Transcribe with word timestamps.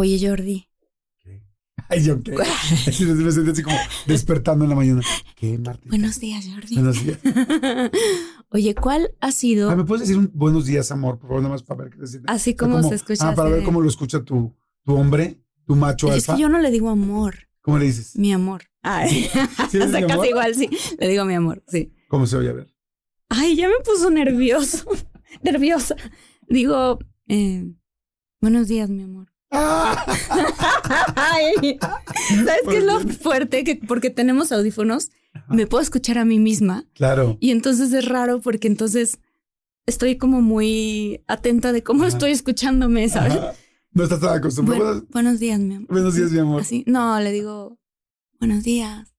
Oye, 0.00 0.16
Jordi. 0.28 0.64
Ay, 1.88 2.04
yo 2.04 2.22
qué. 2.22 2.30
Me 2.36 3.32
sentí 3.32 3.50
así 3.50 3.62
como 3.64 3.76
despertando 4.06 4.62
en 4.64 4.70
la 4.70 4.76
mañana. 4.76 5.00
¿Qué, 5.34 5.58
Martín? 5.58 5.88
Buenos 5.90 6.20
días, 6.20 6.46
Jordi. 6.46 6.74
Buenos 6.76 7.02
días. 7.04 7.18
Oye, 8.50 8.76
¿cuál 8.76 9.10
ha 9.20 9.32
sido? 9.32 9.68
Ah, 9.70 9.74
¿Me 9.74 9.82
puedes 9.82 10.02
decir 10.06 10.16
un 10.16 10.30
buenos 10.32 10.66
días, 10.66 10.92
amor? 10.92 11.18
Por 11.18 11.26
favor, 11.30 11.42
nada 11.42 11.54
más 11.54 11.64
para 11.64 11.82
ver 11.82 11.92
qué 11.92 11.98
te 11.98 12.06
sientes. 12.06 12.32
Así 12.32 12.54
como 12.54 12.80
se 12.84 12.94
escucha 12.94 13.28
Ah, 13.28 13.34
para 13.34 13.50
ver 13.50 13.64
cómo 13.64 13.80
lo 13.80 13.88
escucha 13.88 14.22
tu, 14.22 14.54
tu 14.84 14.94
hombre, 14.94 15.42
tu 15.66 15.74
macho 15.74 16.06
Es 16.08 16.14
alfa. 16.28 16.36
que 16.36 16.42
yo 16.42 16.48
no 16.48 16.60
le 16.60 16.70
digo 16.70 16.90
amor, 16.90 17.48
¿Cómo 17.60 17.78
le 17.78 17.86
dices? 17.86 18.14
mi 18.16 18.32
amor. 18.32 18.62
Ay, 18.82 19.28
¿Sí 19.68 19.76
eres 19.78 19.88
o 19.88 19.90
sea, 19.90 20.00
mi 20.00 20.04
amor? 20.04 20.16
casi 20.18 20.28
igual, 20.28 20.54
sí. 20.54 20.68
Le 21.00 21.08
digo 21.08 21.24
mi 21.24 21.34
amor, 21.34 21.64
sí. 21.66 21.92
¿Cómo 22.08 22.24
se 22.28 22.36
oye? 22.36 22.50
A 22.50 22.52
ver. 22.52 22.72
Ay, 23.30 23.56
ya 23.56 23.66
me 23.66 23.74
puso 23.84 24.10
nervioso. 24.10 24.84
Nerviosa. 25.42 25.96
Digo, 26.48 27.00
eh, 27.26 27.66
buenos 28.40 28.68
días, 28.68 28.88
mi 28.90 29.02
amor. 29.02 29.32
Ay, 29.50 31.52
¿sabes 32.28 32.60
qué 32.68 32.78
es 32.78 32.84
lo 32.84 33.00
fuerte? 33.00 33.64
Que 33.64 33.76
porque 33.76 34.10
tenemos 34.10 34.52
audífonos, 34.52 35.10
me 35.48 35.66
puedo 35.66 35.82
escuchar 35.82 36.18
a 36.18 36.24
mí 36.24 36.38
misma. 36.38 36.84
Claro. 36.94 37.36
Y 37.40 37.50
entonces 37.50 37.92
es 37.92 38.04
raro 38.06 38.40
porque 38.40 38.68
entonces 38.68 39.18
estoy 39.86 40.18
como 40.18 40.42
muy 40.42 41.22
atenta 41.28 41.72
de 41.72 41.82
cómo 41.82 42.00
Ajá. 42.02 42.08
estoy 42.08 42.30
escuchándome, 42.32 43.08
¿sabes? 43.08 43.34
Ajá. 43.34 43.52
No 43.92 44.02
estás 44.04 44.20
tan 44.20 44.36
acostumbrado. 44.36 44.84
Buen- 44.84 45.06
buenos 45.10 45.40
días, 45.40 45.58
mi 45.60 45.74
amor. 45.76 45.88
Buenos 45.88 46.14
días, 46.14 46.30
mi 46.30 46.38
amor. 46.38 46.60
Así, 46.60 46.84
no, 46.86 47.18
le 47.20 47.32
digo, 47.32 47.78
buenos 48.38 48.62
días. 48.64 49.14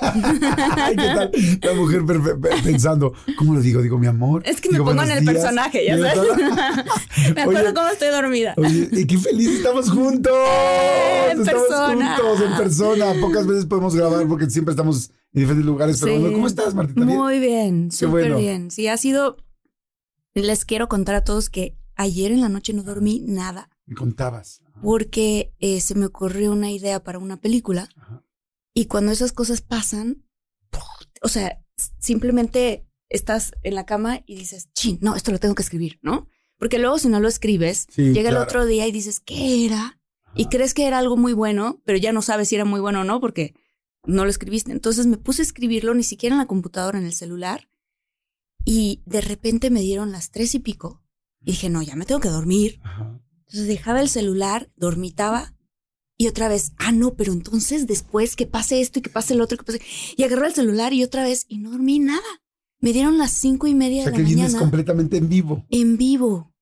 Ay, 0.00 0.96
¿qué 0.96 1.02
tal? 1.02 1.30
La 1.62 1.74
mujer 1.74 2.02
pensando, 2.64 3.12
¿cómo 3.36 3.54
lo 3.54 3.60
digo? 3.60 3.82
Digo, 3.82 3.98
mi 3.98 4.06
amor. 4.06 4.42
Es 4.46 4.60
que 4.60 4.68
me 4.68 4.74
Digo, 4.74 4.84
pongo 4.86 5.02
en 5.02 5.10
el 5.10 5.20
días. 5.20 5.34
personaje, 5.34 5.84
ya 5.84 5.98
sabes. 5.98 6.18
me 7.34 7.42
acuerdo 7.42 7.64
Oye, 7.66 7.74
cómo 7.74 7.88
estoy 7.88 8.08
dormida. 8.08 8.54
Oye, 8.56 8.88
y 8.92 9.06
qué 9.06 9.18
feliz 9.18 9.48
estamos 9.50 9.90
juntos. 9.90 10.32
En 11.30 11.40
estamos 11.40 11.62
persona. 11.68 12.16
juntos, 12.16 12.40
en 12.50 12.56
persona. 12.56 13.12
Pocas 13.20 13.46
veces 13.46 13.66
podemos 13.66 13.94
grabar 13.94 14.26
porque 14.28 14.48
siempre 14.48 14.72
estamos 14.72 15.10
en 15.32 15.40
diferentes 15.42 15.66
lugares. 15.66 16.00
Pero 16.00 16.14
Sí. 16.14 16.18
bueno, 16.20 16.34
¿cómo 16.34 16.46
estás, 16.46 16.74
Martita? 16.74 17.04
¿Bien? 17.04 17.18
Muy 17.18 17.38
bien, 17.38 17.90
súper 17.90 18.08
bueno. 18.30 18.38
bien. 18.38 18.70
Sí, 18.70 18.88
ha 18.88 18.96
sido. 18.96 19.36
Les 20.34 20.64
quiero 20.64 20.88
contar 20.88 21.16
a 21.16 21.24
todos 21.24 21.50
que 21.50 21.76
ayer 21.96 22.30
en 22.32 22.40
la 22.40 22.48
noche 22.48 22.72
no 22.72 22.82
dormí 22.84 23.20
nada 23.26 23.68
Me 23.84 23.96
contabas. 23.96 24.62
porque 24.80 25.52
eh, 25.58 25.80
se 25.80 25.96
me 25.96 26.06
ocurrió 26.06 26.52
una 26.52 26.70
idea 26.70 27.02
para 27.02 27.18
una 27.18 27.36
película 27.36 27.88
Ajá. 27.96 28.22
Y 28.80 28.86
cuando 28.86 29.12
esas 29.12 29.32
cosas 29.32 29.60
pasan, 29.60 30.24
o 31.20 31.28
sea, 31.28 31.62
simplemente 31.98 32.88
estás 33.10 33.52
en 33.62 33.74
la 33.74 33.84
cama 33.84 34.22
y 34.24 34.36
dices, 34.36 34.72
chin, 34.72 34.98
no, 35.02 35.16
esto 35.16 35.32
lo 35.32 35.38
tengo 35.38 35.54
que 35.54 35.60
escribir, 35.60 35.98
¿no? 36.00 36.28
Porque 36.56 36.78
luego 36.78 36.98
si 36.98 37.08
no 37.08 37.20
lo 37.20 37.28
escribes, 37.28 37.88
Sí, 37.90 38.14
llega 38.14 38.30
el 38.30 38.38
otro 38.38 38.64
día 38.64 38.86
y 38.86 38.92
dices, 38.92 39.20
¿qué 39.20 39.66
era? 39.66 40.00
Y 40.34 40.46
crees 40.46 40.72
que 40.72 40.86
era 40.86 40.98
algo 40.98 41.18
muy 41.18 41.34
bueno, 41.34 41.82
pero 41.84 41.98
ya 41.98 42.10
no 42.12 42.22
sabes 42.22 42.48
si 42.48 42.54
era 42.54 42.64
muy 42.64 42.80
bueno 42.80 43.02
o 43.02 43.04
no 43.04 43.20
porque 43.20 43.54
no 44.06 44.24
lo 44.24 44.30
escribiste. 44.30 44.72
Entonces 44.72 45.06
me 45.06 45.18
puse 45.18 45.42
a 45.42 45.44
escribirlo 45.44 45.92
ni 45.92 46.02
siquiera 46.02 46.34
en 46.34 46.38
la 46.38 46.46
computadora, 46.46 46.98
en 46.98 47.04
el 47.04 47.12
celular. 47.12 47.68
Y 48.64 49.02
de 49.04 49.20
repente 49.20 49.68
me 49.68 49.82
dieron 49.82 50.10
las 50.10 50.30
tres 50.30 50.54
y 50.54 50.58
pico. 50.58 51.02
Y 51.42 51.50
dije, 51.50 51.68
no, 51.68 51.82
ya 51.82 51.96
me 51.96 52.06
tengo 52.06 52.22
que 52.22 52.30
dormir. 52.30 52.80
Ajá. 52.82 53.20
Entonces 53.40 53.68
dejaba 53.68 54.00
el 54.00 54.08
celular, 54.08 54.70
dormitaba 54.74 55.54
y 56.22 56.28
otra 56.28 56.48
vez, 56.48 56.72
ah, 56.76 56.92
no, 56.92 57.14
pero 57.14 57.32
entonces 57.32 57.86
después 57.86 58.36
que 58.36 58.44
pase 58.44 58.82
esto 58.82 58.98
y 58.98 59.02
que 59.02 59.08
pase 59.08 59.32
el 59.32 59.40
otro, 59.40 59.56
que 59.56 59.64
pase. 59.64 59.80
Y 60.18 60.22
agarré 60.22 60.48
el 60.48 60.52
celular 60.54 60.92
y 60.92 61.02
otra 61.02 61.22
vez, 61.24 61.46
y 61.48 61.56
no 61.56 61.70
dormí 61.70 61.98
nada. 61.98 62.20
Me 62.78 62.92
dieron 62.92 63.16
las 63.16 63.30
cinco 63.30 63.66
y 63.68 63.74
media 63.74 64.02
O 64.02 64.04
sea 64.04 64.10
de 64.10 64.16
que 64.18 64.22
la 64.24 64.28
vienes 64.28 64.44
mañana 64.52 64.58
completamente 64.60 65.16
en 65.16 65.30
vivo. 65.30 65.64
en 65.70 65.96
vivo. 65.96 66.52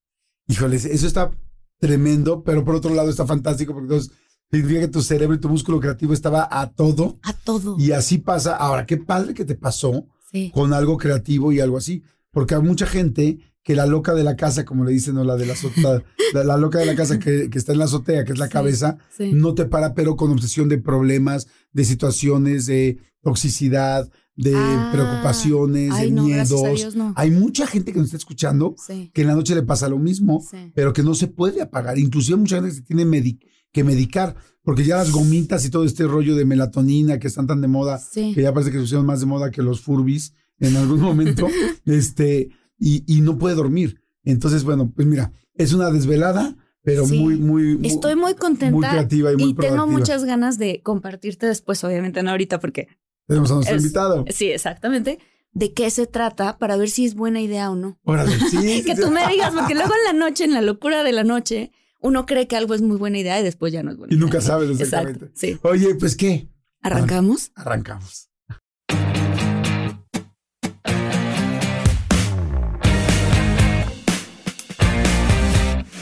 Híjoles, 0.46 0.84
eso 0.84 1.08
está 1.08 1.32
tremendo, 1.80 2.44
pero 2.44 2.64
por 2.64 2.76
otro 2.76 2.94
lado 2.94 3.10
está 3.10 3.26
fantástico 3.26 3.72
porque 3.72 3.86
entonces 3.92 4.12
significa 4.48 4.80
que 4.82 4.88
tu 4.88 5.02
cerebro 5.02 5.34
y 5.34 5.41
tu 5.41 5.48
músculo 5.48 5.80
creativo 5.80 6.12
estaba 6.12 6.48
a 6.48 6.70
todo. 6.70 7.19
A 7.25 7.32
todo. 7.32 7.75
Y 7.80 7.90
así 7.90 8.19
pasa. 8.19 8.54
Ahora, 8.54 8.86
qué 8.86 8.96
padre 8.96 9.34
que 9.34 9.44
te 9.44 9.56
pasó 9.56 10.06
Sí. 10.30 10.52
con 10.54 10.72
algo 10.72 10.98
creativo 10.98 11.50
y 11.50 11.58
algo 11.58 11.78
así. 11.78 12.04
Porque 12.30 12.54
hay 12.54 12.62
mucha 12.62 12.86
gente 12.86 13.38
que 13.62 13.74
la 13.74 13.86
loca 13.86 14.14
de 14.14 14.24
la 14.24 14.34
casa, 14.36 14.64
como 14.64 14.84
le 14.84 14.92
dicen, 14.92 15.16
o 15.19 15.24
la 15.24 15.36
de 15.36 15.46
la 15.46 15.52
azotea, 15.52 16.02
la, 16.34 16.44
la 16.44 16.56
loca 16.56 16.78
de 16.78 16.86
la 16.86 16.94
casa 16.96 17.19
que, 17.19 17.50
que 17.50 17.58
está 17.58 17.72
en 17.72 17.78
la 17.78 17.84
azotea, 17.84 18.24
que 18.24 18.32
es 18.32 18.38
la 18.38 18.46
Sí, 18.46 18.52
cabeza, 18.52 18.98
sí. 19.16 19.32
no 19.34 19.54
te 19.54 19.66
para, 19.66 19.94
pero 19.94 20.16
con 20.16 20.30
obsesión 20.30 20.69
de 20.69 20.78
problemas, 20.78 21.46
de 21.72 21.84
situaciones, 21.84 22.66
de 22.66 22.98
toxicidad, 23.22 24.10
de 24.36 24.52
Ah, 24.54 24.91
preocupaciones, 24.92 25.91
ay, 25.92 26.06
de 26.10 26.12
no, 26.12 26.26
gracias 26.26 26.52
a 26.60 26.62
miedos. 26.62 26.78
Dios, 26.80 26.96
no. 26.96 27.12
Hay 27.16 27.30
mucha 27.30 27.66
gente 27.66 27.92
que 27.92 27.98
nos 27.98 28.06
está 28.08 28.16
escuchando 28.19 28.74
Sí. 28.78 29.10
que 29.12 29.22
en 29.22 29.28
la 29.28 29.34
noche 29.34 29.54
le 29.54 29.62
pasa 29.64 29.88
lo 29.88 29.98
mismo, 29.98 30.44
pero 30.75 30.92
que 30.92 31.02
no 31.02 31.14
se 31.14 31.26
puede 31.26 31.60
apagar. 31.60 31.98
Inclusive 31.98 32.36
mucha 32.36 32.56
gente 32.56 32.70
que 32.70 32.76
se 32.76 32.82
tiene 32.82 33.38
que 33.72 33.84
medicar, 33.84 34.36
porque 34.62 34.84
ya 34.84 34.96
las 34.96 35.10
gomitas 35.10 35.64
y 35.66 35.70
todo 35.70 35.84
este 35.84 36.04
rollo 36.06 36.36
de 36.36 36.44
melatonina 36.44 37.19
que 37.19 37.26
están 37.26 37.46
tan 37.46 37.60
de 37.60 37.69
moda, 37.69 37.98
Sí. 37.98 38.32
que 38.34 38.42
ya 38.42 38.52
parece 38.54 38.70
que 38.70 38.78
se 38.78 38.82
pusieron 38.82 39.06
más 39.06 39.20
de 39.20 39.26
moda 39.26 39.50
que 39.50 39.62
los 39.62 39.80
furbis 39.80 40.32
en 40.60 40.76
algún 40.76 41.00
momento, 41.00 41.46
este, 41.84 42.48
y, 42.78 43.04
y 43.06 43.20
no 43.20 43.38
puede 43.38 43.54
dormir. 43.54 44.00
Entonces, 44.24 44.64
bueno, 44.64 44.92
pues 44.94 45.06
mira, 45.06 45.32
es 45.54 45.72
una 45.72 45.90
desvelada, 45.90 46.56
pero 46.82 47.06
Sí. 47.06 47.18
muy, 47.18 47.36
muy, 47.36 47.76
muy- 47.76 47.86
Estoy 47.88 48.14
muy 48.16 48.34
contenta 48.34 48.74
muy 48.76 48.86
creativa 48.86 49.32
y 49.32 49.36
muy 49.36 49.54
tengo 49.54 49.54
proactiva. 49.56 49.86
muchas 49.86 50.24
ganas 50.24 50.58
de 50.58 50.80
compartirte 50.82 51.46
después, 51.46 51.82
obviamente 51.84 52.22
no 52.22 52.30
ahorita 52.30 52.60
porque 52.60 52.88
Tenemos 53.26 53.50
a 53.50 53.54
nuestro 53.56 53.76
es- 53.76 53.82
invitado. 53.82 54.24
sí, 54.30 54.46
exactamente, 54.50 55.18
de 55.52 55.72
qué 55.72 55.90
se 55.90 56.06
trata 56.06 56.58
para 56.58 56.76
ver 56.76 56.88
si 56.90 57.04
es 57.06 57.14
buena 57.14 57.40
idea 57.40 57.70
o 57.70 57.74
no. 57.76 57.98
Órale, 58.04 58.32
sí, 58.50 58.82
que 58.86 58.94
tú 58.94 59.10
me 59.10 59.26
digas, 59.28 59.52
porque 59.54 59.74
luego 59.74 59.92
en 60.06 60.16
la 60.16 60.24
noche, 60.26 60.44
en 60.44 60.52
la 60.54 60.62
locura 60.62 61.02
de 61.02 61.12
la 61.12 61.24
noche, 61.24 61.72
uno 62.00 62.26
cree 62.26 62.46
que 62.46 62.56
algo 62.56 62.74
es 62.74 62.82
muy 62.82 62.96
buena 62.96 63.18
idea 63.18 63.40
y 63.40 63.42
después 63.42 63.72
ya 63.72 63.82
no 63.82 63.90
es 63.90 63.96
buena 63.96 64.12
Y 64.12 64.16
idea. 64.16 64.24
nunca 64.24 64.40
sabes 64.40 64.70
exactamente. 64.70 65.24
Exacto, 65.26 65.40
sí. 65.40 65.58
Oye, 65.62 65.94
pues 65.96 66.16
qué, 66.16 66.48
¿Arrancamos? 66.80 67.50
arrancamos. 67.56 68.27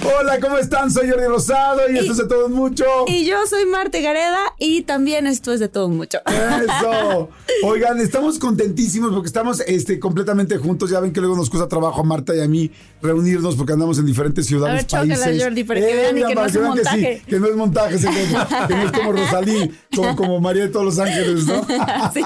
Hola, 0.06 0.38
¿cómo 0.40 0.56
están? 0.56 0.90
Soy 0.90 1.10
Jordi 1.10 1.26
Rosado 1.26 1.90
y, 1.90 1.98
esto 1.98 2.12
es 2.12 2.18
de 2.18 2.26
todo 2.26 2.48
mucho. 2.48 2.84
Y 3.08 3.24
yo 3.24 3.44
soy 3.48 3.66
Marte 3.66 4.02
Gareda 4.02 4.38
y 4.58 4.82
también 4.82 5.26
esto 5.26 5.52
es 5.52 5.58
de 5.58 5.68
todo 5.68 5.88
mucho. 5.88 6.18
Eso. 6.26 7.28
Oigan, 7.64 8.00
estamos 8.00 8.38
contentísimos 8.38 9.12
porque 9.12 9.26
estamos 9.26 9.60
este, 9.66 9.98
completamente 9.98 10.58
juntos. 10.58 10.90
Ya 10.90 11.00
ven 11.00 11.12
que 11.12 11.20
luego 11.20 11.34
nos 11.34 11.50
cuesta 11.50 11.68
trabajo 11.68 12.02
a 12.02 12.04
Marta 12.04 12.36
y 12.36 12.40
a 12.40 12.46
mí 12.46 12.70
reunirnos 13.02 13.56
porque 13.56 13.72
andamos 13.72 13.98
en 13.98 14.06
diferentes 14.06 14.46
ciudades, 14.46 14.72
A 14.72 14.76
ver, 14.76 14.86
chócala, 14.86 15.24
países. 15.24 15.42
Jordi, 15.42 15.64
para 15.64 15.80
que 15.80 15.86
vean 15.86 16.18
y 16.18 16.24
que 16.24 16.34
no 16.34 16.44
es 16.44 16.52
que 16.52 16.58
sí, 16.58 16.64
montaje. 16.64 17.22
Que, 17.26 17.40
no 17.40 17.46
es 17.46 17.56
montaje, 17.56 17.98
sí, 17.98 18.06
que, 18.06 18.66
que 18.68 18.74
no 18.74 18.82
es 18.82 18.92
como 18.92 19.12
Rosalí, 19.12 19.70
como, 19.94 20.16
como 20.16 20.40
María 20.40 20.62
de 20.62 20.68
todos 20.68 20.86
los 20.86 20.98
ángeles, 20.98 21.46
¿no? 21.46 21.66
Sí. 22.12 22.22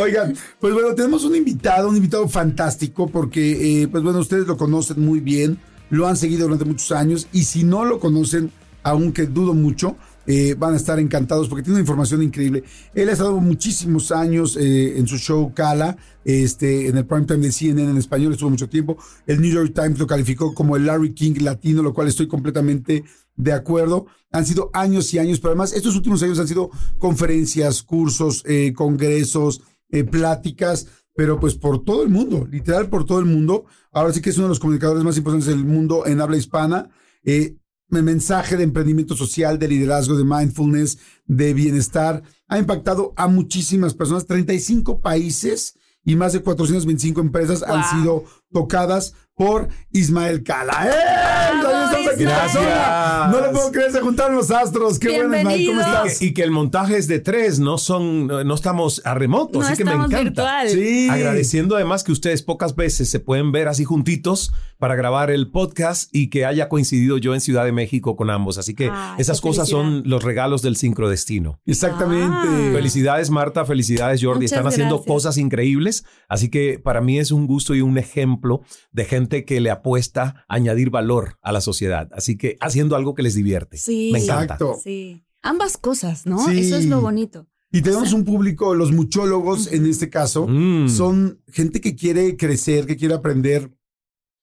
Oigan, 0.00 0.36
pues 0.58 0.72
bueno, 0.72 0.94
tenemos 0.94 1.24
un 1.24 1.36
invitado, 1.36 1.88
un 1.88 1.96
invitado 1.96 2.28
fantástico 2.28 3.08
porque, 3.08 3.82
eh, 3.82 3.88
pues 3.88 4.02
bueno, 4.02 4.18
ustedes 4.18 4.46
lo 4.46 4.56
conocen 4.56 5.04
muy 5.04 5.20
bien, 5.20 5.58
lo 5.90 6.06
han 6.06 6.16
seguido 6.16 6.44
durante 6.44 6.64
muchos 6.64 6.92
años 6.92 7.28
y 7.32 7.44
si 7.44 7.64
no 7.64 7.84
lo 7.84 8.00
conocen, 8.00 8.50
aunque 8.82 9.26
dudo 9.26 9.54
mucho, 9.54 9.96
eh, 10.26 10.54
van 10.56 10.74
a 10.74 10.76
estar 10.76 10.98
encantados 11.00 11.48
porque 11.48 11.62
tiene 11.62 11.74
una 11.74 11.80
información 11.80 12.22
increíble. 12.22 12.62
Él 12.94 13.08
ha 13.08 13.12
estado 13.12 13.40
muchísimos 13.40 14.12
años 14.12 14.56
eh, 14.56 14.98
en 14.98 15.06
su 15.08 15.18
show 15.18 15.52
Kala, 15.54 15.96
este, 16.24 16.88
en 16.88 16.96
el 16.98 17.06
prime 17.06 17.26
time 17.26 17.46
de 17.46 17.52
CNN 17.52 17.90
en 17.90 17.96
español, 17.96 18.32
estuvo 18.32 18.50
mucho 18.50 18.68
tiempo. 18.68 18.96
El 19.26 19.40
New 19.40 19.50
York 19.50 19.72
Times 19.74 19.98
lo 19.98 20.06
calificó 20.06 20.54
como 20.54 20.76
el 20.76 20.86
Larry 20.86 21.14
King 21.14 21.40
latino, 21.40 21.82
lo 21.82 21.94
cual 21.94 22.08
estoy 22.08 22.28
completamente 22.28 23.02
de 23.34 23.52
acuerdo. 23.52 24.06
Han 24.30 24.46
sido 24.46 24.70
años 24.72 25.12
y 25.14 25.18
años, 25.18 25.40
pero 25.40 25.50
además 25.50 25.72
estos 25.72 25.96
últimos 25.96 26.22
años 26.22 26.38
han 26.38 26.48
sido 26.48 26.70
conferencias, 26.98 27.82
cursos, 27.82 28.44
eh, 28.46 28.72
congresos, 28.74 29.62
pláticas 30.08 30.86
pero 31.14 31.38
pues 31.38 31.54
por 31.54 31.84
todo 31.84 32.02
el 32.02 32.08
mundo, 32.08 32.46
literal 32.50 32.88
por 32.88 33.04
todo 33.04 33.18
el 33.18 33.26
mundo. 33.26 33.66
Ahora 33.92 34.12
sí 34.12 34.20
que 34.20 34.30
es 34.30 34.36
uno 34.36 34.46
de 34.46 34.50
los 34.50 34.60
comunicadores 34.60 35.04
más 35.04 35.16
importantes 35.16 35.48
del 35.48 35.64
mundo 35.64 36.06
en 36.06 36.20
habla 36.20 36.36
hispana. 36.36 36.90
Eh, 37.24 37.56
mensaje 37.88 38.56
de 38.56 38.64
emprendimiento 38.64 39.16
social, 39.16 39.58
de 39.58 39.68
liderazgo, 39.68 40.16
de 40.16 40.24
mindfulness, 40.24 40.98
de 41.26 41.52
bienestar. 41.54 42.22
Ha 42.48 42.58
impactado 42.58 43.12
a 43.16 43.26
muchísimas 43.26 43.94
personas. 43.94 44.26
35 44.26 45.00
países 45.00 45.74
y 46.04 46.16
más 46.16 46.32
de 46.32 46.40
425 46.40 47.20
empresas 47.20 47.62
han 47.62 47.84
sido 47.84 48.24
tocadas 48.52 49.14
por 49.34 49.68
Ismael 49.90 50.42
Cala. 50.42 50.86
¡Eh! 50.86 51.69
Gracias. 52.18 53.30
No 53.30 53.40
lo 53.40 53.52
puedo 53.52 53.72
creer, 53.72 53.92
se 53.92 54.00
juntaron 54.00 54.36
los 54.36 54.50
astros. 54.50 54.98
Qué 54.98 55.08
bueno, 55.16 55.36
Ismael, 55.36 55.66
¿cómo 55.66 55.80
estás? 55.80 56.22
Y 56.22 56.34
que, 56.34 56.42
el 56.42 56.50
montaje 56.50 56.96
es 56.96 57.06
de 57.08 57.20
tres, 57.20 57.58
no 57.58 57.78
son, 57.78 58.26
no 58.26 58.54
estamos 58.54 59.02
a 59.04 59.14
remoto, 59.14 59.60
así 59.60 59.76
que 59.76 59.84
me 59.84 59.92
encanta. 59.92 60.20
Virtual. 60.20 60.68
Sí. 60.68 61.08
Agradeciendo 61.08 61.76
además 61.76 62.04
que 62.04 62.12
ustedes 62.12 62.42
pocas 62.42 62.74
veces 62.74 63.08
se 63.08 63.20
pueden 63.20 63.52
ver 63.52 63.68
así 63.68 63.84
juntitos 63.84 64.52
para 64.78 64.94
grabar 64.94 65.30
el 65.30 65.50
podcast 65.50 66.08
y 66.12 66.30
que 66.30 66.46
haya 66.46 66.68
coincidido 66.68 67.18
yo 67.18 67.34
en 67.34 67.40
Ciudad 67.40 67.64
de 67.64 67.72
México 67.72 68.16
con 68.16 68.30
ambos. 68.30 68.56
Así 68.58 68.74
que 68.74 68.90
esas 69.18 69.40
cosas 69.40 69.68
son 69.68 70.02
los 70.06 70.24
regalos 70.24 70.62
del 70.62 70.76
sincrodestino. 70.76 71.60
Exactamente. 71.66 72.26
Ah. 72.30 72.70
Felicidades 72.72 73.30
Marta, 73.30 73.64
felicidades 73.64 74.22
Jordi, 74.22 74.46
están 74.46 74.66
haciendo 74.66 75.02
cosas 75.04 75.36
increíbles. 75.36 76.04
Así 76.28 76.48
que 76.48 76.78
para 76.82 77.00
mí 77.00 77.18
es 77.18 77.30
un 77.30 77.46
gusto 77.46 77.74
y 77.74 77.82
un 77.82 77.98
ejemplo 77.98 78.62
de 78.90 79.04
gente 79.04 79.44
que 79.44 79.60
le 79.60 79.70
apuesta 79.70 80.44
a 80.48 80.54
añadir 80.54 80.90
valor 80.90 81.38
a 81.42 81.52
la 81.52 81.60
sociedad. 81.60 81.79
Así 82.12 82.36
que 82.36 82.56
haciendo 82.60 82.96
algo 82.96 83.14
que 83.14 83.22
les 83.22 83.34
divierte. 83.34 83.76
Sí. 83.76 84.10
Me 84.12 84.22
encanta. 84.22 84.54
Exacto. 84.54 84.78
Sí. 84.82 85.22
Ambas 85.42 85.76
cosas, 85.78 86.26
¿no? 86.26 86.46
Sí. 86.48 86.58
Eso 86.60 86.76
es 86.76 86.86
lo 86.86 87.00
bonito. 87.00 87.46
Y 87.72 87.82
tenemos 87.82 88.12
un 88.12 88.24
público, 88.24 88.74
los 88.74 88.90
muchólogos 88.92 89.72
en 89.72 89.86
este 89.86 90.10
caso, 90.10 90.46
Mm. 90.48 90.88
son 90.88 91.40
gente 91.48 91.80
que 91.80 91.94
quiere 91.94 92.36
crecer, 92.36 92.84
que 92.86 92.96
quiere 92.96 93.14
aprender, 93.14 93.70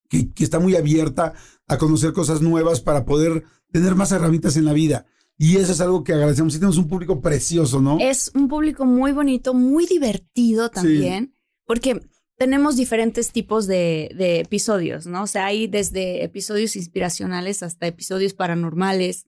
que, 0.10 0.32
que 0.34 0.44
está 0.44 0.60
muy 0.60 0.76
abierta 0.76 1.34
a 1.68 1.78
conocer 1.78 2.14
cosas 2.14 2.42
nuevas 2.42 2.80
para 2.80 3.04
poder 3.06 3.44
tener 3.72 3.96
más 3.96 4.12
herramientas 4.14 4.56
en 4.56 4.64
la 4.66 4.72
vida. 4.74 5.06
Y 5.38 5.58
eso 5.58 5.74
es 5.74 5.82
algo 5.82 6.04
que 6.04 6.14
agradecemos. 6.14 6.54
Sí, 6.54 6.60
tenemos 6.60 6.78
un 6.78 6.88
público 6.88 7.22
precioso, 7.22 7.82
¿no? 7.82 7.98
Es 8.00 8.32
un 8.34 8.48
público 8.48 8.86
muy 8.86 9.12
bonito, 9.12 9.54
muy 9.54 9.86
divertido 9.86 10.70
también, 10.70 11.34
porque 11.66 12.00
tenemos 12.38 12.76
diferentes 12.76 13.32
tipos 13.32 13.68
de, 13.68 14.12
de 14.16 14.40
episodios, 14.40 15.08
¿no? 15.08 15.24
O 15.24 15.28
sea, 15.28 15.48
hay 15.48 15.68
desde 15.68 16.24
episodios 16.24 16.76
inspiracionales 16.76 17.64
hasta 17.64 17.88
episodios 17.88 18.34
paranormales. 18.34 19.26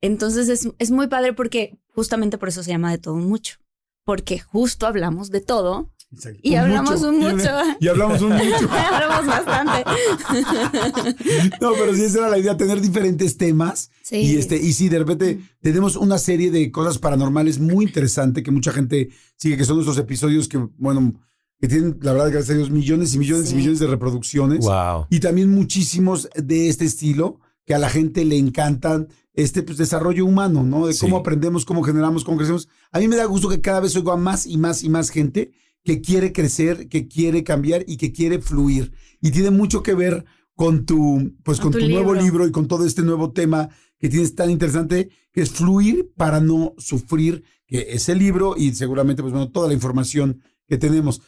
Entonces 0.00 0.48
es, 0.48 0.68
es 0.78 0.90
muy 0.90 1.08
padre 1.08 1.32
porque 1.32 1.78
justamente 1.88 2.38
por 2.38 2.48
eso 2.48 2.62
se 2.62 2.70
llama 2.70 2.92
de 2.92 2.98
todo 2.98 3.14
un 3.14 3.28
mucho, 3.28 3.56
porque 4.04 4.38
justo 4.38 4.86
hablamos 4.86 5.30
de 5.30 5.40
todo 5.40 5.92
Exacto. 6.12 6.40
y 6.42 6.52
Un 6.52 6.58
hablamos 6.58 7.02
un 7.02 7.18
mucho. 7.18 7.48
Y, 7.80 7.88
hablamos 7.88 8.20
un 8.22 8.32
mucho. 8.32 8.70
hablamos 8.70 9.26
bastante. 9.26 9.84
No, 11.60 11.72
pero 11.72 11.94
sí, 11.94 12.04
esa 12.04 12.18
era 12.18 12.28
la 12.30 12.38
idea, 12.38 12.56
tener 12.56 12.80
diferentes 12.80 13.36
temas. 13.36 13.90
Sí. 14.02 14.16
Y, 14.18 14.36
este, 14.36 14.56
y 14.56 14.72
sí, 14.72 14.88
de 14.88 14.98
repente 14.98 15.40
tenemos 15.60 15.96
una 15.96 16.18
serie 16.18 16.50
de 16.50 16.70
cosas 16.70 16.98
paranormales 16.98 17.58
muy 17.58 17.86
interesante 17.86 18.42
que 18.42 18.50
mucha 18.50 18.72
gente 18.72 19.10
sigue, 19.36 19.56
que 19.56 19.64
son 19.64 19.76
nuestros 19.76 19.98
episodios 19.98 20.48
que, 20.48 20.58
bueno, 20.76 21.14
que 21.62 21.68
tienen, 21.68 21.96
la 22.02 22.12
verdad, 22.12 22.32
gracias 22.32 22.50
a 22.50 22.58
Dios, 22.58 22.70
millones 22.72 23.14
y 23.14 23.18
millones 23.20 23.48
Sí. 23.48 23.54
y 23.54 23.58
millones 23.58 23.78
de 23.78 23.86
reproducciones. 23.86 24.64
Wow. 24.64 25.06
Y 25.10 25.20
también 25.20 25.48
muchísimos 25.48 26.28
de 26.34 26.68
este 26.68 26.84
estilo 26.84 27.38
que 27.64 27.72
a 27.72 27.78
la 27.78 27.88
gente 27.88 28.24
le 28.24 28.36
encantan 28.36 29.06
este 29.32 29.62
pues, 29.62 29.78
desarrollo 29.78 30.26
humano, 30.26 30.64
¿no? 30.64 30.88
De 30.88 30.92
Sí. 30.92 30.98
cómo 31.02 31.18
aprendemos, 31.18 31.64
cómo 31.64 31.84
generamos, 31.84 32.24
cómo 32.24 32.36
crecemos. 32.36 32.68
A 32.90 32.98
mí 32.98 33.06
me 33.06 33.14
da 33.14 33.26
gusto 33.26 33.48
que 33.48 33.60
cada 33.60 33.78
vez 33.78 33.94
oigo 33.94 34.10
a 34.10 34.16
más 34.16 34.44
y 34.44 34.58
más 34.58 34.82
y 34.82 34.88
más 34.88 35.10
gente 35.10 35.52
que 35.84 36.00
quiere 36.00 36.32
crecer, 36.32 36.88
que 36.88 37.06
quiere 37.06 37.44
cambiar 37.44 37.84
y 37.86 37.96
que 37.96 38.10
quiere 38.10 38.40
fluir. 38.40 38.92
Y 39.20 39.30
tiene 39.30 39.52
mucho 39.52 39.84
que 39.84 39.94
ver 39.94 40.24
con 40.56 40.84
tu, 40.84 41.32
pues, 41.44 41.60
Con 41.60 41.70
con, 41.70 41.80
tu 41.80 41.86
tu, 41.86 41.92
nuevo 41.92 42.12
libro. 42.12 42.24
libro 42.26 42.46
y 42.48 42.50
con 42.50 42.66
todo 42.66 42.84
este 42.84 43.02
nuevo 43.02 43.30
tema 43.30 43.68
que 44.00 44.08
tienes 44.08 44.34
tan 44.34 44.50
interesante, 44.50 45.10
que 45.32 45.42
es 45.42 45.50
fluir 45.52 46.10
para 46.16 46.40
no 46.40 46.74
sufrir, 46.76 47.44
que 47.68 47.86
es 47.90 48.08
el 48.08 48.18
libro 48.18 48.56
y 48.58 48.74
seguramente, 48.74 49.22
pues 49.22 49.32
bueno, 49.32 49.48
toda 49.52 49.68
la 49.68 49.74
información 49.74 50.42
que 50.66 50.76
tenemos. 50.76 51.22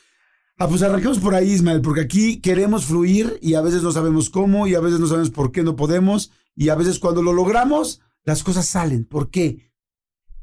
Ah, 0.57 0.69
pues 0.69 0.83
arranquemos 0.83 1.19
por 1.19 1.35
ahí, 1.35 1.51
Ismael, 1.51 1.81
porque 1.81 2.03
aquí 2.03 2.41
queremos 2.41 2.85
fluir 2.85 3.39
y 3.43 3.55
a 3.55 3.61
veces 3.61 3.83
no 3.83 3.91
sabemos 3.91 4.31
cómo 4.31 4.69
y 4.69 4.77
a 4.77 4.81
veces 4.81 5.01
no 5.01 5.09
sabemos 5.09 5.31
por 5.31 5.51
qué 5.51 5.65
no 5.65 5.75
podemos 5.75 6.31
y 6.55 6.69
a 6.69 6.77
veces 6.77 7.01
cuando 7.01 7.23
lo 7.23 7.33
logramos, 7.33 8.01
las 8.23 8.45
cosas 8.45 8.67
salen. 8.67 9.05
¿Por 9.05 9.31
qué? 9.31 9.73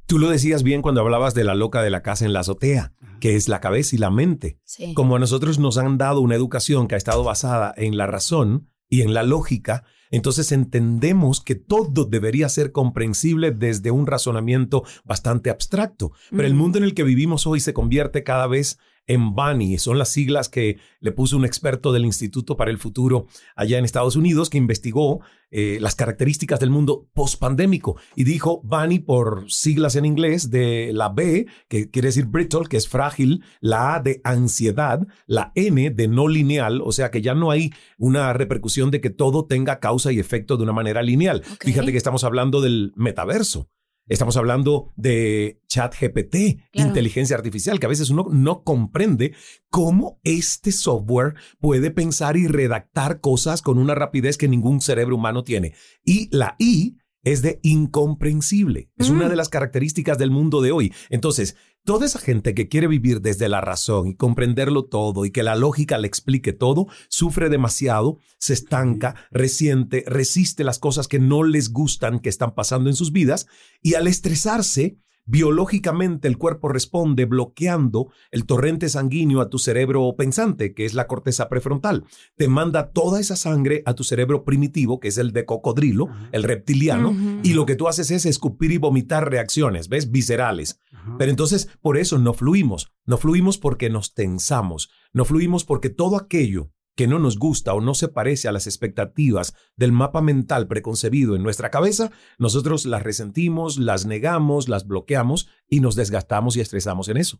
Tú 0.07 0.19
lo 0.19 0.29
decías 0.29 0.63
bien 0.63 0.81
cuando 0.81 0.99
hablabas 0.99 1.33
de 1.33 1.45
la 1.45 1.55
loca 1.55 1.81
de 1.81 1.89
la 1.89 2.01
casa 2.01 2.25
en 2.25 2.33
la 2.33 2.41
azotea, 2.41 2.93
que 3.21 3.37
es 3.37 3.47
la 3.47 3.61
cabeza 3.61 3.95
y 3.95 3.99
la 3.99 4.09
mente. 4.09 4.59
Sí. 4.65 4.93
Como 4.93 5.15
a 5.15 5.19
nosotros 5.19 5.59
nos 5.59 5.77
han 5.77 5.97
dado 5.97 6.19
una 6.19 6.35
educación 6.35 6.89
que 6.89 6.95
ha 6.95 6.97
estado 6.97 7.23
basada 7.23 7.73
en 7.77 7.95
la 7.95 8.05
razón 8.05 8.67
y 8.89 9.03
en 9.03 9.13
la 9.13 9.23
lógica, 9.23 9.85
entonces 10.09 10.51
entendemos 10.51 11.39
que 11.39 11.55
todo 11.55 12.03
debería 12.03 12.49
ser 12.49 12.73
comprensible 12.73 13.51
desde 13.51 13.91
un 13.91 14.05
razonamiento 14.05 14.83
bastante 15.05 15.49
abstracto. 15.49 16.11
Pero 16.29 16.45
el 16.45 16.53
mundo 16.53 16.77
en 16.77 16.83
el 16.83 16.93
que 16.93 17.03
vivimos 17.03 17.47
hoy 17.47 17.61
se 17.61 17.73
convierte 17.73 18.25
cada 18.25 18.47
vez 18.47 18.77
en 19.11 19.35
BANI, 19.35 19.77
son 19.77 19.97
las 19.97 20.07
siglas 20.09 20.47
que 20.47 20.77
le 21.01 21.11
puso 21.11 21.35
un 21.35 21.43
experto 21.43 21.91
del 21.91 22.05
Instituto 22.05 22.55
para 22.55 22.71
el 22.71 22.77
Futuro 22.77 23.27
allá 23.57 23.77
en 23.77 23.83
Estados 23.83 24.15
Unidos 24.15 24.49
que 24.49 24.57
investigó 24.57 25.19
eh, 25.49 25.79
las 25.81 25.95
características 25.95 26.61
del 26.61 26.69
mundo 26.69 27.09
pospandémico 27.13 27.97
y 28.15 28.23
dijo 28.23 28.61
BANI 28.63 28.99
por 28.99 29.51
siglas 29.51 29.97
en 29.97 30.05
inglés 30.05 30.49
de 30.49 30.91
la 30.93 31.09
B, 31.09 31.45
que 31.67 31.89
quiere 31.89 32.07
decir 32.07 32.27
brittle, 32.27 32.69
que 32.69 32.77
es 32.77 32.87
frágil, 32.87 33.43
la 33.59 33.95
A 33.95 33.99
de 33.99 34.21
ansiedad, 34.23 35.05
la 35.27 35.51
N 35.55 35.89
de 35.89 36.07
no 36.07 36.29
lineal, 36.29 36.81
o 36.81 36.93
sea 36.93 37.11
que 37.11 37.21
ya 37.21 37.35
no 37.35 37.51
hay 37.51 37.71
una 37.97 38.31
repercusión 38.31 38.91
de 38.91 39.01
que 39.01 39.09
todo 39.09 39.45
tenga 39.45 39.81
causa 39.81 40.13
y 40.13 40.19
efecto 40.19 40.55
de 40.55 40.63
una 40.63 40.73
manera 40.73 41.01
lineal. 41.01 41.43
Fíjate 41.59 41.91
que 41.91 41.97
estamos 41.97 42.23
hablando 42.23 42.61
del 42.61 42.93
metaverso. 42.95 43.69
Estamos 44.07 44.35
hablando 44.35 44.91
de 44.95 45.61
chat 45.67 45.95
GPT, 45.97 46.63
Claro. 46.71 46.89
inteligencia 46.89 47.35
artificial, 47.37 47.79
que 47.79 47.85
a 47.85 47.89
veces 47.89 48.09
uno 48.09 48.25
no 48.31 48.63
comprende 48.63 49.33
cómo 49.69 50.19
este 50.23 50.71
software 50.71 51.35
puede 51.59 51.91
pensar 51.91 52.35
y 52.35 52.47
redactar 52.47 53.21
cosas 53.21 53.61
con 53.61 53.77
una 53.77 53.95
rapidez 53.95 54.37
que 54.37 54.47
ningún 54.47 54.81
cerebro 54.81 55.15
humano 55.15 55.43
tiene. 55.43 55.73
Y 56.03 56.27
la 56.35 56.55
I 56.59 56.97
es 57.23 57.41
de 57.43 57.59
incomprensible. 57.61 58.89
Es 58.97 59.09
una 59.09 59.27
Mm. 59.27 59.29
de 59.29 59.35
las 59.35 59.49
características 59.49 60.17
del 60.17 60.31
mundo 60.31 60.59
de 60.61 60.71
hoy. 60.71 60.91
Entonces, 61.09 61.55
toda 61.83 62.05
esa 62.05 62.19
gente 62.19 62.53
que 62.53 62.67
quiere 62.67 62.87
vivir 62.87 63.21
desde 63.21 63.49
la 63.49 63.61
razón 63.61 64.07
y 64.07 64.15
comprenderlo 64.15 64.85
todo 64.85 65.25
y 65.25 65.31
que 65.31 65.43
la 65.43 65.55
lógica 65.55 65.97
le 65.97 66.07
explique 66.07 66.53
todo, 66.53 66.87
sufre 67.09 67.49
demasiado, 67.49 68.17
se 68.37 68.53
estanca, 68.53 69.15
resiente, 69.31 70.03
resiste 70.07 70.63
las 70.63 70.79
cosas 70.79 71.07
que 71.07 71.19
no 71.19 71.43
les 71.43 71.71
gustan 71.71 72.19
que 72.19 72.29
están 72.29 72.53
pasando 72.53 72.89
en 72.89 72.95
sus 72.95 73.11
vidas 73.11 73.47
y 73.81 73.95
al 73.95 74.07
estresarse, 74.07 74.97
biológicamente 75.25 76.27
el 76.27 76.37
cuerpo 76.37 76.69
responde 76.69 77.25
bloqueando 77.25 78.11
el 78.31 78.45
torrente 78.45 78.89
sanguíneo 78.89 79.41
a 79.41 79.49
tu 79.49 79.59
cerebro 79.59 80.13
pensante, 80.17 80.73
que 80.73 80.85
es 80.85 80.93
la 80.93 81.07
corteza 81.07 81.49
prefrontal. 81.49 82.05
Te 82.35 82.47
manda 82.47 82.91
toda 82.91 83.19
esa 83.19 83.35
sangre 83.35 83.83
a 83.85 83.93
tu 83.93 84.03
cerebro 84.03 84.43
primitivo, 84.43 84.99
que 84.99 85.07
es 85.07 85.17
el 85.17 85.31
de 85.31 85.45
cocodrilo, 85.45 86.09
el 86.31 86.43
reptiliano, 86.43 87.15
y 87.43 87.53
lo 87.53 87.65
que 87.65 87.75
tú 87.75 87.87
haces 87.87 88.11
es 88.11 88.25
escupir 88.25 88.71
y 88.71 88.77
vomitar 88.77 89.29
reacciones, 89.29 89.89
¿ves? 89.89 90.11
Viscerales. 90.11 90.79
Pero 91.17 91.31
entonces, 91.31 91.69
por 91.81 91.97
eso 91.97 92.19
no 92.19 92.33
fluimos. 92.33 92.91
No 93.05 93.17
fluimos 93.17 93.57
porque 93.57 93.89
nos 93.89 94.13
tensamos. 94.13 94.89
No 95.13 95.25
fluimos 95.25 95.65
porque 95.65 95.89
todo 95.89 96.15
aquello 96.15 96.71
que 96.95 97.07
no 97.07 97.19
nos 97.19 97.37
gusta 97.39 97.73
o 97.73 97.81
no 97.81 97.93
se 97.93 98.07
parece 98.09 98.47
a 98.47 98.51
las 98.51 98.67
expectativas 98.67 99.53
del 99.75 99.91
mapa 99.91 100.21
mental 100.21 100.67
preconcebido 100.67 101.35
en 101.35 101.43
nuestra 101.43 101.71
cabeza, 101.71 102.11
nosotros 102.37 102.85
las 102.85 103.01
resentimos, 103.03 103.77
las 103.77 104.05
negamos, 104.05 104.67
las 104.69 104.85
bloqueamos 104.85 105.47
y 105.67 105.79
nos 105.79 105.95
desgastamos 105.95 106.57
y 106.57 106.61
estresamos 106.61 107.07
en 107.07 107.17
eso. 107.17 107.39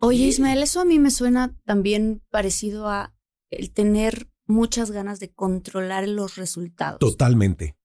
Oye, 0.00 0.24
Ismael, 0.26 0.62
eso 0.62 0.80
a 0.80 0.84
mí 0.84 0.98
me 0.98 1.10
suena 1.10 1.56
también 1.64 2.22
parecido 2.30 2.88
a 2.88 3.14
el 3.50 3.72
tener 3.72 4.28
muchas 4.46 4.90
ganas 4.90 5.20
de 5.20 5.32
controlar 5.32 6.06
los 6.08 6.36
resultados. 6.36 6.98
Totalmente. 6.98 7.76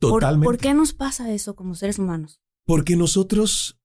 ¿Por- 0.00 0.14
Totalmente. 0.14 0.44
¿Por, 0.46 0.58
qué 0.58 0.74
nos 0.74 0.92
pasa 0.94 1.32
eso 1.32 1.54
como 1.54 1.74
seres 1.76 1.98
humanos? 1.98 2.40
Porque 2.64 2.96
nosotros, 2.96 3.78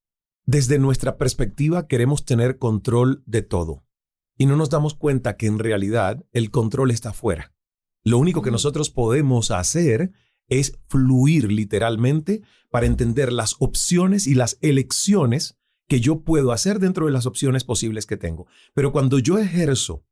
desde 0.44 0.78
nuestra 0.78 1.16
perspectiva, 1.16 1.86
queremos 1.86 2.24
tener 2.24 2.58
control 2.58 3.22
de 3.26 3.42
todo. 3.42 3.84
Y 4.38 4.46
no 4.46 4.56
nos 4.56 4.70
damos 4.70 4.94
cuenta 4.94 5.36
que 5.36 5.46
en 5.46 5.58
realidad 5.58 6.24
el 6.32 6.50
control 6.50 6.90
está 6.90 7.10
afuera. 7.10 7.52
Lo 8.04 8.18
único 8.18 8.40
que 8.40 8.50
Mm. 8.50 8.52
nosotros 8.54 8.90
podemos 8.90 9.50
hacer 9.50 10.12
es 10.48 10.78
fluir 10.86 11.52
literalmente 11.52 12.40
para 12.70 12.86
entender 12.86 13.32
las 13.32 13.56
opciones 13.58 14.26
y 14.26 14.34
las 14.34 14.56
elecciones 14.62 15.58
que 15.88 16.00
yo 16.00 16.22
puedo 16.22 16.52
hacer 16.52 16.78
dentro 16.78 17.06
de 17.06 17.12
las 17.12 17.26
opciones 17.26 17.64
posibles 17.64 18.06
que 18.06 18.16
tengo. 18.16 18.46
Pero 18.74 18.92
cuando 18.92 19.18
yo 19.18 19.38
ejerzo 19.38 20.04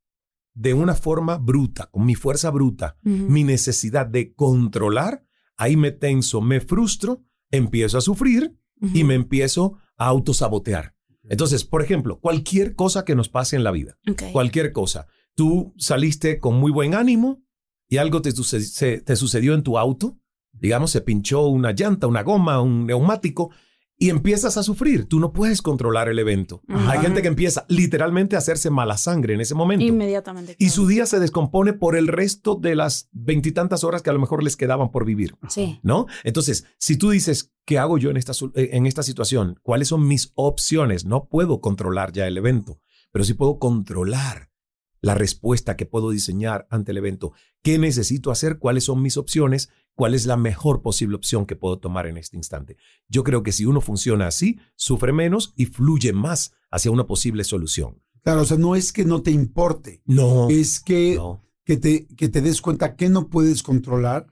de 0.55 0.75
una 0.75 0.95
forma 0.95 1.37
bruta, 1.39 1.87
con 1.91 2.05
mi 2.07 2.15
fuerza 2.15 2.51
bruta, 2.51 2.97
mi 3.03 3.45
necesidad 3.45 4.07
de 4.07 4.35
controlar, 4.35 5.25
ahí 5.57 5.77
me 5.77 5.93
tenso, 5.93 6.41
me 6.41 6.61
frustro, 6.61 7.23
empiezo 7.51 7.99
a 7.99 8.01
sufrir 8.01 8.59
y 8.95 9.05
me 9.05 9.15
empiezo 9.15 9.77
a 9.97 10.07
autosabotear. 10.07 10.96
Entonces, 11.29 11.65
por 11.65 11.83
ejemplo, 11.83 12.19
cualquier 12.21 12.75
cosa 12.75 13.05
que 13.05 13.15
nos 13.15 13.29
pase 13.29 13.57
en 13.57 13.65
la 13.65 13.71
vida, 13.71 13.99
cualquier 14.33 14.73
cosa, 14.73 15.07
tú 15.35 15.75
saliste 15.77 16.39
con 16.39 16.57
muy 16.57 16.71
buen 16.73 16.95
ánimo 16.95 17.43
y 17.89 17.99
algo 17.99 18.23
te, 18.23 18.33
te 18.33 19.17
sucedió 19.17 19.55
en 19.55 19.63
tu 19.63 19.79
auto, 19.79 20.19
digamos, 20.53 20.91
se 20.91 21.01
pinchó 21.01 21.47
una 21.47 21.73
llanta, 21.73 22.07
una 22.07 22.23
goma, 22.23 22.61
un 22.61 22.87
neumático, 22.87 23.51
y 23.99 24.11
empiezas 24.11 24.57
a 24.57 24.63
sufrir. 24.63 25.07
Tú 25.07 25.21
no 25.21 25.33
puedes 25.33 25.63
controlar 25.63 26.09
el 26.09 26.19
evento. 26.19 26.63
Hay 26.69 26.99
gente 27.01 27.23
que 27.23 27.29
empieza 27.29 27.65
literalmente 27.69 28.37
a 28.37 28.41
hacerse 28.41 28.69
mala 28.71 28.99
sangre 28.99 29.35
en 29.35 29.41
ese 29.41 29.55
momento. 29.55 29.85
Inmediatamente. 29.85 30.55
Y 30.59 30.69
su 30.69 30.87
día 30.87 31.07
se 31.07 31.19
descompone 31.19 31.73
por 31.73 31.97
el 31.97 32.09
resto 32.09 32.57
de 32.57 32.75
las 32.75 33.09
veintitantas 33.13 33.85
horas 33.85 34.03
que 34.03 34.11
a 34.11 34.13
lo 34.13 34.19
mejor 34.19 34.43
les 34.43 34.57
quedaban 34.57 34.91
por 34.91 35.05
vivir. 35.05 35.37
Sí. 35.49 35.81
¿No? 35.83 36.07
Entonces, 36.25 36.67
si 36.79 36.97
tú 36.97 37.11
dices, 37.11 37.55
¿qué 37.65 37.79
hago 37.79 37.97
yo 37.97 38.11
en 38.11 38.19
esta, 38.19 38.33
eh, 38.55 38.71
en 38.73 38.87
esta 38.87 39.03
situación? 39.03 39.59
¿Cuáles 39.63 39.89
son 39.89 40.07
mis 40.07 40.33
opciones? 40.35 41.07
No 41.07 41.29
puedo 41.29 41.61
controlar 41.61 42.13
ya 42.13 42.27
el 42.27 42.37
evento, 42.37 42.81
pero 43.13 43.25
sí 43.25 43.33
puedo 43.33 43.59
controlar 43.59 44.51
la 45.01 45.15
respuesta 45.15 45.77
que 45.77 45.87
puedo 45.87 46.11
diseñar 46.11 46.67
ante 46.71 46.93
el 46.93 46.99
evento. 46.99 47.33
¿Qué 47.63 47.79
necesito 47.79 48.31
hacer? 48.31 48.59
¿Cuáles 48.59 48.85
son 48.85 49.03
mis 49.03 49.17
opciones? 49.17 49.71
¿Cuál 49.97 50.13
es 50.15 50.27
la 50.27 50.37
mejor 50.37 50.83
posible 50.83 51.17
opción 51.17 51.47
que 51.47 51.57
puedo 51.57 51.79
tomar 51.79 52.07
en 52.07 52.19
este 52.19 52.37
instante? 52.37 52.77
Yo 53.09 53.25
creo 53.25 53.43
que 53.43 53.51
si 53.51 53.65
uno 53.65 53.81
funciona 53.81 54.27
así, 54.27 54.59
sufre 54.77 55.13
menos 55.13 55.55
y 55.57 55.67
fluye 55.67 56.13
más 56.13 56.53
hacia 56.71 56.91
una 56.91 57.07
posible 57.07 57.45
solución. 57.45 58.03
Claro, 58.23 58.43
o 58.43 58.45
sea, 58.45 58.59
no 58.59 58.77
es 58.77 58.93
que 58.93 59.07
no 59.07 59.23
te 59.23 59.31
importe. 59.31 60.03
No. 60.05 60.51
Es 60.51 60.81
que, 60.81 61.19
que, 61.65 61.79
te, 61.79 62.07
que 62.09 62.29
te 62.29 62.43
des 62.43 62.61
cuenta 62.61 62.95
que 62.95 63.09
no 63.09 63.31
puedes 63.31 63.63
controlar 63.63 64.27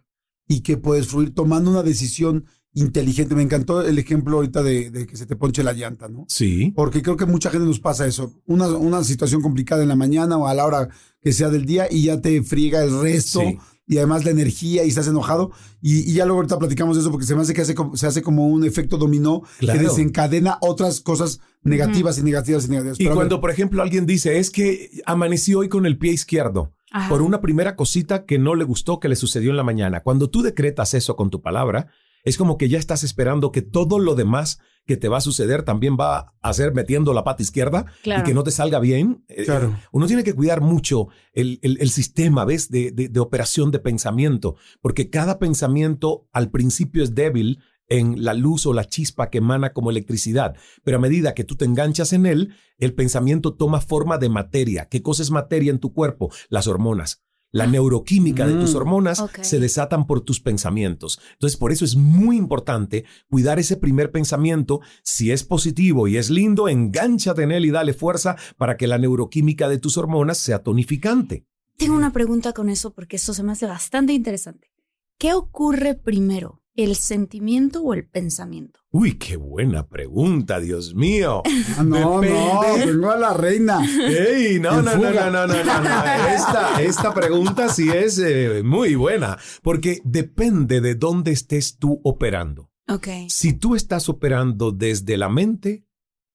y 0.46 0.60
que 0.60 0.76
puedes 0.76 1.06
fluir 1.06 1.32
tomando 1.32 1.70
una 1.70 1.82
decisión 1.82 2.44
inteligente. 2.74 3.34
Me 3.34 3.42
encantó 3.42 3.80
el 3.80 3.98
ejemplo 3.98 4.36
ahorita 4.36 4.62
de, 4.62 5.06
que 5.06 5.16
se 5.16 5.24
te 5.24 5.36
ponche 5.36 5.64
la 5.64 5.72
llanta, 5.72 6.08
¿no? 6.08 6.26
Sí. 6.28 6.74
Porque 6.76 7.00
creo 7.00 7.16
que 7.16 7.24
mucha 7.24 7.48
gente 7.50 7.66
nos 7.66 7.80
pasa 7.80 8.06
eso. 8.06 8.34
Una, 8.44 8.68
una 8.68 9.02
situación 9.02 9.40
complicada 9.40 9.82
en 9.82 9.88
la 9.88 9.96
mañana 9.96 10.36
o 10.36 10.46
a 10.46 10.52
la 10.52 10.66
hora 10.66 10.88
que 11.22 11.32
sea 11.32 11.48
del 11.48 11.64
día 11.64 11.86
y 11.90 12.02
ya 12.02 12.20
te 12.20 12.42
friega 12.42 12.84
el 12.84 13.00
resto. 13.00 13.40
Y 13.86 13.98
además 13.98 14.24
la 14.24 14.30
energía 14.30 14.84
y 14.84 14.88
estás 14.88 15.08
enojado. 15.08 15.52
Y, 15.82 16.12
ya 16.12 16.24
luego 16.24 16.38
ahorita 16.40 16.58
platicamos 16.58 16.96
de 16.96 17.02
eso 17.02 17.10
porque 17.10 17.26
se 17.26 17.34
me 17.34 17.42
hace 17.42 17.52
que 17.52 17.60
hace, 17.60 17.74
se 17.94 18.06
hace 18.06 18.22
como 18.22 18.48
un 18.48 18.64
efecto 18.64 18.96
dominó 18.96 19.42
que 19.60 19.78
desencadena 19.78 20.58
otras 20.60 21.00
cosas 21.00 21.40
negativas 21.62 22.18
y 22.18 22.22
negativas 22.22 22.66
y 22.66 22.70
negativas. 22.70 23.00
Y 23.00 23.06
cuando, 23.08 23.40
por 23.40 23.50
ejemplo, 23.50 23.82
alguien 23.82 24.06
dice, 24.06 24.38
es 24.38 24.50
que 24.50 24.90
amanecí 25.04 25.54
hoy 25.54 25.68
con 25.68 25.86
el 25.86 25.98
pie 25.98 26.12
izquierdo 26.12 26.72
por 27.08 27.22
una 27.22 27.40
primera 27.40 27.74
cosita 27.76 28.24
que 28.24 28.38
no 28.38 28.54
le 28.54 28.64
gustó 28.64 29.00
que 29.00 29.08
le 29.08 29.16
sucedió 29.16 29.50
en 29.50 29.56
la 29.56 29.64
mañana. 29.64 30.00
Cuando 30.00 30.30
tú 30.30 30.42
decretas 30.42 30.94
eso 30.94 31.16
con 31.16 31.30
tu 31.30 31.42
palabra, 31.42 31.88
es 32.24 32.36
como 32.36 32.58
que 32.58 32.68
ya 32.68 32.78
estás 32.78 33.04
esperando 33.04 33.52
que 33.52 33.62
todo 33.62 33.98
lo 33.98 34.14
demás 34.14 34.58
que 34.86 34.96
te 34.96 35.08
va 35.08 35.18
a 35.18 35.22
suceder 35.22 35.62
también 35.62 35.96
va 35.98 36.34
a 36.42 36.52
ser 36.52 36.74
metiendo 36.74 37.14
la 37.14 37.24
pata 37.24 37.42
izquierda 37.42 37.86
y 38.04 38.22
que 38.22 38.34
no 38.34 38.42
te 38.42 38.50
salga 38.50 38.80
bien. 38.80 39.24
Eh, 39.28 39.44
claro. 39.44 39.78
Uno 39.92 40.06
tiene 40.06 40.24
que 40.24 40.34
cuidar 40.34 40.60
mucho 40.60 41.08
el, 41.32 41.58
el, 41.62 41.90
sistema, 41.90 42.44
¿ves? 42.44 42.70
De, 42.70 42.90
de, 42.90 43.08
de 43.08 43.20
operación 43.20 43.70
de 43.70 43.78
pensamiento, 43.78 44.56
porque 44.82 45.08
cada 45.08 45.38
pensamiento 45.38 46.28
al 46.32 46.50
principio 46.50 47.02
es 47.02 47.14
débil, 47.14 47.60
en 47.88 48.24
la 48.24 48.34
luz 48.34 48.66
o 48.66 48.72
la 48.72 48.86
chispa 48.86 49.30
que 49.30 49.38
emana 49.38 49.72
como 49.72 49.90
electricidad, 49.90 50.56
pero 50.82 50.96
a 50.96 51.00
medida 51.00 51.34
que 51.34 51.44
tú 51.44 51.56
te 51.56 51.64
enganchas 51.64 52.12
en 52.12 52.26
él, 52.26 52.54
el 52.78 52.94
pensamiento 52.94 53.54
toma 53.54 53.80
forma 53.80 54.18
de 54.18 54.28
materia. 54.28 54.88
¿Qué 54.88 55.02
cosa 55.02 55.22
es 55.22 55.30
materia 55.30 55.70
en 55.70 55.80
tu 55.80 55.92
cuerpo? 55.92 56.30
Las 56.48 56.66
hormonas. 56.66 57.24
La 57.54 57.68
neuroquímica 57.68 58.48
de 58.48 58.54
tus 58.54 58.74
mm, 58.74 58.76
hormonas 58.76 59.24
se 59.42 59.60
desatan 59.60 60.08
por 60.08 60.22
tus 60.22 60.40
pensamientos. 60.40 61.20
Entonces, 61.34 61.56
por 61.56 61.70
eso 61.70 61.84
es 61.84 61.94
muy 61.94 62.36
importante 62.36 63.04
cuidar 63.30 63.60
ese 63.60 63.76
primer 63.76 64.10
pensamiento. 64.10 64.80
Si 65.04 65.30
es 65.30 65.44
positivo 65.44 66.08
y 66.08 66.16
es 66.16 66.30
lindo, 66.30 66.68
engánchate 66.68 67.44
en 67.44 67.52
él 67.52 67.64
y 67.64 67.70
dale 67.70 67.94
fuerza 67.94 68.34
para 68.56 68.76
que 68.76 68.88
la 68.88 68.98
neuroquímica 68.98 69.68
de 69.68 69.78
tus 69.78 69.96
hormonas 69.96 70.38
sea 70.38 70.64
tonificante. 70.64 71.46
Tengo 71.76 71.94
una 71.94 72.12
pregunta 72.12 72.52
con 72.52 72.68
eso 72.68 72.92
porque 72.92 73.16
eso 73.16 73.32
se 73.32 73.44
me 73.44 73.52
hace 73.52 73.66
bastante 73.66 74.12
interesante. 74.12 74.72
¿Qué 75.16 75.32
ocurre 75.32 75.94
primero? 75.94 76.63
¿El 76.76 76.96
sentimiento 76.96 77.82
o 77.82 77.94
el 77.94 78.04
pensamiento? 78.04 78.80
Uy, 78.90 79.16
qué 79.16 79.36
buena 79.36 79.86
pregunta, 79.86 80.58
Dios 80.58 80.94
mío. 80.94 81.42
Ah, 81.76 81.82
no, 81.82 82.20
no, 82.20 82.76
vengo 82.78 83.10
a 83.10 83.16
la 83.16 83.32
reina. 83.32 83.80
Ey, 83.84 84.60
no, 84.60 84.82
no, 84.82 84.96
no, 84.96 85.10
no, 85.12 85.30
no, 85.30 85.46
no, 85.46 85.54
Esta, 85.54 86.82
esta 86.82 87.14
pregunta 87.14 87.68
sí 87.68 87.88
es 87.90 88.18
eh, 88.18 88.62
muy 88.64 88.94
buena, 88.94 89.38
porque 89.62 90.00
depende 90.04 90.80
de 90.80 90.94
dónde 90.94 91.32
estés 91.32 91.78
tú 91.78 92.00
operando. 92.04 92.70
Ok. 92.88 93.08
Si 93.28 93.54
tú 93.54 93.74
estás 93.74 94.08
operando 94.08 94.70
desde 94.72 95.16
la 95.16 95.28
mente, 95.28 95.84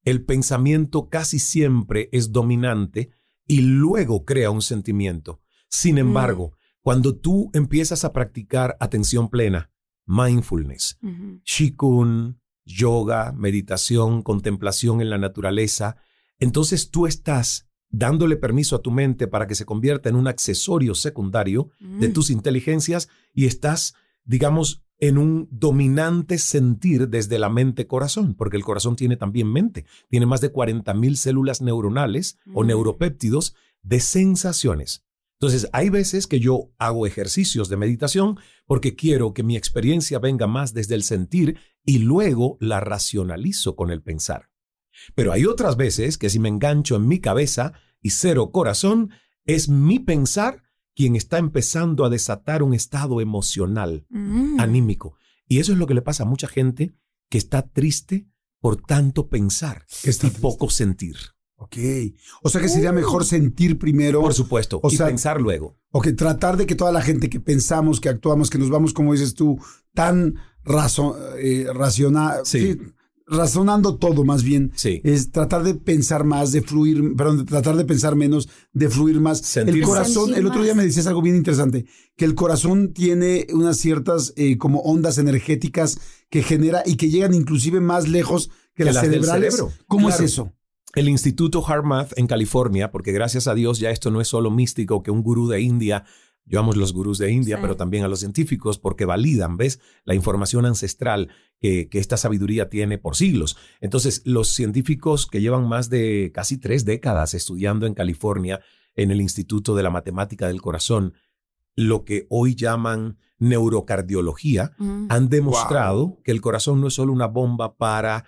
el 0.04 0.26
pensamiento 0.26 1.10
casi 1.10 1.40
siempre 1.40 2.10
es 2.12 2.32
dominante 2.32 3.12
y 3.46 3.62
luego 3.62 4.26
crea 4.26 4.52
un 4.52 4.62
sentimiento. 4.62 5.42
Sin 5.70 5.96
mm. 5.96 6.00
embargo, 6.00 6.54
cuando 6.82 7.16
tú 7.16 7.50
empiezas 7.54 8.04
a 8.04 8.14
practicar 8.14 8.78
atención 8.80 9.30
plena, 9.30 9.72
mindfulness, 10.10 10.98
shikun, 11.46 12.42
yoga, 12.66 13.32
meditación, 13.32 14.24
contemplación 14.24 15.02
en 15.02 15.10
la 15.10 15.20
naturaleza, 15.20 15.98
entonces 16.40 16.90
tú 16.90 17.06
estás 17.06 17.70
dándole 17.92 18.36
permiso 18.36 18.76
a 18.76 18.82
tu 18.82 18.92
mente 18.92 19.28
para 19.28 19.48
que 19.48 19.56
se 19.56 19.66
convierta 19.66 20.10
en 20.10 20.16
un 20.16 20.28
accesorio 20.28 20.96
secundario 20.96 21.70
de 21.80 22.10
mm. 22.10 22.14
tus 22.14 22.30
inteligencias 22.30 23.08
y 23.34 23.46
estás, 23.46 23.94
digamos, 24.24 24.84
en 25.00 25.18
un 25.18 25.48
dominante 25.52 26.38
sentir 26.38 27.08
desde 27.08 27.40
la 27.40 27.50
mente-corazón, 27.50 28.36
porque 28.36 28.58
el 28.58 28.64
corazón 28.64 28.96
tiene 28.96 29.16
también 29.16 29.52
mente, 29.52 29.86
tiene 30.10 30.26
más 30.26 30.42
de 30.42 30.52
40 30.52 30.94
mil 30.94 31.18
células 31.18 31.62
neuronales 31.62 32.38
o 32.54 32.64
mm. 32.64 32.68
neuropéptidos 32.68 33.56
de 33.82 34.00
sensaciones. 34.00 35.04
Entonces, 35.42 35.70
hay 35.72 35.90
veces 35.90 36.28
que 36.28 36.42
yo 36.42 36.74
hago 36.78 37.08
ejercicios 37.08 37.70
de 37.70 37.78
meditación 37.78 38.38
porque 38.66 38.96
quiero 38.96 39.34
que 39.34 39.44
mi 39.44 39.56
experiencia 39.56 40.20
venga 40.20 40.48
más 40.48 40.74
desde 40.74 40.96
el 40.96 41.04
sentir 41.04 41.58
y 41.86 42.00
luego 42.00 42.58
la 42.60 42.82
racionalizo 42.82 43.78
con 43.78 43.90
el 43.90 44.02
pensar. 44.02 44.50
Pero 45.16 45.32
hay 45.32 45.46
otras 45.46 45.78
veces 45.78 46.18
que 46.18 46.30
si 46.30 46.40
me 46.40 46.50
engancho 46.50 46.98
en 46.98 47.08
mi 47.08 47.20
cabeza 47.20 47.72
y 48.02 48.10
cero 48.10 48.52
corazón, 48.52 49.12
es 49.46 49.70
mi 49.70 50.00
pensar 50.00 50.64
quien 50.94 51.16
está 51.16 51.38
empezando 51.38 52.04
a 52.04 52.10
desatar 52.10 52.62
un 52.62 52.74
estado 52.74 53.22
emocional, 53.22 54.06
mm. 54.10 54.60
anímico. 54.60 55.16
Y 55.48 55.60
eso 55.60 55.72
es 55.72 55.78
lo 55.78 55.88
que 55.88 55.94
le 55.94 56.02
pasa 56.02 56.24
a 56.24 56.28
mucha 56.28 56.50
gente 56.50 56.94
que 57.30 57.38
está 57.38 57.62
triste 57.62 58.28
por 58.60 58.82
tanto 58.82 59.30
pensar 59.30 59.86
y 60.04 60.30
poco 60.42 60.70
sentir. 60.70 61.16
Ok. 61.60 61.78
O 62.42 62.50
sea 62.50 62.62
que 62.62 62.70
sería 62.70 62.94
mejor 62.94 63.26
sentir 63.26 63.78
primero. 63.78 64.22
Por 64.22 64.34
supuesto. 64.34 64.80
O 64.82 64.90
y 64.92 64.98
pensar 64.98 65.42
luego. 65.42 65.78
Ok, 65.92 66.10
tratar 66.16 66.56
de 66.56 66.66
que 66.66 66.76
toda 66.76 66.92
la 66.92 67.02
gente 67.02 67.30
que 67.30 67.42
pensamos, 67.42 68.00
que 68.00 68.08
actuamos, 68.08 68.50
que 68.50 68.58
nos 68.58 68.70
vamos, 68.70 68.94
como 68.94 69.12
dices 69.12 69.34
tú, 69.34 69.60
tan 69.94 70.36
razón, 70.64 71.18
eh, 71.38 71.68
sí. 72.44 72.78
razonando 73.28 73.98
todo 73.98 74.24
más 74.24 74.44
bien. 74.44 74.72
Sí. 74.76 75.02
Es 75.04 75.32
tratar 75.32 75.64
de 75.64 75.76
pensar 75.76 76.24
más, 76.24 76.54
de 76.54 76.62
fluir, 76.62 77.16
perdón, 77.18 77.40
de 77.40 77.44
tratar 77.44 77.76
de 77.76 77.84
pensar 77.84 78.16
menos, 78.16 78.48
de 78.72 78.88
fluir 78.88 79.20
más. 79.20 79.58
el 79.58 79.82
corazón, 79.82 80.34
el 80.36 80.48
otro 80.48 80.64
día 80.64 80.76
me 80.76 80.86
decías 80.86 81.08
algo 81.08 81.22
bien 81.22 81.36
interesante, 81.36 81.88
que 82.16 82.24
el 82.24 82.36
corazón 82.36 82.94
tiene 82.94 83.48
unas 83.52 83.76
ciertas 83.78 84.32
eh, 84.38 84.58
como 84.58 84.80
ondas 84.80 85.18
energéticas 85.18 86.00
que 86.30 86.42
genera 86.42 86.84
y 86.86 86.96
que 86.96 87.10
llegan 87.10 87.34
inclusive 87.34 87.82
más 87.82 88.08
lejos 88.08 88.50
que, 88.76 88.86
las, 88.86 89.02
cerebrales. 89.02 89.62
¿Cómo 89.88 90.08
es 90.08 90.22
eso? 90.22 90.54
El 90.96 91.10
Instituto 91.10 91.64
HeartMath 91.68 92.18
en 92.18 92.28
California, 92.28 92.92
porque 92.92 93.12
gracias 93.12 93.48
a 93.48 93.56
Dios 93.56 93.80
ya 93.80 93.92
esto 93.92 94.12
no 94.12 94.22
es 94.22 94.28
solo 94.28 94.52
místico 94.52 95.04
que 95.04 95.12
un 95.12 95.22
gurú 95.22 95.48
de 95.48 95.62
India, 95.62 96.06
yo 96.46 96.60
amo 96.60 96.74
los 96.74 96.94
gurús 96.94 97.20
de 97.20 97.32
India, 97.32 97.60
pero 97.62 97.76
también 97.78 98.04
a 98.04 98.08
los 98.08 98.22
científicos 98.22 98.80
porque 98.80 99.06
validan, 99.06 99.56
¿ves? 99.56 99.80
La 100.04 100.16
información 100.16 100.66
ancestral 100.66 101.30
que, 101.60 101.90
que, 101.90 102.00
esta 102.00 102.18
sabiduría 102.18 102.70
tiene 102.70 102.98
por 102.98 103.16
siglos. 103.16 103.56
Entonces, 103.82 104.24
los 104.26 104.50
científicos 104.50 105.28
que 105.28 105.42
llevan 105.42 105.68
más 105.68 105.92
de 105.92 106.32
casi 106.34 106.58
tres 106.58 106.86
décadas 106.86 107.36
estudiando 107.36 107.86
en 107.86 107.94
California 107.94 108.62
en 108.96 109.12
el 109.12 109.22
Instituto 109.22 109.76
de 109.76 109.84
la 109.84 109.92
Matemática 109.92 110.48
del 110.48 110.62
Corazón, 110.62 111.14
lo 111.76 112.04
que 112.04 112.26
hoy 112.30 112.56
llaman 112.56 113.18
neurocardiología, 113.40 114.72
mm. 114.78 115.06
han 115.10 115.30
demostrado 115.30 116.20
que 116.24 116.32
el 116.32 116.42
corazón 116.42 116.82
no 116.82 116.88
es 116.88 116.94
solo 116.94 117.14
una 117.14 117.28
bomba 117.28 117.78
para 117.78 118.26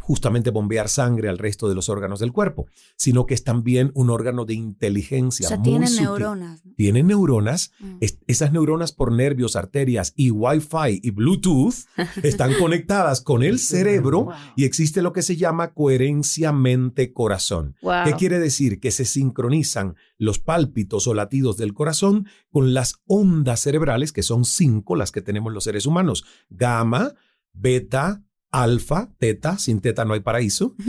justamente 0.00 0.50
bombear 0.50 0.88
sangre 0.88 1.28
al 1.28 1.36
resto 1.38 1.68
de 1.68 1.74
los 1.74 1.88
órganos 1.90 2.18
del 2.20 2.32
cuerpo, 2.32 2.66
sino 2.96 3.26
que 3.26 3.34
es 3.34 3.44
también 3.44 3.90
un 3.94 4.08
órgano 4.08 4.44
de 4.46 4.54
inteligencia. 4.54 5.46
O 5.46 5.48
sea, 5.48 5.58
muy 5.58 5.64
tienen 5.68 5.88
sutil. 5.88 6.04
neuronas. 6.04 6.64
¿no? 6.64 6.72
Tienen 6.74 7.06
neuronas, 7.06 7.70
Mm. 7.80 7.96
es- 8.00 8.18
esas 8.26 8.52
neuronas 8.52 8.92
por 8.92 9.12
nervios, 9.12 9.56
arterias 9.56 10.12
y 10.16 10.30
Wi-Fi 10.30 11.00
y 11.02 11.10
Bluetooth 11.10 11.74
están 12.22 12.54
conectadas 12.58 13.20
con 13.20 13.42
el 13.42 13.58
cerebro 13.58 14.24
Wow. 14.24 14.34
y 14.56 14.64
existe 14.64 15.02
lo 15.02 15.12
que 15.12 15.22
se 15.22 15.36
llama 15.36 15.74
coherencia 15.74 16.52
mente-corazón. 16.52 17.76
Wow. 17.82 18.04
¿Qué 18.04 18.12
quiere 18.14 18.38
decir? 18.38 18.80
Que 18.80 18.90
se 18.90 19.04
sincronizan 19.04 19.96
los 20.18 20.38
pálpitos 20.38 21.06
o 21.06 21.14
latidos 21.14 21.56
del 21.56 21.74
corazón 21.74 22.26
con 22.50 22.72
las 22.74 22.94
ondas 23.06 23.60
cerebrales, 23.60 24.12
que 24.12 24.22
son 24.22 24.44
cinco 24.44 24.96
las 24.96 25.12
que 25.12 25.20
tenemos 25.20 25.52
los 25.52 25.64
seres 25.64 25.86
humanos. 25.86 26.24
Gamma, 26.48 27.12
beta, 27.52 28.22
alfa, 28.62 29.10
teta. 29.18 29.58
Sin 29.58 29.80
teta 29.80 30.04
no 30.04 30.14
hay 30.14 30.20
paraíso. 30.20 30.74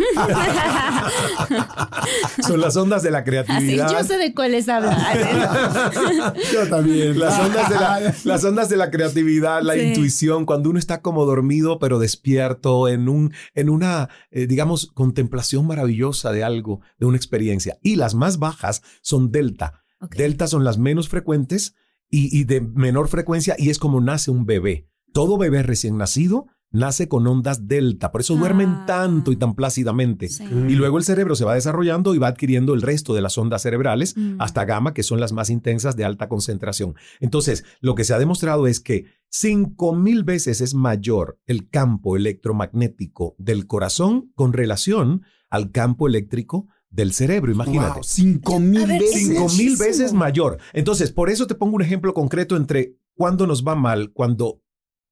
son 2.48 2.62
las 2.62 2.76
ondas 2.78 3.04
de 3.04 3.12
la 3.12 3.20
Así, 3.20 3.26
creatividad. 3.26 3.92
yo 3.92 4.04
sé 4.04 4.18
de 4.18 4.34
cuáles 4.34 4.70
hablan. 4.70 4.96
Yo 6.54 6.68
también. 6.70 7.20
Las 7.20 7.40
ondas, 7.40 7.70
de 7.70 7.76
la, 7.76 8.14
las 8.24 8.44
ondas 8.44 8.70
de 8.70 8.78
la 8.78 8.92
creatividad, 8.92 9.62
la 9.62 9.74
Sí. 9.74 9.80
intuición, 9.82 10.46
cuando 10.46 10.70
uno 10.70 10.80
está 10.80 11.02
como 11.02 11.26
dormido 11.26 11.80
pero 11.80 12.00
despierto 12.00 12.88
en, 12.88 13.10
un, 13.10 13.34
en 13.54 13.70
una, 13.70 14.10
eh, 14.32 14.48
digamos, 14.48 14.92
contemplación 14.94 15.66
maravillosa 15.68 16.32
de 16.32 16.44
algo, 16.44 16.82
de 17.00 17.06
una 17.08 17.18
experiencia. 17.18 17.78
Y 17.82 17.96
las 17.96 18.16
más 18.16 18.38
bajas 18.40 18.82
son 19.02 19.32
delta. 19.32 19.84
Delta 20.16 20.48
son 20.48 20.64
las 20.64 20.78
menos 20.78 21.10
frecuentes 21.10 21.74
y, 22.10 22.38
y 22.38 22.44
de 22.44 22.62
menor 22.62 23.08
frecuencia 23.08 23.56
y 23.58 23.70
es 23.70 23.80
como 23.80 24.02
nace 24.02 24.30
un 24.32 24.46
bebé. 24.46 24.88
Todo 25.14 25.38
bebé 25.38 25.64
recién 25.64 25.98
nacido 25.98 26.48
nace 26.76 27.08
con 27.08 27.26
ondas 27.28 27.68
delta, 27.68 28.12
por 28.12 28.22
eso 28.22 28.36
duermen 28.36 28.70
Ah. 28.70 28.84
tanto 28.86 29.32
y 29.32 29.36
tan 29.36 29.56
plácidamente. 29.56 30.30
Sí. 30.30 30.44
Y 30.46 30.76
luego 30.76 30.98
el 30.98 31.04
cerebro 31.04 31.36
se 31.36 31.46
va 31.46 31.56
desarrollando 31.56 32.14
y 32.14 32.18
va 32.18 32.28
adquiriendo 32.28 32.74
el 32.74 32.82
resto 32.82 33.14
de 33.14 33.22
las 33.22 33.38
ondas 33.38 33.62
cerebrales 33.64 34.16
Mm. 34.18 34.36
hasta 34.40 34.66
gamma, 34.66 34.94
que 34.94 35.04
son 35.04 35.20
las 35.20 35.32
más 35.34 35.50
intensas 35.50 35.96
de 35.96 36.06
alta 36.06 36.28
concentración. 36.30 36.96
Entonces, 37.20 37.64
lo 37.82 37.96
que 37.96 38.04
se 38.04 38.14
ha 38.14 38.20
demostrado 38.20 38.68
es 38.68 38.80
que 38.80 39.06
5000 39.30 40.24
veces 40.24 40.62
es 40.62 40.74
mayor 40.74 41.40
el 41.46 41.70
campo 41.70 42.16
electromagnético 42.16 43.36
del 43.38 43.68
corazón 43.68 44.32
con 44.36 44.54
relación 44.54 45.24
al 45.50 45.72
campo 45.72 46.08
eléctrico 46.08 46.68
del 46.90 47.12
cerebro, 47.14 47.52
imagínate. 47.52 47.96
Wow, 47.96 48.04
cinco 48.04 48.60
mil 48.60 48.88
ver, 48.88 49.02
veces. 49.02 49.16
es 49.16 49.28
Cinco 49.28 49.48
mil 49.58 49.76
veces 49.78 50.14
mayor. 50.14 50.58
Entonces, 50.74 51.12
por 51.12 51.30
eso 51.30 51.46
te 51.48 51.56
pongo 51.56 51.76
un 51.76 51.82
ejemplo 51.82 52.14
concreto 52.14 52.56
entre 52.56 52.96
cuando 53.16 53.46
nos 53.48 53.66
va 53.66 53.76
mal, 53.76 54.12
cuando 54.14 54.62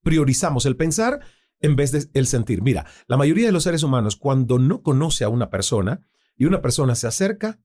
priorizamos 0.02 0.66
el 0.66 0.76
pensar 0.76 1.20
en 1.64 1.76
vez 1.76 1.92
de 1.92 2.08
el 2.14 2.28
sentir. 2.28 2.62
Mira, 2.62 2.86
la 3.08 3.18
mayoría 3.18 3.48
de 3.48 3.52
los 3.52 3.64
seres 3.64 3.82
humanos, 3.82 4.16
cuando 4.16 4.60
no 4.60 4.84
conoce 4.84 5.24
a 5.24 5.30
una 5.30 5.50
persona 5.50 6.02
y 6.38 6.46
una 6.46 6.62
persona 6.62 6.94
se 6.94 7.08
acerca, 7.08 7.60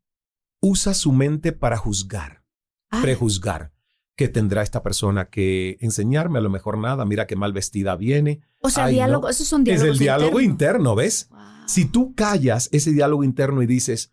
usa 0.61 0.95
su 0.95 1.13
mente 1.13 1.53
para 1.53 1.77
juzgar, 1.77 2.43
Ah, 2.91 3.03
prejuzgar. 3.03 3.73
¿Qué 4.17 4.29
tendrá 4.29 4.63
esta 4.63 4.83
persona 4.83 5.27
que 5.29 5.77
enseñarme? 5.81 6.39
A 6.39 6.43
lo 6.43 6.51
mejor 6.51 6.79
nada. 6.79 7.05
Mira 7.05 7.27
qué 7.27 7.37
mal 7.37 7.53
vestida 7.53 7.95
viene. 7.95 8.41
o 8.63 8.71
sea, 8.71 8.87
Ay, 8.87 8.95
no. 8.95 8.97
diálogo, 8.97 9.29
esos 9.29 9.47
son 9.47 9.61
Es 9.61 9.67
diálogos 9.67 9.93
el 9.93 9.99
diálogo 9.99 10.41
interno, 10.41 10.95
¿ves? 10.97 11.29
Wow. 11.31 11.39
Si 11.67 11.85
tú 11.85 12.15
callas 12.17 12.69
ese 12.73 12.91
diálogo 12.93 13.23
interno 13.23 13.63
y 13.63 13.67
dices, 13.67 14.13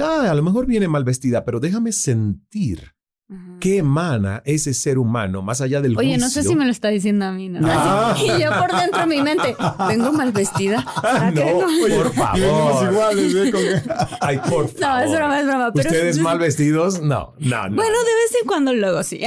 ah, 0.00 0.26
a 0.30 0.34
lo 0.34 0.42
mejor 0.42 0.66
viene 0.66 0.88
mal 0.88 1.04
vestida, 1.04 1.44
pero 1.44 1.60
déjame 1.60 1.92
sentir. 1.92 2.95
Qué 3.60 3.78
emana 3.78 4.40
ese 4.44 4.72
ser 4.74 4.98
humano 4.98 5.42
más 5.42 5.60
allá 5.60 5.80
del 5.80 5.96
Oye, 5.98 6.16
no 6.18 6.28
sé 6.28 6.40
juicio. 6.40 6.50
si 6.52 6.56
me 6.56 6.64
lo 6.64 6.70
está 6.70 6.88
diciendo 6.88 7.24
a 7.24 7.32
mí, 7.32 7.48
¿no? 7.48 7.58
Ah. 7.68 8.12
Así, 8.14 8.24
y 8.26 8.42
yo 8.42 8.50
por 8.58 8.72
dentro 8.78 9.00
de 9.00 9.06
mi 9.06 9.20
mente, 9.22 9.56
vengo 9.88 10.12
mal 10.12 10.30
vestida. 10.32 10.84
¿Será 11.00 11.32
que 11.32 11.40
No, 11.40 11.66
vengo- 11.66 11.96
por 11.96 12.12
favor. 12.14 12.92
iguales, 12.92 13.34
¿eh? 13.34 13.50
Con- 13.50 13.96
Ay, 14.20 14.38
por 14.38 14.68
favor. 14.68 14.80
No, 14.80 14.98
es 15.00 15.10
broma, 15.10 15.40
es 15.40 15.46
broma. 15.46 15.72
Pero 15.72 15.88
¿Ustedes 15.90 16.18
mal 16.20 16.38
vestidos? 16.38 17.00
No, 17.02 17.34
no, 17.38 17.68
no. 17.68 17.74
Bueno, 17.76 17.98
de 17.98 18.14
vez 18.14 18.36
en 18.40 18.46
cuando 18.46 18.72
luego 18.74 19.02
sí. 19.02 19.20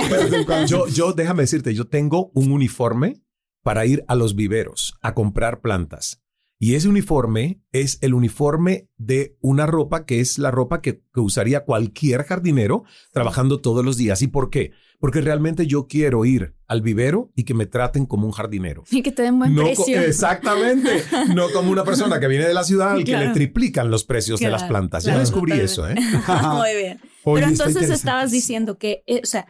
yo, 0.67 0.87
yo, 0.87 1.13
déjame 1.13 1.43
decirte, 1.43 1.73
yo 1.73 1.85
tengo 1.87 2.31
un 2.33 2.51
uniforme 2.51 3.21
para 3.63 3.85
ir 3.85 4.05
a 4.07 4.15
los 4.15 4.35
viveros 4.35 4.95
a 5.01 5.13
comprar 5.13 5.59
plantas. 5.59 6.21
Y 6.61 6.75
ese 6.75 6.89
uniforme 6.89 7.61
es 7.71 7.97
el 8.01 8.13
uniforme 8.13 8.89
de 8.97 9.37
una 9.39 9.65
ropa 9.65 10.05
que 10.05 10.19
es 10.19 10.37
la 10.37 10.51
ropa 10.51 10.81
que, 10.81 11.01
que 11.13 11.19
usaría 11.21 11.63
cualquier 11.63 12.25
jardinero 12.25 12.83
trabajando 13.13 13.61
todos 13.61 13.85
los 13.85 13.95
días. 13.95 14.21
¿Y 14.21 14.27
por 14.27 14.49
qué? 14.49 14.71
Porque 14.99 15.21
realmente 15.21 15.65
yo 15.67 15.87
quiero 15.87 16.25
ir 16.25 16.55
al 16.67 16.81
vivero 16.81 17.31
y 17.33 17.45
que 17.45 17.53
me 17.53 17.65
traten 17.65 18.05
como 18.05 18.25
un 18.25 18.33
jardinero. 18.33 18.83
Y 18.91 19.01
que 19.01 19.13
te 19.13 19.21
den 19.21 19.39
buen 19.39 19.55
No 19.55 19.63
precio. 19.63 20.01
exactamente. 20.01 21.01
No 21.33 21.49
como 21.51 21.71
una 21.71 21.85
persona 21.85 22.19
que 22.19 22.27
viene 22.27 22.45
de 22.45 22.53
la 22.53 22.65
ciudad 22.65 22.91
al 22.91 23.05
que 23.05 23.15
le 23.17 23.29
triplican 23.29 23.89
los 23.89 24.03
precios 24.03 24.41
de 24.41 24.49
las 24.49 24.63
plantas. 24.65 25.03
claro, 25.05 25.19
Yo 25.19 25.21
descubrí 25.21 25.53
eso, 25.53 25.89
¿eh? 25.89 25.95
Muy 26.43 26.75
bien. 26.75 26.99
Oye, 27.23 27.41
Pero 27.41 27.47
entonces 27.47 27.89
estabas 27.89 28.31
diciendo 28.31 28.77
que, 28.77 29.03
eh, 29.07 29.21
o 29.23 29.25
sea, 29.25 29.47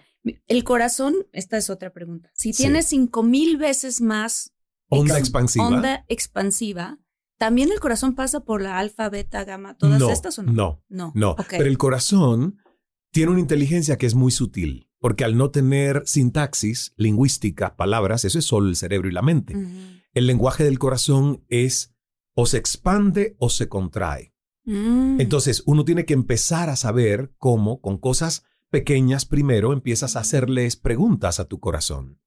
el 0.47 0.63
corazón, 0.63 1.15
esta 1.33 1.57
es 1.57 1.71
otra 1.71 1.91
pregunta. 1.91 2.29
Si 2.35 2.53
Sí. 2.53 2.63
tiene 2.63 2.83
cinco 2.83 3.23
mil 3.23 3.57
veces 3.57 4.01
más 4.01 4.53
Onda 4.89 5.15
ex- 5.15 5.21
expansiva. 5.27 5.67
onda 5.67 6.05
expansiva, 6.07 6.99
¿también 7.37 7.71
el 7.71 7.79
corazón 7.79 8.15
pasa 8.15 8.41
por 8.41 8.61
la 8.61 8.79
alfa, 8.79 9.09
beta, 9.09 9.43
gamma, 9.43 9.77
todas 9.77 9.99
no, 9.99 10.09
estas 10.09 10.37
o 10.39 10.43
no? 10.43 10.83
No, 10.89 11.11
No. 11.13 11.35
Pero 11.49 11.65
el 11.65 11.77
corazón 11.77 12.57
tiene 13.11 13.31
una 13.31 13.39
inteligencia 13.39 13.97
que 13.97 14.05
es 14.05 14.15
muy 14.15 14.31
sutil, 14.31 14.89
porque 14.99 15.23
al 15.23 15.37
no 15.37 15.51
tener 15.51 16.03
sintaxis, 16.05 16.93
lingüística, 16.97 17.75
palabras, 17.75 18.25
eso 18.25 18.39
es 18.39 18.45
solo 18.45 18.67
el 18.67 18.75
cerebro 18.75 19.09
y 19.09 19.13
la 19.13 19.21
mente. 19.21 19.55
El 20.13 20.27
lenguaje 20.27 20.63
del 20.63 20.79
corazón 20.79 21.45
es 21.47 21.93
o 22.35 22.45
se 22.45 22.57
expande 22.57 23.35
o 23.37 23.49
se 23.49 23.67
contrae. 23.67 24.33
Mm. 24.65 25.19
Entonces, 25.19 25.63
uno 25.65 25.83
tiene 25.85 26.05
que 26.05 26.13
empezar 26.13 26.69
a 26.69 26.75
saber 26.75 27.33
cómo, 27.37 27.81
con 27.81 27.97
cosas 27.97 28.43
pequeñas 28.69 29.25
primero, 29.25 29.73
empiezas 29.73 30.15
a 30.15 30.19
hacerles 30.21 30.75
preguntas 30.75 31.39
a 31.39 31.45
tu 31.45 31.59
corazón. 31.59 32.21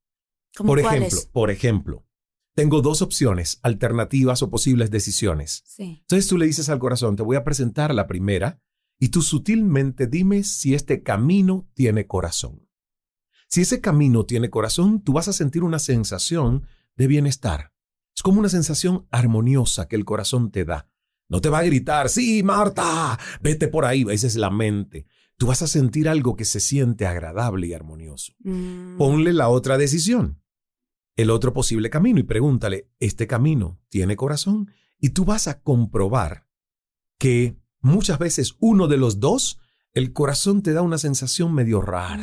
¿Cómo 0.57 0.68
Por 0.68 0.81
ejemplo, 0.81 1.18
por 1.33 1.51
ejemplo, 1.51 2.07
tengo 2.55 2.83
dos 2.83 3.03
opciones, 3.03 3.59
alternativas 3.62 4.43
o 4.43 4.51
posibles 4.51 4.91
decisiones. 4.91 5.62
Sí. 5.67 5.99
Entonces 6.01 6.29
tú 6.29 6.38
le 6.38 6.47
dices 6.47 6.69
al 6.69 6.79
corazón, 6.79 7.17
te 7.17 7.23
voy 7.23 7.37
a 7.37 7.45
presentar 7.45 7.95
la 7.95 8.07
primera 8.07 8.61
y 8.99 9.09
tú 9.09 9.23
sutilmente 9.23 10.07
dime 10.07 10.45
si 10.45 10.75
este 10.75 11.03
camino 11.03 11.69
tiene 11.75 12.07
corazón. 12.07 12.69
Si 13.49 13.62
ese 13.62 13.81
camino 13.81 14.25
tiene 14.25 14.49
corazón, 14.49 15.03
tú 15.03 15.12
vas 15.12 15.29
a 15.29 15.33
sentir 15.33 15.62
una 15.62 15.79
sensación 15.79 16.67
de 16.97 17.07
bienestar. 17.07 17.73
Es 18.15 18.23
como 18.23 18.41
una 18.41 18.49
sensación 18.49 19.07
armoniosa 19.11 19.88
que 19.88 19.97
el 19.97 20.05
corazón 20.05 20.51
te 20.51 20.65
da. 20.65 20.88
No 21.29 21.41
te 21.41 21.49
va 21.49 21.61
a 21.61 21.65
gritar, 21.65 22.09
sí, 22.09 22.43
Marta, 22.43 23.19
vete 23.41 23.69
por 23.69 23.85
ahí, 23.85 24.05
esa 24.11 24.27
es 24.27 24.37
la 24.37 24.51
mente. 24.51 25.07
Tú 25.38 25.47
vas 25.47 25.62
a 25.62 25.67
sentir 25.67 26.09
algo 26.09 26.37
que 26.37 26.45
se 26.45 26.61
siente 26.61 27.07
agradable 27.07 27.67
y 27.67 27.75
armonioso. 27.75 28.35
Mm. 28.41 28.99
Ponle 28.99 29.33
la 29.33 29.49
otra 29.49 29.79
decisión, 29.79 30.41
el 31.16 31.31
otro 31.31 31.53
posible 31.53 31.90
camino 31.90 32.20
y 32.20 32.25
pregúntale, 32.25 32.88
¿este 33.01 33.27
camino 33.27 33.81
tiene 33.88 34.16
corazón? 34.16 34.70
Y 34.98 35.11
tú 35.11 35.25
vas 35.25 35.48
a 35.48 35.61
comprobar 35.61 36.46
que 37.18 37.57
muchas 37.81 38.18
veces 38.18 38.57
uno 38.61 38.88
de 38.88 38.96
los 38.96 39.20
dos, 39.20 39.59
el 39.92 40.12
corazón 40.12 40.62
te 40.62 40.72
da 40.72 40.83
una 40.83 40.98
sensación 40.98 41.53
medio 41.55 41.81
rara, 41.83 42.16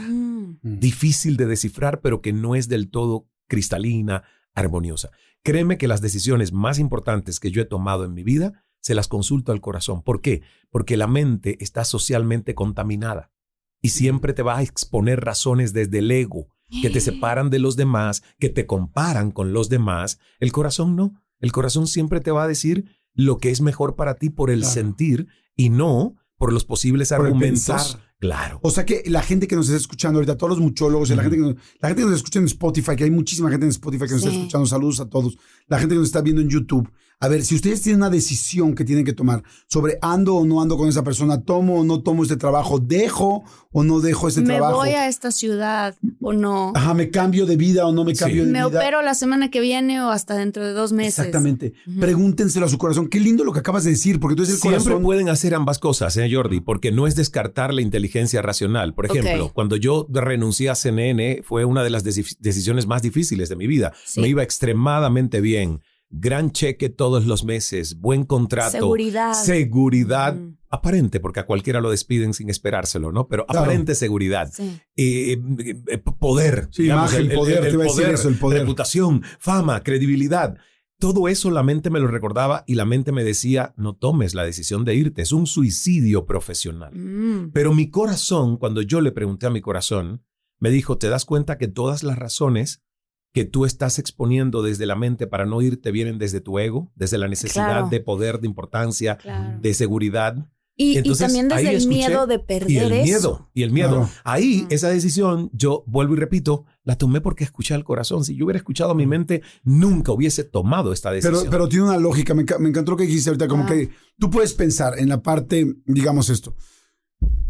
Mm. 0.62 0.80
difícil 0.80 1.38
de 1.38 1.46
descifrar, 1.46 2.02
pero 2.02 2.22
que 2.22 2.34
no 2.34 2.56
es 2.56 2.68
del 2.68 2.90
todo 2.90 3.30
cristalina, 3.48 4.24
armoniosa. 4.54 5.12
Créeme 5.44 5.78
que 5.78 5.88
las 5.88 6.02
decisiones 6.02 6.52
más 6.52 6.80
importantes 6.80 7.40
que 7.40 7.52
yo 7.52 7.62
he 7.62 7.66
tomado 7.66 8.04
en 8.04 8.14
mi 8.14 8.24
vida 8.24 8.66
se 8.82 8.96
las 8.96 9.08
consulto 9.08 9.52
al 9.52 9.62
corazón. 9.62 10.02
¿Por 10.04 10.22
qué? 10.22 10.42
Porque 10.70 10.98
la 10.98 11.08
mente 11.08 11.58
está 11.64 11.86
socialmente 11.86 12.56
contaminada 12.56 13.32
y 13.82 13.90
siempre 13.90 14.34
te 14.34 14.42
va 14.42 14.58
a 14.58 14.62
exponer 14.64 15.22
razones 15.22 15.72
desde 15.74 16.00
el 16.00 16.12
ego 16.12 16.50
que 16.82 16.90
te 16.90 17.02
separan 17.02 17.50
de 17.50 17.60
los 17.60 17.76
demás, 17.76 18.24
que 18.40 18.50
te 18.50 18.66
comparan 18.66 19.32
con 19.32 19.54
los 19.54 19.70
demás. 19.70 20.20
El 20.40 20.52
corazón 20.52 20.96
no. 20.96 21.22
El 21.40 21.52
corazón 21.52 21.88
siempre 21.88 22.20
te 22.20 22.32
va 22.32 22.44
a 22.44 22.48
decir 22.48 22.86
lo 23.14 23.38
que 23.38 23.50
es 23.50 23.62
mejor 23.62 23.96
para 23.96 24.16
ti 24.16 24.30
por 24.30 24.50
el 24.50 24.62
Claro. 24.62 24.74
sentir 24.74 25.28
y 25.56 25.70
no 25.70 26.16
por 26.38 26.54
los 26.54 26.66
posibles 26.66 27.10
Por 27.10 27.26
argumentos. 27.26 27.98
Claro. 28.20 28.60
O 28.64 28.70
sea 28.70 28.86
que 28.86 29.04
la 29.06 29.22
gente 29.22 29.48
que 29.48 29.56
nos 29.56 29.68
está 29.68 29.78
escuchando 29.78 30.20
ahorita, 30.20 30.38
todos 30.38 30.52
los 30.52 30.60
muchólogos, 30.60 31.10
la, 31.10 31.22
gente 31.22 31.38
que 31.38 31.44
nos, 31.44 31.56
la 31.80 31.88
gente 31.88 32.02
que 32.04 32.10
nos 32.10 32.18
escucha 32.18 32.40
en 32.40 32.46
Spotify, 32.46 32.96
que 32.98 33.06
hay 33.06 33.12
muchísima 33.12 33.50
gente 33.50 33.66
en 33.66 33.70
Spotify 33.70 34.06
que 34.08 34.14
nos 34.14 34.24
está 34.24 34.36
escuchando, 34.36 34.66
saludos 34.66 35.00
a 35.00 35.10
todos. 35.10 35.38
La 35.68 35.80
gente 35.80 35.96
que 35.96 36.00
nos 36.00 36.08
está 36.10 36.22
viendo 36.22 36.42
en 36.42 36.50
YouTube. 36.50 36.92
A 37.22 37.28
ver, 37.28 37.44
si 37.44 37.54
ustedes 37.56 37.82
tienen 37.82 38.00
una 38.00 38.10
decisión 38.10 38.76
que 38.76 38.86
tienen 38.86 39.04
que 39.04 39.12
tomar 39.12 39.44
sobre 39.68 39.98
ando 40.02 40.36
o 40.36 40.46
no 40.46 40.62
ando 40.62 40.78
con 40.78 40.88
esa 40.88 41.04
persona, 41.04 41.42
tomo 41.42 41.82
o 41.82 41.84
no 41.84 42.02
tomo 42.02 42.24
este 42.24 42.38
trabajo, 42.38 42.80
dejo 42.80 43.44
o 43.74 43.84
no 43.84 44.00
dejo 44.00 44.30
este 44.30 44.40
me 44.40 44.56
trabajo. 44.56 44.78
voy 44.78 44.92
a 44.92 45.08
esta 45.10 45.30
ciudad 45.32 45.96
o 46.22 46.32
no. 46.32 46.72
Ajá, 46.76 46.94
me 46.94 47.10
cambio 47.10 47.46
de 47.46 47.58
vida 47.58 47.86
o 47.86 47.92
no 47.92 48.06
me 48.06 48.16
Sí. 48.16 48.20
cambio 48.20 48.46
de 48.46 48.52
me 48.54 48.60
vida. 48.66 48.80
opero 48.80 49.02
la 49.02 49.14
semana 49.16 49.52
que 49.52 49.60
viene 49.60 50.02
o 50.02 50.10
hasta 50.12 50.36
dentro 50.38 50.66
de 50.66 50.72
dos 50.72 50.94
meses. 50.94 51.20
Exactamente. 51.20 51.74
Pregúntenselo 52.00 52.66
a 52.66 52.70
su 52.70 52.78
corazón. 52.78 53.10
Qué 53.10 53.20
lindo 53.20 53.44
lo 53.44 53.52
que 53.52 53.60
acabas 53.60 53.84
de 53.84 53.90
decir, 53.92 54.22
porque 54.22 54.34
entonces 54.36 54.56
el 54.56 54.62
Siempre 54.62 54.80
corazón. 54.84 55.04
pueden 55.04 55.28
hacer 55.28 55.54
ambas 55.56 55.78
cosas, 55.78 56.16
¿eh, 56.16 56.30
Jordi? 56.34 56.62
Porque 56.62 56.94
no 56.94 57.06
es 57.06 57.16
descartar 57.16 57.74
la 57.74 57.82
inteligencia 57.82 58.42
racional. 58.42 58.94
Por 58.94 59.06
ejemplo, 59.08 59.52
cuando 59.54 59.76
yo 59.76 60.08
renuncié 60.10 60.70
a 60.70 60.76
CNN, 60.76 61.42
fue 61.44 61.66
una 61.66 61.84
de 61.84 61.90
las 61.90 62.06
deci- 62.06 62.38
decisiones 62.40 62.88
más 62.88 63.02
difíciles 63.02 63.50
de 63.50 63.58
mi 63.58 63.68
vida. 63.68 63.92
Sí. 64.06 64.22
Me 64.22 64.30
iba 64.30 64.42
extremadamente 64.42 65.42
bien 65.42 65.82
gran 66.10 66.52
cheque 66.52 66.90
todos 66.90 67.26
los 67.26 67.44
meses, 67.44 68.00
buen 68.00 68.24
contrato. 68.26 68.72
Seguridad. 68.72 69.34
Seguridad. 69.34 70.36
Ujú. 70.38 70.56
Aparente, 70.72 71.20
porque 71.20 71.40
a 71.40 71.46
cualquiera 71.48 71.82
lo 71.82 71.90
despiden 71.90 72.34
sin 72.34 72.50
esperárselo, 72.50 73.12
¿no? 73.12 73.28
Pero 73.28 73.46
Claro. 73.48 73.62
aparente 73.62 73.96
seguridad. 73.96 74.52
Sí. 74.54 74.80
Eh, 74.96 75.42
eh, 75.88 75.98
poder. 75.98 76.68
Sí, 76.72 76.86
imagen, 76.86 77.30
poder, 77.30 77.62
te 77.62 77.72
iba 77.72 77.84
a 77.84 77.88
decir 77.88 78.06
eso, 78.06 78.30
el 78.30 78.36
poder. 78.38 78.62
Reputación, 78.62 79.24
fama, 79.40 79.82
credibilidad. 79.82 80.58
Todo 81.00 81.28
eso 81.28 81.50
la 81.50 81.64
mente 81.64 81.90
me 81.90 82.00
lo 82.00 82.08
recordaba 82.08 82.66
y 82.68 82.76
la 82.76 82.86
mente 82.86 83.12
me 83.12 83.24
decía, 83.24 83.74
no 83.78 83.96
tomes 83.96 84.36
la 84.36 84.44
decisión 84.44 84.84
de 84.86 84.96
irte, 84.96 85.22
es 85.22 85.32
un 85.32 85.48
suicidio 85.48 86.26
profesional. 86.26 86.94
Mm. 86.94 87.52
Pero 87.52 87.74
mi 87.74 87.90
corazón, 87.90 88.58
cuando 88.58 88.82
yo 88.82 89.00
le 89.02 89.12
pregunté 89.12 89.48
a 89.48 89.50
mi 89.50 89.62
corazón, 89.62 90.24
me 90.60 90.70
dijo, 90.72 90.98
¿te 90.98 91.08
das 91.10 91.24
cuenta 91.26 91.58
que 91.58 91.68
todas 91.70 92.04
las 92.04 92.20
razones 92.20 92.84
que 93.34 93.46
tú 93.46 93.66
estás 93.66 94.00
exponiendo 94.00 94.62
desde 94.64 94.86
la 94.86 94.96
mente 94.96 95.28
para 95.28 95.46
no 95.46 95.62
irte 95.62 95.92
vienen 95.92 96.18
desde 96.18 96.42
tu 96.42 96.58
ego, 96.60 96.92
desde 96.96 97.18
la 97.18 97.28
necesidad 97.28 97.66
Claro. 97.68 97.88
de 97.90 98.00
poder, 98.00 98.40
de 98.40 98.48
importancia, 98.48 99.18
Claro. 99.18 99.60
de 99.62 99.74
seguridad? 99.74 100.48
Y, 100.76 100.94
y 100.94 100.98
Entonces, 101.00 101.28
también 101.28 101.52
ahí 101.52 101.58
desde 101.66 101.70
el 101.72 101.76
escuché, 101.82 101.98
miedo 101.98 102.26
de 102.26 102.40
perder 102.40 102.72
Y 102.72 102.78
el 102.78 102.92
eso. 102.94 103.04
miedo, 103.04 103.50
y 103.54 103.64
el 103.64 103.72
miedo. 103.72 103.90
Claro. 103.98 104.10
Ahí, 104.24 104.66
esa 104.70 104.88
decisión, 104.88 105.50
yo 105.52 105.84
vuelvo 105.88 106.14
y 106.14 106.18
repito, 106.18 106.64
la 106.86 106.98
tomé 106.98 107.20
porque 107.20 107.44
escuché 107.44 107.74
al 107.74 107.84
corazón. 107.84 108.24
Si 108.24 108.34
yo 108.36 108.46
hubiera 108.46 108.60
escuchado 108.60 108.92
a 108.92 108.96
mi 108.96 109.06
mente, 109.06 109.42
nunca 109.64 110.14
hubiese 110.14 110.46
tomado 110.46 110.94
esta 110.94 111.12
decisión. 111.12 111.36
Pero, 111.42 111.52
pero 111.52 111.68
tiene 111.70 111.84
una 111.86 111.98
lógica. 111.98 112.34
Me, 112.34 112.46
me 112.60 112.70
encantó 112.70 112.92
lo 112.92 112.98
que 112.98 113.04
dijiste 113.04 113.30
ahorita. 113.30 113.50
Como 113.50 113.64
Ah. 113.64 113.68
que 113.68 113.90
tú 114.18 114.30
puedes 114.30 114.54
pensar 114.54 114.98
en 114.98 115.10
la 115.10 115.22
parte, 115.22 115.68
digamos 115.86 116.30
esto. 116.30 116.56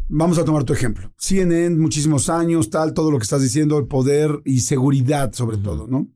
Vamos 0.07 0.39
a 0.39 0.45
tomar 0.45 0.63
tu 0.63 0.73
ejemplo. 0.73 1.13
CNN, 1.17 1.77
muchísimos 1.77 2.29
años, 2.29 2.69
tal, 2.69 2.93
todo 2.93 3.11
lo 3.11 3.19
que 3.19 3.23
estás 3.23 3.41
diciendo, 3.43 3.77
el 3.77 3.87
poder 3.87 4.41
y 4.43 4.61
seguridad 4.61 5.33
sobre 5.33 5.57
todo, 5.57 5.87
¿no? 5.87 6.07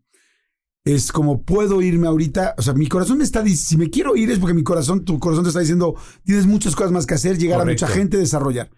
Es 0.83 1.11
como 1.11 1.43
puedo 1.43 1.81
irme 1.81 2.07
ahorita, 2.07 2.55
o 2.57 2.61
sea, 2.61 2.73
mi 2.73 2.87
corazón 2.87 3.19
me 3.19 3.23
está 3.23 3.41
diciendo, 3.41 3.69
si 3.69 3.77
me 3.77 3.89
quiero 3.89 4.15
ir 4.15 4.31
es 4.31 4.39
porque 4.39 4.55
mi 4.55 4.63
corazón, 4.63 5.05
tu 5.05 5.19
corazón 5.19 5.43
te 5.43 5.49
está 5.49 5.61
diciendo, 5.61 5.95
tienes 6.25 6.45
muchas 6.45 6.75
cosas 6.75 6.91
más 6.91 7.05
que 7.05 7.13
hacer, 7.13 7.37
llegar 7.37 7.61
a 7.61 7.65
mucha 7.65 7.87
gente, 7.87 8.17
desarrollar. 8.17 8.69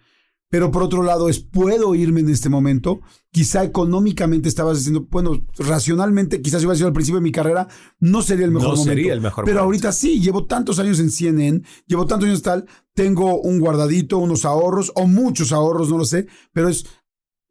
Pero 0.48 0.70
por 0.70 0.82
otro 0.82 1.02
lado 1.02 1.28
es, 1.28 1.40
puedo 1.40 1.94
irme 1.94 2.20
en 2.20 2.28
este 2.28 2.48
momento. 2.48 3.00
Quizá 3.32 3.64
económicamente 3.64 4.48
estabas 4.48 4.78
diciendo, 4.78 5.06
bueno, 5.10 5.44
racionalmente, 5.58 6.40
quizás 6.40 6.62
iba 6.62 6.72
a 6.72 6.76
ser 6.76 6.86
al 6.86 6.92
principio 6.92 7.18
de 7.18 7.24
mi 7.24 7.32
carrera, 7.32 7.66
no 7.98 8.22
sería 8.22 8.44
el 8.46 8.52
mejor 8.52 8.70
No 8.70 8.76
momento. 8.76 8.90
sería 8.96 9.12
el 9.12 9.20
mejor 9.20 9.44
Pero 9.44 9.56
momento. 9.56 9.64
ahorita 9.66 9.92
sí, 9.92 10.20
llevo 10.20 10.46
tantos 10.46 10.78
años 10.78 11.00
en 11.00 11.10
CNN, 11.10 11.62
llevo 11.86 12.06
tantos 12.06 12.28
años 12.28 12.42
tal, 12.42 12.66
tengo 12.94 13.40
un 13.40 13.58
guardadito, 13.58 14.18
unos 14.18 14.44
ahorros, 14.44 14.92
o 14.94 15.06
muchos 15.06 15.52
ahorros, 15.52 15.90
no 15.90 15.98
lo 15.98 16.04
sé, 16.04 16.26
pero 16.52 16.68
es, 16.68 16.86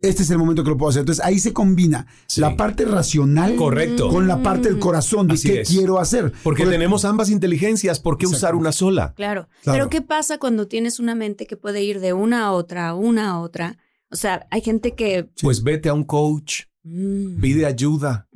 este 0.10 0.24
es 0.24 0.30
el 0.30 0.38
momento 0.38 0.64
que 0.64 0.70
lo 0.70 0.78
puedo 0.78 0.90
hacer. 0.90 1.02
Entonces 1.02 1.24
ahí 1.24 1.40
se 1.40 1.54
combina 1.54 2.08
Sí. 2.28 2.42
la 2.42 2.56
parte 2.56 2.86
racional 2.86 3.56
Correcto. 3.56 4.10
con 4.10 4.28
la 4.28 4.42
parte 4.44 4.70
del 4.70 4.80
corazón 4.80 5.28
de 5.28 5.34
Así 5.36 5.50
qué 5.50 5.62
es. 5.62 5.70
quiero 5.70 6.00
hacer. 6.00 6.32
Porque 6.44 6.66
tenemos 6.66 7.06
ambas 7.06 7.30
inteligencias, 7.30 8.00
¿por 8.00 8.18
qué 8.18 8.28
usar 8.28 8.56
una 8.56 8.72
sola? 8.72 9.14
Claro. 9.16 9.48
Claro. 9.64 9.78
Pero 9.78 9.90
¿qué 9.90 10.02
pasa 10.02 10.38
cuando 10.38 10.68
tienes 10.68 11.00
una 11.00 11.16
mente 11.16 11.46
que 11.48 11.58
puede 11.58 11.84
ir 11.84 12.00
de 12.00 12.14
una 12.14 12.46
a 12.46 12.52
otra, 12.52 12.94
una 12.96 13.30
a 13.32 13.40
otra? 13.40 13.78
O 14.12 14.16
sea, 14.16 14.48
hay 14.52 14.62
gente 14.62 14.94
que... 14.96 15.30
Pues 15.42 15.64
vete 15.64 15.90
a 15.90 15.94
un 15.94 16.04
coach, 16.04 16.64
Mm, 16.88 17.42
pide 17.42 17.66
ayuda, 17.66 18.28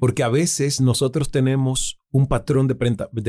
porque 0.00 0.24
a 0.24 0.28
veces 0.28 0.80
nosotros 0.80 1.30
tenemos 1.30 2.00
un 2.10 2.26
patrón 2.26 2.66
de, 2.66 2.74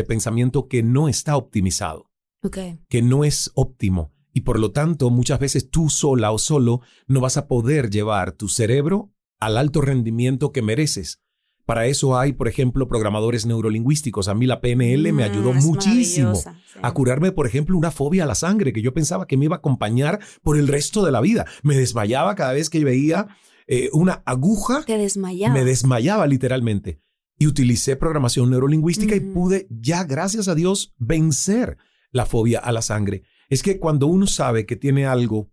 pensamiento 0.03 0.67
que 0.67 0.82
no 0.82 1.08
está 1.08 1.38
optimizado, 1.38 2.10
Ok. 2.41 2.58
que 2.89 3.03
no 3.03 3.23
es 3.23 3.51
óptimo. 3.53 4.12
Y 4.34 4.41
por 4.41 4.60
lo 4.60 4.72
tanto, 4.72 5.10
muchas 5.12 5.39
veces 5.39 5.69
tú 5.69 5.89
sola 5.89 6.32
o 6.32 6.39
solo 6.39 6.82
no 7.08 7.22
vas 7.22 7.38
a 7.38 7.48
poder 7.48 7.89
llevar 7.91 8.32
tu 8.32 8.50
cerebro 8.50 9.12
al 9.39 9.58
alto 9.58 9.80
rendimiento 9.82 10.52
que 10.52 10.62
mereces. 10.63 11.19
Para 11.65 11.86
eso 11.86 12.17
hay, 12.17 12.34
por 12.34 12.48
ejemplo, 12.50 12.88
programadores 12.89 13.46
neurolingüísticos. 13.46 14.28
A 14.28 14.34
mí 14.34 14.46
la 14.48 14.60
PNL 14.60 15.13
me 15.13 15.24
Mm, 15.28 15.32
ayudó 15.32 15.54
es 15.54 15.63
muchísimo 15.63 16.36
sí. 16.36 16.50
a 16.82 16.91
curarme, 16.93 17.32
por 17.32 17.48
ejemplo, 17.48 17.78
una 17.78 17.91
fobia 17.91 18.24
a 18.24 18.28
la 18.28 18.36
sangre 18.36 18.74
que 18.74 18.82
yo 18.82 18.93
pensaba 18.93 19.28
que 19.28 19.38
me 19.38 19.46
iba 19.46 19.56
a 19.56 19.60
acompañar 19.60 20.19
por 20.41 20.58
el 20.58 20.67
resto 20.67 21.06
de 21.06 21.12
la 21.12 21.22
vida. 21.22 21.46
Me 21.62 21.78
desmayaba 21.78 22.36
cada 22.36 22.52
vez 22.54 22.69
que 22.69 22.84
veía 22.84 23.28
eh, 23.67 23.89
una 23.93 24.24
aguja, 24.26 24.84
Te 24.86 24.98
desmayaba. 24.98 25.54
me 25.54 25.63
desmayaba 25.63 26.28
literalmente. 26.28 27.00
Y 27.39 27.48
utilicé 27.48 27.96
programación 27.96 28.50
neurolingüística 28.50 29.15
y 29.15 29.19
pude 29.22 29.67
ya, 29.69 30.04
gracias 30.04 30.48
a 30.50 30.56
Dios, 30.56 30.93
vencer 30.98 31.78
la 32.12 32.26
fobia 32.26 32.60
a 32.60 32.72
la 32.74 32.82
sangre. 32.82 33.24
Es 33.49 33.63
que 33.63 33.79
cuando 33.79 34.08
uno 34.08 34.27
sabe 34.27 34.65
que 34.65 34.75
tiene 34.75 35.06
algo 35.06 35.49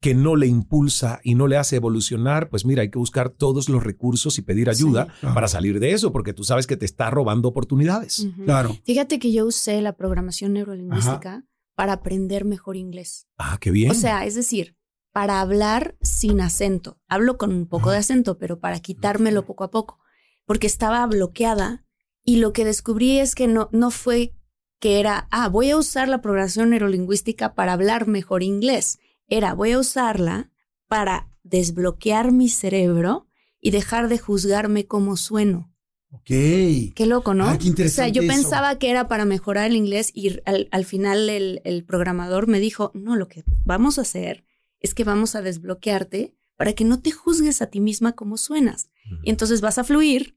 que 0.00 0.14
no 0.14 0.34
le 0.34 0.48
impulsa 0.48 1.20
y 1.22 1.36
no 1.36 1.46
le 1.46 1.56
hace 1.56 1.76
evolucionar, 1.76 2.48
pues 2.48 2.64
mira, 2.64 2.82
hay 2.82 2.90
que 2.90 2.98
buscar 2.98 3.30
todos 3.30 3.68
los 3.68 3.84
recursos 3.84 4.36
y 4.36 4.42
pedir 4.42 4.68
ayuda 4.68 5.04
Sí. 5.04 5.10
Claro. 5.20 5.34
para 5.34 5.46
salir 5.48 5.78
de 5.78 5.92
eso, 5.92 6.10
porque 6.10 6.32
tú 6.32 6.42
sabes 6.42 6.66
que 6.66 6.76
te 6.76 6.84
está 6.84 7.08
robando 7.10 7.48
oportunidades. 7.48 8.26
Claro. 8.44 8.76
Fíjate 8.84 9.20
que 9.20 9.32
yo 9.32 9.46
usé 9.46 9.80
la 9.80 9.92
programación 9.96 10.54
neurolingüística 10.54 11.44
para 11.76 11.92
aprender 11.94 12.44
mejor 12.44 12.76
inglés. 12.76 13.28
Ah, 13.38 13.58
qué 13.60 13.70
bien. 13.70 13.92
O 13.92 13.94
sea, 13.94 14.26
es 14.26 14.34
decir, 14.34 14.76
para 15.12 15.40
hablar 15.40 15.96
sin 16.00 16.40
acento. 16.40 16.98
Hablo 17.06 17.38
con 17.38 17.52
un 17.52 17.66
poco 17.66 17.90
de 17.92 17.98
acento, 17.98 18.38
pero 18.38 18.58
para 18.58 18.80
quitármelo 18.80 19.44
poco 19.46 19.62
a 19.62 19.70
poco, 19.70 20.00
porque 20.46 20.66
estaba 20.66 21.06
bloqueada 21.06 21.84
y 22.24 22.36
lo 22.38 22.52
que 22.52 22.64
descubrí 22.64 23.18
es 23.18 23.34
que 23.36 23.46
no, 23.46 23.68
no 23.72 23.90
fue 23.92 24.34
que 24.82 24.98
era, 24.98 25.28
ah, 25.30 25.48
voy 25.48 25.70
a 25.70 25.76
usar 25.76 26.08
la 26.08 26.20
programación 26.20 26.70
neurolingüística 26.70 27.54
para 27.54 27.72
hablar 27.72 28.08
mejor 28.08 28.42
inglés. 28.42 28.98
Era, 29.28 29.54
voy 29.54 29.70
a 29.70 29.78
usarla 29.78 30.50
para 30.88 31.28
desbloquear 31.44 32.32
mi 32.32 32.48
cerebro 32.48 33.28
y 33.60 33.70
dejar 33.70 34.08
de 34.08 34.18
juzgarme 34.18 34.86
como 34.88 35.16
sueno. 35.16 35.72
Ok. 36.10 36.26
Qué 36.26 37.06
loco, 37.06 37.32
¿no? 37.32 37.46
Ah, 37.48 37.58
qué 37.58 37.68
interesante 37.68 38.10
O 38.10 38.12
sea, 38.12 38.12
yo 38.12 38.22
eso. 38.22 38.42
pensaba 38.42 38.76
que 38.80 38.90
era 38.90 39.06
para 39.06 39.24
mejorar 39.24 39.70
el 39.70 39.76
inglés 39.76 40.10
y 40.12 40.40
al, 40.46 40.66
al 40.72 40.84
final 40.84 41.30
el, 41.30 41.60
el 41.64 41.84
programador 41.84 42.48
me 42.48 42.58
dijo, 42.58 42.90
no, 42.92 43.14
lo 43.14 43.28
que 43.28 43.44
vamos 43.64 43.98
a 43.98 44.02
hacer 44.02 44.44
es 44.80 44.94
que 44.94 45.04
vamos 45.04 45.36
a 45.36 45.42
desbloquearte 45.42 46.34
para 46.56 46.72
que 46.72 46.84
no 46.84 47.00
te 47.00 47.12
juzgues 47.12 47.62
a 47.62 47.66
ti 47.68 47.78
misma 47.78 48.14
como 48.14 48.36
suenas. 48.36 48.90
Y 49.22 49.30
entonces 49.30 49.60
vas 49.60 49.78
a 49.78 49.84
fluir 49.84 50.36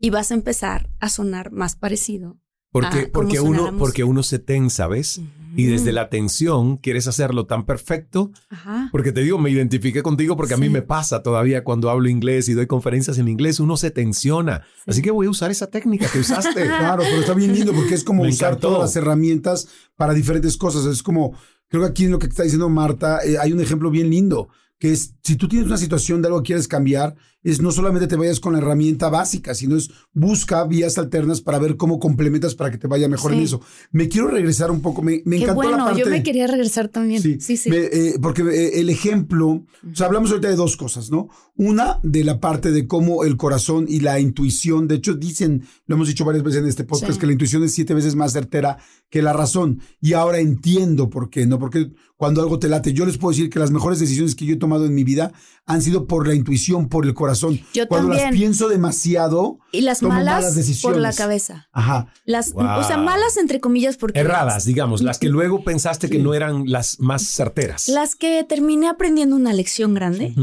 y 0.00 0.10
vas 0.10 0.32
a 0.32 0.34
empezar 0.34 0.90
a 0.98 1.08
sonar 1.08 1.52
más 1.52 1.76
parecido. 1.76 2.40
Porque, 2.82 2.98
Ah, 2.98 3.08
¿cómo 3.12 3.12
porque, 3.12 3.40
uno, 3.40 3.78
porque 3.78 4.04
uno 4.04 4.22
se 4.22 4.38
tensa, 4.38 4.86
¿ves? 4.86 5.20
Y 5.58 5.64
desde 5.64 5.90
la 5.92 6.10
tensión 6.10 6.76
quieres 6.76 7.06
hacerlo 7.06 7.46
tan 7.46 7.64
perfecto. 7.64 8.30
Ajá. 8.50 8.90
Porque 8.92 9.10
te 9.10 9.22
digo, 9.22 9.38
me 9.38 9.48
identifiqué 9.48 10.02
contigo 10.02 10.36
porque 10.36 10.52
a 10.52 10.58
mí 10.58 10.68
me 10.68 10.82
pasa 10.82 11.22
todavía 11.22 11.64
cuando 11.64 11.88
hablo 11.88 12.10
inglés 12.10 12.50
y 12.50 12.52
doy 12.52 12.66
conferencias 12.66 13.16
en 13.16 13.28
inglés, 13.28 13.58
uno 13.58 13.78
se 13.78 13.90
tensiona. 13.90 14.64
Así 14.86 15.00
que 15.00 15.10
voy 15.10 15.26
a 15.26 15.30
usar 15.30 15.50
esa 15.50 15.68
técnica 15.68 16.08
que 16.12 16.18
usaste. 16.18 16.66
Claro, 16.66 17.04
pero 17.04 17.20
está 17.20 17.32
bien 17.32 17.54
lindo 17.54 17.72
porque 17.72 17.94
es 17.94 18.04
como 18.04 18.22
Me 18.24 18.28
usar 18.28 18.50
encantó. 18.50 18.68
todas 18.68 18.82
las 18.82 18.96
herramientas 18.96 19.68
para 19.96 20.12
diferentes 20.12 20.58
cosas. 20.58 20.84
Es 20.84 21.02
como, 21.02 21.32
creo 21.68 21.82
que 21.84 21.88
aquí 21.88 22.04
en 22.04 22.10
lo 22.10 22.18
que 22.18 22.26
está 22.26 22.42
diciendo 22.42 22.68
Marta, 22.68 23.20
eh, 23.24 23.38
hay 23.40 23.52
un 23.54 23.60
ejemplo 23.60 23.90
bien 23.90 24.10
lindo, 24.10 24.48
que 24.78 24.92
es, 24.92 25.14
si 25.22 25.36
tú 25.36 25.48
tienes 25.48 25.68
una 25.68 25.78
situación 25.78 26.20
de 26.20 26.28
algo 26.28 26.42
que 26.42 26.48
quieres 26.48 26.68
cambiar, 26.68 27.14
es 27.46 27.62
no 27.62 27.70
solamente 27.72 28.06
te 28.08 28.16
vayas 28.16 28.40
con 28.40 28.52
la 28.52 28.58
herramienta 28.58 29.08
básica, 29.08 29.54
sino 29.54 29.76
es 29.76 29.90
busca 30.12 30.64
vías 30.64 30.98
alternas 30.98 31.40
para 31.40 31.58
ver 31.58 31.76
cómo 31.76 31.98
complementas 31.98 32.54
para 32.54 32.70
que 32.70 32.78
te 32.78 32.86
vaya 32.88 33.08
mejor 33.08 33.32
en 33.32 33.38
Sí. 33.38 33.44
eso. 33.44 33.60
Me 33.92 34.08
quiero 34.08 34.28
regresar 34.28 34.70
un 34.70 34.80
poco, 34.82 35.00
me, 35.02 35.22
me 35.24 35.36
Qué 35.36 35.44
encantó 35.44 35.62
la 35.62 35.68
bueno, 35.70 35.84
parte... 35.86 36.00
yo 36.00 36.06
me 36.10 36.22
quería 36.22 36.46
regresar 36.46 36.88
también. 36.88 37.22
Sí, 37.22 37.38
sí. 37.40 37.70
Me- 37.70 37.76
eh, 37.84 38.18
porque 38.20 38.42
eh, 38.42 38.80
el 38.80 38.90
ejemplo, 38.90 39.48
o 39.48 39.64
sea, 39.94 40.06
hablamos 40.06 40.30
ahorita 40.30 40.48
de 40.48 40.56
dos 40.56 40.76
cosas, 40.76 41.10
¿no? 41.10 41.28
Una, 41.54 42.00
de 42.02 42.24
la 42.24 42.38
parte 42.40 42.70
de 42.72 42.86
cómo 42.86 43.24
el 43.24 43.36
corazón 43.36 43.86
y 43.88 44.00
la 44.00 44.20
intuición, 44.20 44.88
de 44.88 44.96
hecho 44.96 45.14
dicen, 45.14 45.62
lo 45.86 45.94
hemos 45.94 46.08
dicho 46.08 46.24
varias 46.24 46.44
veces 46.44 46.60
en 46.62 46.68
este 46.68 46.84
podcast, 46.84 47.14
Sí. 47.14 47.18
que 47.18 47.26
la 47.26 47.32
intuición 47.32 47.62
es 47.64 47.72
siete 47.72 47.94
veces 47.94 48.14
más 48.16 48.32
certera 48.32 48.76
que 49.08 49.22
la 49.22 49.32
razón. 49.32 49.80
Y 50.00 50.12
ahora 50.14 50.38
entiendo 50.40 51.08
por 51.08 51.30
qué, 51.30 51.46
¿no? 51.46 51.58
Porque 51.58 51.92
cuando 52.16 52.42
algo 52.42 52.58
te 52.58 52.68
late, 52.68 52.92
yo 52.92 53.06
les 53.06 53.18
puedo 53.18 53.30
decir 53.30 53.48
que 53.50 53.58
las 53.58 53.70
mejores 53.70 53.98
decisiones 54.00 54.34
que 54.34 54.44
yo 54.46 54.54
he 54.54 54.58
tomado 54.58 54.84
en 54.84 54.94
mi 54.94 55.04
vida 55.04 55.32
han 55.64 55.80
sido 55.82 56.06
por 56.06 56.26
la 56.26 56.34
intuición, 56.34 56.88
por 56.88 57.04
el 57.06 57.14
corazón. 57.14 57.35
Yo 57.74 57.86
cuando 57.88 58.10
las 58.10 58.22
también. 58.22 58.40
pienso 58.40 58.68
demasiado, 58.68 59.58
y 59.72 59.82
las 59.82 60.00
tomo 60.00 60.14
malas, 60.14 60.34
malas 60.36 60.54
decisiones. 60.54 60.94
por 60.94 61.02
la 61.02 61.12
cabeza. 61.12 61.68
ajá. 61.72 62.12
Las, 62.24 62.52
Wow. 62.52 62.80
O 62.80 62.84
sea, 62.84 62.96
malas 62.96 63.36
entre 63.36 63.60
comillas 63.60 63.96
porque... 63.96 64.18
Erradas, 64.20 64.64
digamos, 64.64 65.02
las 65.02 65.18
que 65.18 65.28
luego 65.28 65.62
pensaste 65.64 66.08
que 66.08 66.18
no 66.18 66.34
eran 66.34 66.64
las 66.66 67.00
más 67.00 67.22
certeras. 67.22 67.88
Las 67.88 68.14
que 68.14 68.44
terminé 68.44 68.88
aprendiendo 68.88 69.36
una 69.36 69.52
lección 69.52 69.94
grande 69.94 70.34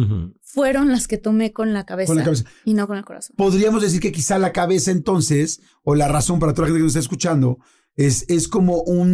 fueron 0.41 0.91
las 0.91 1.07
que 1.07 1.17
tomé 1.17 1.51
con 1.51 1.73
la 1.73 1.85
cabeza, 1.85 2.07
Con 2.09 2.17
la 2.17 2.23
cabeza. 2.23 2.43
y 2.65 2.73
no 2.75 2.87
con 2.87 2.97
el 2.97 3.05
corazón. 3.05 3.35
podríamos 3.37 3.81
decir 3.81 3.99
que 3.99 4.11
quizá 4.11 4.37
la 4.37 4.51
cabeza 4.51 4.91
entonces, 4.91 5.61
o 5.83 5.95
la 5.95 6.07
razón 6.07 6.39
para 6.39 6.53
toda 6.53 6.63
la 6.63 6.67
gente 6.67 6.79
que 6.79 6.83
nos 6.83 6.91
está 6.91 6.99
escuchando, 6.99 7.57
es, 7.95 8.25
es 8.27 8.47
como 8.47 8.81
un, 8.81 9.13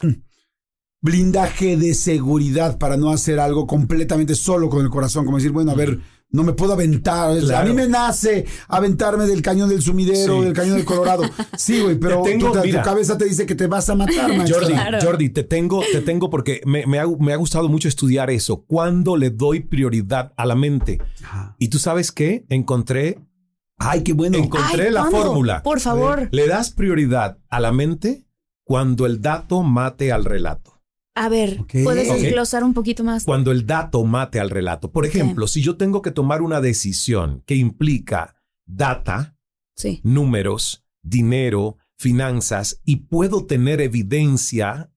blindaje 1.00 1.76
de 1.76 1.94
seguridad 1.94 2.78
para 2.78 2.96
no 2.96 3.10
hacer 3.10 3.38
algo 3.38 3.66
completamente 3.66 4.34
solo 4.34 4.68
con 4.68 4.84
el 4.84 4.90
corazón, 4.90 5.24
como 5.24 5.36
decir, 5.36 5.52
bueno, 5.52 5.70
a 5.70 5.74
ver, 5.74 6.00
no 6.30 6.42
me 6.42 6.52
puedo 6.52 6.72
aventar. 6.72 7.30
A 7.54 7.64
mí 7.64 7.72
me 7.72 7.88
nace 7.88 8.44
aventarme 8.68 9.26
del 9.26 9.42
cañón 9.42 9.68
del 9.68 9.82
sumidero, 9.82 10.42
del 10.42 10.52
cañón 10.52 10.76
del 10.76 10.84
Colorado. 10.84 11.22
Sí, 11.56 11.80
güey, 11.80 11.96
pero 11.96 12.22
tu, 12.38 12.52
cabeza 12.82 13.16
te 13.16 13.24
dice 13.24 13.46
que 13.46 13.54
te 13.54 13.66
vas 13.68 13.88
a 13.88 13.94
matar, 13.94 14.30
Jordi, 14.48 14.74
Jordi, 15.00 15.30
te 15.30 15.44
tengo, 15.44 15.82
te 15.92 16.00
tengo 16.00 16.28
porque 16.28 16.60
me, 16.66 16.82
ha, 16.98 17.06
me, 17.06 17.32
ha, 17.32 17.36
gustado 17.36 17.68
mucho 17.68 17.88
estudiar 17.88 18.30
eso. 18.30 18.64
¿Cuándo 18.66 19.16
le 19.16 19.30
doy 19.30 19.60
prioridad 19.60 20.32
a 20.36 20.44
la 20.44 20.56
mente? 20.56 21.00
Y 21.58 21.68
tú 21.68 21.78
sabes 21.78 22.12
qué? 22.12 22.44
Encontré. 22.48 23.20
Ay, 23.78 24.02
qué 24.02 24.12
bueno. 24.12 24.38
Encontré 24.38 24.90
la 24.90 25.04
fórmula. 25.04 25.62
Por 25.62 25.80
favor. 25.80 26.28
Le 26.32 26.48
das 26.48 26.70
prioridad 26.70 27.38
a 27.48 27.60
la 27.60 27.72
mente 27.72 28.25
cuando 28.66 29.06
el 29.06 29.22
dato 29.22 29.62
mate 29.62 30.10
al 30.10 30.24
relato. 30.24 30.82
A 31.14 31.28
ver, 31.30 31.64
¿puedes 31.84 32.08
desglosar 32.08 32.64
un 32.64 32.74
poquito 32.74 33.04
más? 33.04 33.24
Cuando 33.24 33.52
el 33.52 33.64
dato 33.64 34.04
mate 34.04 34.40
al 34.40 34.50
relato. 34.50 34.90
Por 34.90 35.06
ejemplo, 35.06 35.46
si 35.46 35.62
yo 35.62 35.76
tengo 35.76 36.02
que 36.02 36.10
tomar 36.10 36.42
una 36.42 36.60
decisión 36.60 37.42
que 37.46 37.54
implica 37.54 38.34
data, 38.66 39.38
números, 40.02 40.84
dinero, 41.00 41.76
finanzas 41.96 42.82
y 42.84 42.96
puedo 42.96 43.46
tener 43.46 43.80
evidencia, 43.80 44.90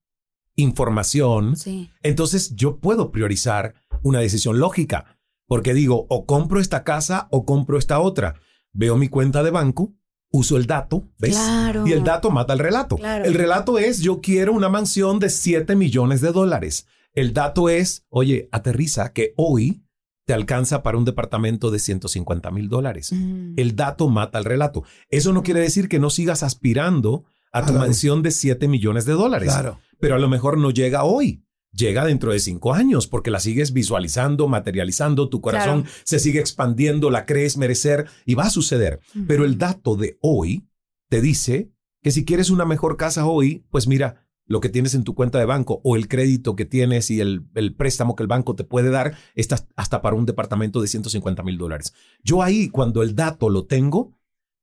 información, 0.55 1.55
entonces 2.01 2.55
yo 2.55 2.79
puedo 2.79 3.12
priorizar 3.12 3.75
una 4.01 4.19
decisión 4.19 4.60
lógica. 4.60 5.19
Porque 5.45 5.73
digo, 5.73 6.08
o 6.10 6.25
compro 6.25 6.60
esta 6.60 6.84
casa 6.84 7.27
o 7.32 7.45
compro 7.45 7.77
esta 7.77 7.99
otra. 7.99 8.36
Veo 8.73 8.97
mi 8.97 9.10
cuenta 9.10 9.41
de 9.43 9.51
banco 9.51 9.93
uso 10.31 10.57
el 10.57 10.67
dato, 10.67 11.07
¿ves? 11.17 11.39
Y 11.85 11.91
el 11.91 12.03
dato 12.03 12.31
mata 12.31 12.53
el 12.53 12.59
relato. 12.59 12.97
El 12.97 13.33
relato 13.33 13.79
es, 13.79 13.99
yo 13.99 14.21
quiero 14.21 14.53
una 14.53 14.69
mansión 14.69 15.19
de 15.19 15.29
7 15.29 15.75
millones 15.75 16.21
de 16.21 16.31
dólares. 16.31 16.87
El 17.13 17.33
dato 17.33 17.69
es, 17.69 18.05
oye, 18.09 18.49
aterriza 18.51 19.11
que 19.13 19.33
hoy 19.35 19.83
te 20.25 20.33
alcanza 20.33 20.83
para 20.83 20.97
un 20.97 21.05
departamento 21.05 21.71
de 21.71 21.79
150 21.79 22.51
mil 22.51 22.69
dólares. 22.69 23.11
Mm. 23.11 23.53
El 23.57 23.75
dato 23.75 24.09
mata 24.09 24.37
el 24.37 24.45
relato. 24.45 24.83
Eso 25.09 25.33
no 25.33 25.41
quiere 25.41 25.59
decir 25.59 25.89
que 25.89 25.97
no 25.97 26.11
sigas 26.11 26.43
aspirando 26.43 27.25
a 27.51 27.65
tu 27.65 27.73
mansión 27.73 28.21
de 28.21 28.29
7 28.29 28.67
millones 28.67 29.05
de 29.05 29.13
dólares. 29.13 29.49
Claro. 29.51 29.79
Pero 29.99 30.15
a 30.15 30.19
lo 30.19 30.29
mejor 30.29 30.59
no 30.59 30.69
llega 30.69 31.03
hoy 31.03 31.43
llega 31.71 32.05
dentro 32.05 32.32
de 32.32 32.39
cinco 32.39 32.73
años 32.73 33.08
porque 33.08 33.32
la 33.32 33.39
sigues 33.39 33.73
visualizando, 33.73 34.47
materializando, 34.47 35.29
tu 35.29 35.41
corazón 35.41 35.86
se 36.03 36.19
sigue 36.19 36.39
expandiendo, 36.39 37.10
la 37.10 37.25
crees 37.25 37.58
merecer 37.58 38.08
y 38.25 38.36
va 38.36 38.45
a 38.45 38.49
suceder. 38.49 38.99
Pero 39.27 39.45
el 39.45 39.58
dato 39.58 39.95
de 39.95 40.17
hoy 40.21 40.67
te 41.10 41.21
dice 41.21 41.71
que 42.01 42.12
si 42.12 42.25
quieres 42.25 42.49
una 42.49 42.65
mejor 42.65 42.97
casa 42.97 43.25
hoy, 43.25 43.65
pues 43.69 43.88
mira, 43.88 44.27
lo 44.45 44.62
que 44.62 44.69
tienes 44.69 44.95
en 44.95 45.03
tu 45.03 45.13
cuenta 45.13 45.38
de 45.38 45.45
banco 45.45 45.79
o 45.84 45.95
el 45.95 46.08
crédito 46.08 46.55
que 46.55 46.65
tienes 46.65 47.12
y 47.12 47.21
el, 47.21 47.45
el 47.53 47.75
préstamo 47.75 48.15
que 48.15 48.23
el 48.23 48.27
banco 48.27 48.55
te 48.55 48.63
puede 48.63 48.89
dar 48.89 49.15
está 49.36 49.63
hasta 49.75 50.01
para 50.01 50.15
un 50.15 50.25
departamento 50.25 50.82
de 50.82 50.88
150 50.88 51.43
mil 51.43 51.58
dólares. 51.58 51.93
Yo 52.23 52.41
ahí, 52.41 52.69
cuando 52.69 53.03
el 53.03 53.15
dato 53.15 53.49
lo 53.49 53.65
tengo, 53.65 54.18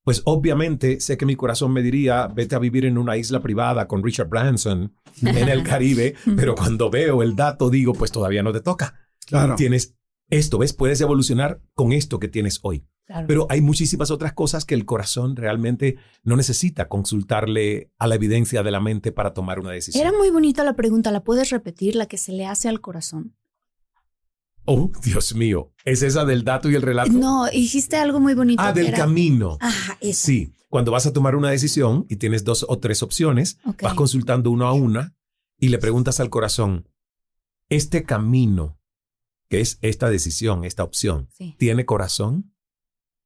pues 0.06 0.22
obviamente 0.24 1.00
sé 1.00 1.16
que 1.16 1.26
mi 1.26 1.34
corazón 1.34 1.72
me 1.72 1.82
diría, 1.82 2.28
vete 2.28 2.54
a 2.54 2.60
vivir 2.60 2.84
en 2.84 2.96
una 2.96 3.16
isla 3.16 3.40
privada 3.40 3.88
con 3.88 4.04
Richard 4.04 4.28
Branson 4.28 4.94
en 5.20 5.48
el 5.48 5.62
Caribe, 5.64 6.14
pero 6.36 6.54
cuando 6.54 6.90
veo 6.90 7.24
el 7.24 7.34
dato 7.34 7.70
digo, 7.70 7.92
pues 7.92 8.12
todavía 8.12 8.44
no 8.44 8.52
te 8.52 8.60
toca. 8.60 8.94
Claro. 9.26 9.56
Tienes 9.56 9.96
esto, 10.30 10.58
¿ves? 10.58 10.74
Puedes 10.74 11.00
evolucionar 11.00 11.60
con 11.74 11.92
esto 11.92 12.20
que 12.20 12.28
tienes 12.28 12.60
hoy. 12.62 12.86
Pero 13.26 13.48
hay 13.50 13.60
muchísimas 13.60 14.12
otras 14.12 14.32
cosas 14.32 14.64
que 14.64 14.76
el 14.76 14.84
corazón 14.84 15.34
realmente 15.34 15.96
no 16.22 16.36
necesita 16.36 16.86
consultarle 16.86 17.90
a 17.98 18.06
la 18.06 18.14
evidencia 18.14 18.62
de 18.62 18.70
la 18.70 18.78
mente 18.78 19.10
para 19.10 19.34
tomar 19.34 19.58
una 19.58 19.72
decisión. 19.72 20.06
Era 20.06 20.16
muy 20.16 20.30
bonita 20.30 20.62
la 20.62 20.76
pregunta, 20.76 21.10
¿la 21.10 21.24
puedes 21.24 21.50
repetir? 21.50 21.96
La 21.96 22.06
que 22.06 22.16
se 22.16 22.30
le 22.30 22.46
hace 22.46 22.68
al 22.68 22.80
corazón. 22.80 23.34
Oh, 24.66 24.90
Dios 25.02 25.34
mío. 25.34 25.72
¿Es 25.84 26.02
esa 26.02 26.24
del 26.24 26.44
dato 26.44 26.70
y 26.70 26.74
el 26.74 26.82
relato? 26.82 27.12
No, 27.12 27.46
hiciste 27.52 27.96
algo 27.96 28.20
muy 28.20 28.34
bonito. 28.34 28.62
Ah, 28.62 28.72
del 28.72 28.92
camino. 28.92 29.58
Sí. 30.12 30.52
Cuando 30.68 30.90
vas 30.90 31.06
a 31.06 31.12
tomar 31.12 31.36
una 31.36 31.50
decisión 31.50 32.06
y 32.08 32.16
tienes 32.16 32.44
dos 32.44 32.66
o 32.68 32.78
tres 32.78 33.02
opciones, 33.02 33.58
vas 33.80 33.94
consultando 33.94 34.50
uno 34.50 34.66
a 34.66 34.72
una 34.72 35.16
y 35.58 35.68
le 35.68 35.78
preguntas 35.78 36.20
al 36.20 36.28
corazón, 36.28 36.88
¿este 37.68 38.02
camino, 38.02 38.78
que 39.48 39.60
es 39.60 39.78
esta 39.80 40.10
decisión, 40.10 40.64
esta 40.64 40.82
opción, 40.82 41.28
tiene 41.56 41.86
corazón? 41.86 42.52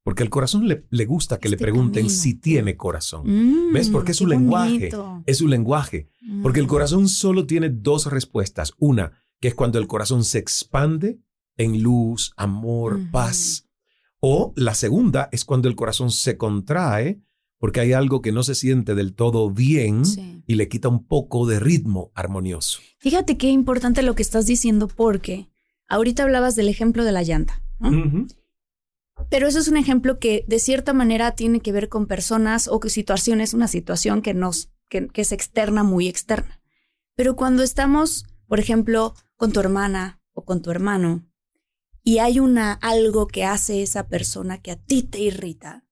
Porque 0.02 0.22
al 0.22 0.30
corazón 0.30 0.68
le, 0.68 0.86
le 0.90 1.06
gusta 1.06 1.38
que 1.38 1.48
le 1.48 1.56
este 1.56 1.64
pregunten 1.64 2.10
si 2.10 2.34
tiene 2.34 2.76
corazón. 2.76 3.22
Mm, 3.24 3.72
¿Ves? 3.72 3.90
Porque 3.90 4.12
es 4.12 4.18
su 4.18 4.26
lenguaje. 4.26 4.90
Es 5.26 5.38
su 5.38 5.48
lenguaje. 5.48 6.10
Porque 6.42 6.60
el 6.60 6.66
mm. 6.66 6.68
corazón 6.68 7.08
solo 7.08 7.46
tiene 7.46 7.68
dos 7.68 8.06
respuestas. 8.06 8.72
Una, 8.78 9.12
que 9.40 9.48
es 9.48 9.54
cuando 9.54 9.78
el 9.78 9.86
corazón 9.86 10.24
se 10.24 10.38
expande 10.38 11.20
en 11.60 11.82
luz, 11.82 12.32
amor, 12.36 13.10
paz. 13.10 13.68
O 14.18 14.54
la 14.56 14.74
segunda 14.74 15.28
es 15.30 15.44
cuando 15.44 15.68
el 15.68 15.76
corazón 15.76 16.10
se 16.10 16.38
contrae 16.38 17.20
porque 17.58 17.80
hay 17.80 17.92
algo 17.92 18.22
que 18.22 18.32
no 18.32 18.42
se 18.42 18.54
siente 18.54 18.94
del 18.94 19.14
todo 19.14 19.50
bien 19.50 20.02
y 20.46 20.54
le 20.54 20.68
quita 20.68 20.88
un 20.88 21.06
poco 21.06 21.46
de 21.46 21.60
ritmo 21.60 22.12
armonioso. 22.14 22.80
Fíjate 22.96 23.36
qué 23.36 23.48
importante 23.50 24.02
lo 24.02 24.14
que 24.14 24.22
estás 24.22 24.46
diciendo 24.46 24.88
porque 24.88 25.50
ahorita 25.86 26.22
hablabas 26.22 26.56
del 26.56 26.70
ejemplo 26.70 27.04
de 27.04 27.12
la 27.12 27.22
llanta. 27.22 27.62
Pero 29.28 29.46
eso 29.46 29.58
es 29.58 29.68
un 29.68 29.76
ejemplo 29.76 30.18
que 30.18 30.46
de 30.48 30.58
cierta 30.58 30.94
manera 30.94 31.32
tiene 31.32 31.60
que 31.60 31.72
ver 31.72 31.90
con 31.90 32.06
personas 32.06 32.68
o 32.68 32.80
situaciones, 32.88 33.52
una 33.52 33.68
situación 33.68 34.22
que 34.22 34.32
nos, 34.32 34.70
que, 34.88 35.08
que 35.08 35.20
es 35.20 35.32
externa, 35.32 35.82
muy 35.82 36.08
externa. 36.08 36.62
Pero 37.16 37.36
cuando 37.36 37.62
estamos, 37.62 38.24
por 38.46 38.60
ejemplo, 38.60 39.14
con 39.36 39.52
tu 39.52 39.60
hermana 39.60 40.22
o 40.32 40.46
con 40.46 40.62
tu 40.62 40.70
hermano 40.70 41.29
y 42.02 42.18
hay 42.18 42.40
una 42.40 42.72
algo 42.72 43.26
que 43.26 43.44
hace 43.44 43.82
esa 43.82 44.08
persona 44.08 44.60
que 44.60 44.72
a 44.72 44.76
ti 44.76 45.02
te 45.02 45.20
irrita, 45.20 45.84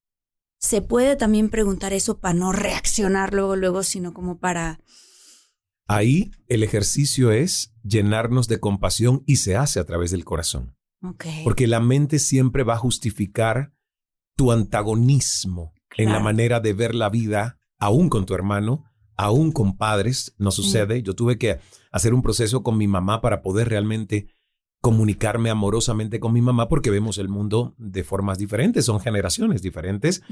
se 0.59 0.83
puede 0.83 1.17
también 1.17 1.51
preguntar 1.51 1.93
eso 1.93 2.19
para 2.19 2.35
no 2.35 2.53
reaccionar 2.53 3.33
luego, 3.33 3.57
luego, 3.57 3.83
sino 3.83 4.13
como 4.13 4.39
para... 4.39 4.81
Ahí 5.87 6.33
el 6.49 6.63
ejercicio 6.63 7.31
es 7.31 7.73
llenarnos 7.83 8.49
de 8.49 8.61
compasión 8.61 9.23
y 9.27 9.37
se 9.37 9.57
hace 9.57 9.81
a 9.81 9.85
través 9.85 10.11
del 10.11 10.25
corazón. 10.25 10.77
Porque 11.45 11.67
la 11.67 11.81
mente 11.81 12.19
siempre 12.19 12.65
va 12.65 12.75
a 12.75 12.79
justificar 12.79 13.73
tu 14.37 14.53
antagonismo 14.53 15.73
en 15.97 16.13
la 16.13 16.21
manera 16.21 16.61
de 16.61 16.73
ver 16.73 16.95
la 16.95 17.09
vida, 17.09 17.59
aún 17.79 18.09
con 18.09 18.27
tu 18.27 18.35
hermano, 18.35 18.85
aún 19.17 19.53
con 19.53 19.77
padres, 19.77 20.35
no 20.39 20.51
sucede. 20.51 21.03
Yo 21.03 21.15
tuve 21.15 21.39
que 21.39 21.61
hacer 21.91 22.15
un 22.15 22.23
proceso 22.23 22.63
con 22.63 22.77
mi 22.77 22.87
mamá 22.87 23.21
para 23.21 23.43
poder 23.43 23.69
realmente 23.69 24.29
comunicarme 24.81 25.51
amorosamente 25.51 26.21
con 26.21 26.33
mi 26.33 26.41
mamá 26.41 26.69
porque 26.69 26.91
vemos 26.91 27.19
el 27.19 27.29
mundo 27.29 27.75
de 27.79 28.05
formas 28.05 28.39
diferentes, 28.39 28.85
son 28.85 29.01
generaciones 29.01 29.63
diferentes, 29.63 30.23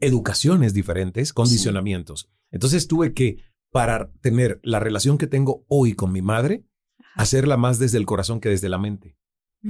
educaciones 0.00 0.74
diferentes, 0.74 1.32
condicionamientos. 1.32 2.28
Entonces 2.50 2.88
tuve 2.88 3.12
que, 3.12 3.38
para 3.70 4.10
tener 4.20 4.60
la 4.62 4.80
relación 4.80 5.18
que 5.18 5.26
tengo 5.26 5.64
hoy 5.68 5.94
con 5.94 6.12
mi 6.12 6.22
madre, 6.22 6.64
hacerla 7.14 7.56
más 7.56 7.78
desde 7.78 7.98
el 7.98 8.06
corazón 8.06 8.40
que 8.40 8.48
desde 8.48 8.68
la 8.68 8.78
mente. 8.78 9.16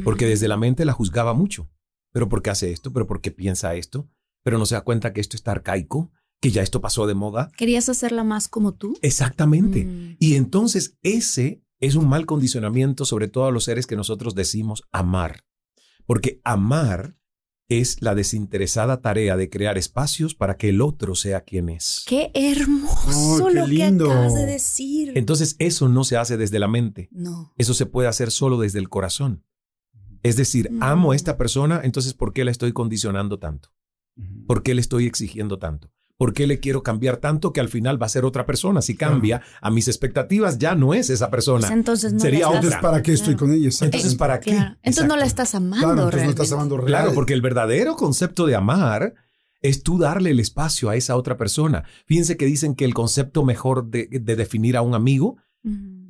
Porque 0.02 0.26
desde 0.26 0.48
la 0.48 0.56
mente 0.56 0.84
la 0.84 0.92
juzgaba 0.92 1.34
mucho. 1.34 1.70
Pero 2.12 2.28
¿por 2.28 2.42
qué 2.42 2.50
hace 2.50 2.72
esto? 2.72 2.92
¿Pero 2.92 3.06
por 3.06 3.20
qué 3.20 3.30
piensa 3.30 3.74
esto? 3.76 4.08
Pero 4.42 4.58
no 4.58 4.66
se 4.66 4.74
da 4.74 4.80
cuenta 4.80 5.12
que 5.12 5.20
esto 5.20 5.36
está 5.36 5.52
arcaico, 5.52 6.10
que 6.40 6.50
ya 6.50 6.62
esto 6.62 6.80
pasó 6.80 7.06
de 7.06 7.14
moda. 7.14 7.50
¿Querías 7.56 7.88
hacerla 7.88 8.24
más 8.24 8.48
como 8.48 8.74
tú? 8.74 8.98
Exactamente. 9.02 9.84
Mm. 9.84 10.16
Y 10.18 10.34
entonces 10.34 10.98
ese 11.02 11.63
es 11.86 11.94
un 11.96 12.08
mal 12.08 12.26
condicionamiento 12.26 13.04
sobre 13.04 13.28
todo 13.28 13.46
a 13.46 13.50
los 13.52 13.64
seres 13.64 13.86
que 13.86 13.96
nosotros 13.96 14.34
decimos 14.34 14.82
amar. 14.92 15.44
Porque 16.06 16.40
amar 16.44 17.16
es 17.68 18.02
la 18.02 18.14
desinteresada 18.14 19.00
tarea 19.00 19.36
de 19.38 19.48
crear 19.48 19.78
espacios 19.78 20.34
para 20.34 20.56
que 20.58 20.68
el 20.68 20.82
otro 20.82 21.14
sea 21.14 21.40
quien 21.40 21.70
es. 21.70 22.04
Qué 22.06 22.30
hermoso 22.34 23.44
Oh, 23.44 23.48
qué 23.48 23.54
lo 23.54 23.66
lindo. 23.66 24.04
que 24.06 24.10
acabas 24.12 24.34
de 24.34 24.44
decir. 24.46 25.12
Entonces 25.14 25.56
eso 25.58 25.88
no 25.88 26.04
se 26.04 26.16
hace 26.18 26.36
desde 26.36 26.58
la 26.58 26.68
mente. 26.68 27.08
no. 27.10 27.54
Eso 27.56 27.72
se 27.72 27.86
puede 27.86 28.08
hacer 28.08 28.30
solo 28.30 28.58
desde 28.60 28.78
el 28.80 28.88
corazón. 28.90 29.44
Es 30.22 30.36
decir, 30.36 30.70
Mm. 30.70 30.82
amo 30.82 31.12
a 31.12 31.16
esta 31.16 31.36
persona, 31.38 31.80
entonces 31.84 32.12
¿por 32.14 32.32
qué 32.34 32.44
la 32.44 32.50
estoy 32.50 32.72
condicionando 32.72 33.38
tanto? 33.38 33.70
¿Por 34.46 34.62
qué 34.62 34.74
le 34.74 34.80
estoy 34.82 35.06
exigiendo 35.06 35.58
tanto? 35.58 35.90
¿Por 36.16 36.32
qué 36.32 36.46
le 36.46 36.60
quiero 36.60 36.82
cambiar 36.84 37.16
tanto 37.16 37.52
que 37.52 37.60
al 37.60 37.68
final 37.68 38.00
va 38.00 38.06
a 38.06 38.08
ser 38.08 38.24
otra 38.24 38.46
persona? 38.46 38.82
Si 38.82 38.96
cambia 38.96 39.42
a 39.60 39.70
mis 39.70 39.88
expectativas, 39.88 40.58
ya 40.58 40.76
no 40.76 40.94
es 40.94 41.10
esa 41.10 41.28
persona. 41.30 41.60
Pues 41.66 41.72
entonces 41.72 42.12
no 42.12 42.20
Sería 42.20 42.46
Entonces, 42.46 42.76
¿para 42.80 43.02
qué 43.02 43.12
estoy 43.12 43.34
Claro. 43.34 43.46
con 43.46 43.54
ella? 43.56 43.70
Entonces. 43.80 44.14
¿para 44.14 44.38
qué? 44.40 44.52
Claro. 44.52 44.76
Entonces 44.82 45.06
no 45.06 45.16
la 45.16 45.26
estás 45.26 45.54
amando 45.56 45.78
Claro, 45.86 45.92
entonces 45.92 46.04
no 46.04 46.10
realmente. 46.16 46.42
estás 46.42 46.56
amando 46.56 46.76
real. 46.76 46.86
Claro, 46.86 47.14
porque 47.14 47.32
el 47.34 47.42
verdadero 47.42 47.96
concepto 47.96 48.46
de 48.46 48.54
amar 48.54 49.14
es 49.60 49.82
tú 49.82 49.98
darle 49.98 50.30
el 50.30 50.38
espacio 50.40 50.88
a 50.88 50.94
esa 50.96 51.16
otra 51.16 51.36
persona. 51.36 51.84
Fíjense 52.06 52.36
que 52.36 52.46
dicen 52.46 52.74
que 52.76 52.84
el 52.84 52.94
concepto 52.94 53.44
mejor 53.44 53.88
de, 53.90 54.06
de 54.10 54.36
definir 54.36 54.76
a 54.76 54.82
un 54.82 54.94
amigo, 54.94 55.36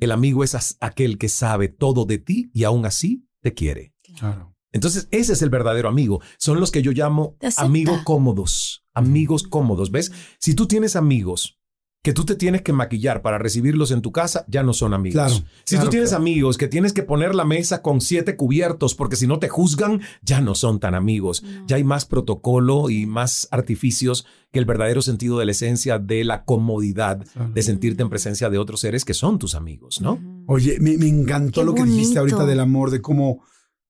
el 0.01 0.11
amigo 0.11 0.43
es 0.43 0.77
aquel 0.81 1.17
que 1.17 1.29
sabe 1.29 1.69
todo 1.69 2.05
de 2.05 2.17
ti 2.19 2.51
y 2.53 2.65
aún 2.65 2.85
así 2.85 3.25
te 3.41 3.53
quiere. 3.53 3.93
Claro. 4.19 4.53
Entonces, 4.73 5.07
ese 5.11 5.31
es 5.33 5.41
el 5.41 5.49
verdadero 5.49 5.87
amigo. 5.87 6.21
Son 6.37 6.59
los 6.59 6.69
que 6.69 6.81
yo 6.81 6.91
llamo 6.91 7.37
amigos 7.57 8.01
cómodos. 8.03 8.83
Amigos 8.95 9.43
cómodos. 9.43 9.91
¿Ves? 9.91 10.11
Si 10.39 10.55
tú 10.55 10.65
tienes 10.67 10.95
amigos 10.95 11.59
que 12.01 12.13
tú 12.13 12.23
te 12.23 12.35
tienes 12.35 12.61
que 12.61 12.71
maquillar 12.71 13.23
para 13.23 13.39
recibirlos 13.39 13.89
en 13.89 14.03
tu 14.03 14.11
casa, 14.11 14.45
ya 14.47 14.61
no 14.61 14.73
son 14.73 14.93
amigos. 14.93 15.15
Claro, 15.15 15.33
si 15.63 15.73
claro, 15.75 15.85
tú 15.85 15.89
tienes 15.89 16.09
claro. 16.09 16.21
amigos 16.21 16.57
que 16.59 16.67
tienes 16.67 16.93
que 16.93 17.01
poner 17.01 17.33
la 17.33 17.45
mesa 17.45 17.81
con 17.81 17.99
siete 17.99 18.35
cubiertos 18.35 18.93
porque 18.93 19.15
si 19.15 19.25
no 19.25 19.39
te 19.39 19.49
juzgan, 19.49 20.01
ya 20.21 20.39
no 20.39 20.53
son 20.53 20.79
tan 20.79 20.93
amigos. 20.93 21.41
No. 21.41 21.65
Ya 21.65 21.77
hay 21.77 21.83
más 21.83 22.05
protocolo 22.05 22.91
y 22.91 23.07
más 23.07 23.47
artificios 23.49 24.27
que 24.51 24.59
el 24.59 24.65
verdadero 24.65 25.01
sentido 25.01 25.39
de 25.39 25.45
la 25.45 25.51
esencia 25.53 25.97
de 25.97 26.23
la 26.25 26.45
comodidad 26.45 27.25
Claro. 27.33 27.49
de 27.51 27.63
sentirte 27.63 28.03
en 28.03 28.09
presencia 28.11 28.51
de 28.51 28.59
otros 28.59 28.81
seres 28.81 29.03
que 29.03 29.15
son 29.15 29.39
tus 29.39 29.55
amigos, 29.55 29.99
¿no? 29.99 30.19
Oye, 30.45 30.77
me, 30.79 30.97
me 30.99 31.07
encantó 31.07 31.61
Qué 31.61 31.65
lo 31.65 31.73
que 31.73 31.85
dijiste 31.85 32.19
ahorita 32.19 32.45
del 32.45 32.59
amor, 32.59 32.91
de 32.91 33.01
cómo 33.01 33.41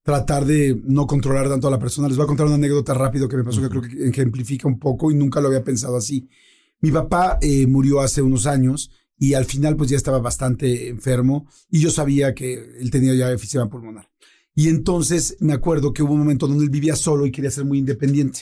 tratar 0.05 0.45
de 0.45 0.79
no 0.85 1.07
controlar 1.07 1.49
tanto 1.49 1.67
a 1.67 1.71
la 1.71 1.79
persona. 1.79 2.07
Les 2.07 2.15
voy 2.15 2.25
a 2.25 2.27
contar 2.27 2.45
una 2.45 2.55
anécdota 2.55 2.93
rápido 2.93 3.27
que 3.27 3.37
me 3.37 3.43
pasó 3.43 3.59
que 3.59 3.69
creo 3.69 3.81
que 3.81 4.07
ejemplifica 4.09 4.67
un 4.67 4.77
poco 4.77 5.09
y 5.09 5.15
nunca 5.15 5.41
lo 5.41 5.47
había 5.47 5.63
pensado 5.63 5.97
así. 5.97 6.29
Mi 6.79 6.91
papá 6.91 7.39
eh, 7.41 7.65
murió 7.65 8.01
hace 8.01 8.21
unos 8.21 8.45
años 8.45 8.91
y 9.17 9.33
al 9.33 9.45
final 9.45 9.75
pues 9.75 9.89
ya 9.89 9.97
estaba 9.97 10.19
bastante 10.19 10.89
enfermo 10.89 11.47
y 11.71 11.79
yo 11.79 11.89
sabía 11.89 12.35
que 12.35 12.53
él 12.79 12.91
tenía 12.91 13.15
ya 13.15 13.31
efisema 13.31 13.67
pulmonar. 13.67 14.11
Y 14.53 14.69
entonces 14.69 15.37
me 15.39 15.53
acuerdo 15.53 15.91
que 15.91 16.03
hubo 16.03 16.13
un 16.13 16.19
momento 16.19 16.45
donde 16.45 16.65
él 16.65 16.69
vivía 16.69 16.95
solo 16.95 17.25
y 17.25 17.31
quería 17.31 17.49
ser 17.49 17.65
muy 17.65 17.79
independiente. 17.79 18.41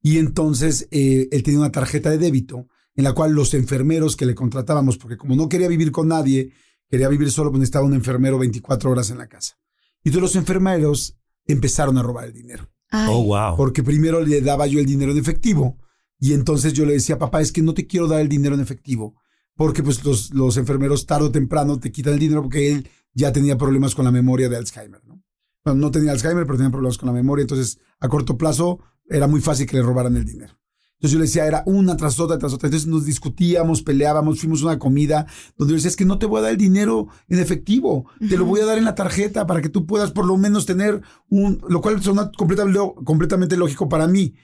Y 0.00 0.18
entonces 0.18 0.86
eh, 0.92 1.28
él 1.32 1.42
tenía 1.42 1.58
una 1.58 1.72
tarjeta 1.72 2.10
de 2.10 2.18
débito 2.18 2.68
en 2.94 3.02
la 3.02 3.14
cual 3.14 3.32
los 3.32 3.52
enfermeros 3.54 4.14
que 4.14 4.26
le 4.26 4.36
contratábamos, 4.36 4.96
porque 4.96 5.16
como 5.16 5.34
no 5.34 5.48
quería 5.48 5.66
vivir 5.66 5.90
con 5.90 6.06
nadie, 6.06 6.52
quería 6.88 7.08
vivir 7.08 7.32
solo, 7.32 7.50
pues 7.50 7.58
necesitaba 7.58 7.86
un 7.86 7.94
enfermero 7.94 8.38
24 8.38 8.88
horas 8.88 9.10
en 9.10 9.18
la 9.18 9.26
casa. 9.26 9.59
Y 10.04 10.10
todos 10.10 10.22
los 10.22 10.36
enfermeros 10.36 11.16
empezaron 11.46 11.98
a 11.98 12.02
robar 12.02 12.26
el 12.26 12.32
dinero. 12.32 12.70
Ay, 12.90 13.08
Oh, 13.10 13.24
wow. 13.24 13.56
Porque 13.56 13.82
primero 13.82 14.20
le 14.24 14.40
daba 14.40 14.66
yo 14.66 14.80
el 14.80 14.86
dinero 14.86 15.12
en 15.12 15.18
efectivo 15.18 15.78
y 16.18 16.32
entonces 16.34 16.72
yo 16.72 16.84
le 16.84 16.94
decía, 16.94 17.18
papá, 17.18 17.40
es 17.40 17.52
que 17.52 17.62
no 17.62 17.74
te 17.74 17.86
quiero 17.86 18.06
dar 18.08 18.20
el 18.20 18.28
dinero 18.28 18.54
en 18.54 18.60
efectivo. 18.60 19.14
Porque 19.54 19.82
pues 19.82 20.04
los, 20.04 20.32
los 20.32 20.56
enfermeros 20.56 21.06
tarde 21.06 21.26
o 21.26 21.30
temprano 21.30 21.78
te 21.78 21.92
quitan 21.92 22.14
el 22.14 22.18
dinero 22.18 22.42
porque 22.42 22.72
él 22.72 22.88
ya 23.12 23.32
tenía 23.32 23.58
problemas 23.58 23.94
con 23.94 24.04
la 24.04 24.10
memoria 24.10 24.48
de 24.48 24.56
Alzheimer, 24.56 25.04
¿no? 25.04 25.22
Bueno, 25.64 25.80
no 25.80 25.90
tenía 25.90 26.12
Alzheimer, 26.12 26.46
pero 26.46 26.56
tenía 26.56 26.70
problemas 26.70 26.96
con 26.96 27.08
la 27.08 27.12
memoria. 27.12 27.42
Entonces, 27.42 27.78
a 27.98 28.08
corto 28.08 28.38
plazo, 28.38 28.80
era 29.08 29.26
muy 29.26 29.40
fácil 29.40 29.66
que 29.66 29.76
le 29.76 29.82
robaran 29.82 30.16
el 30.16 30.24
dinero. 30.24 30.58
Entonces 31.00 31.12
yo 31.12 31.18
le 31.18 31.24
decía, 31.24 31.46
era 31.46 31.62
una 31.64 31.96
tras 31.96 32.20
otra, 32.20 32.36
tras 32.36 32.52
otra. 32.52 32.66
Entonces 32.66 32.86
nos 32.86 33.06
discutíamos, 33.06 33.80
peleábamos, 33.80 34.38
fuimos 34.38 34.60
a 34.60 34.66
una 34.66 34.78
comida 34.78 35.26
donde 35.56 35.72
yo 35.72 35.76
decía, 35.76 35.88
es 35.88 35.96
que 35.96 36.04
no 36.04 36.18
te 36.18 36.26
voy 36.26 36.40
a 36.40 36.42
dar 36.42 36.50
el 36.50 36.58
dinero 36.58 37.08
en 37.28 37.38
efectivo, 37.38 38.04
te 38.18 38.36
lo 38.36 38.44
voy 38.44 38.60
a 38.60 38.66
dar 38.66 38.76
en 38.76 38.84
la 38.84 38.94
tarjeta 38.94 39.46
para 39.46 39.62
que 39.62 39.70
tú 39.70 39.86
puedas 39.86 40.10
por 40.10 40.26
lo 40.26 40.36
menos 40.36 40.66
tener 40.66 41.00
un, 41.30 41.58
lo 41.70 41.80
cual 41.80 42.02
suena 42.02 42.30
completamente, 42.36 42.78
completamente 43.02 43.56
lógico 43.56 43.88
para 43.88 44.06
mí. 44.06 44.34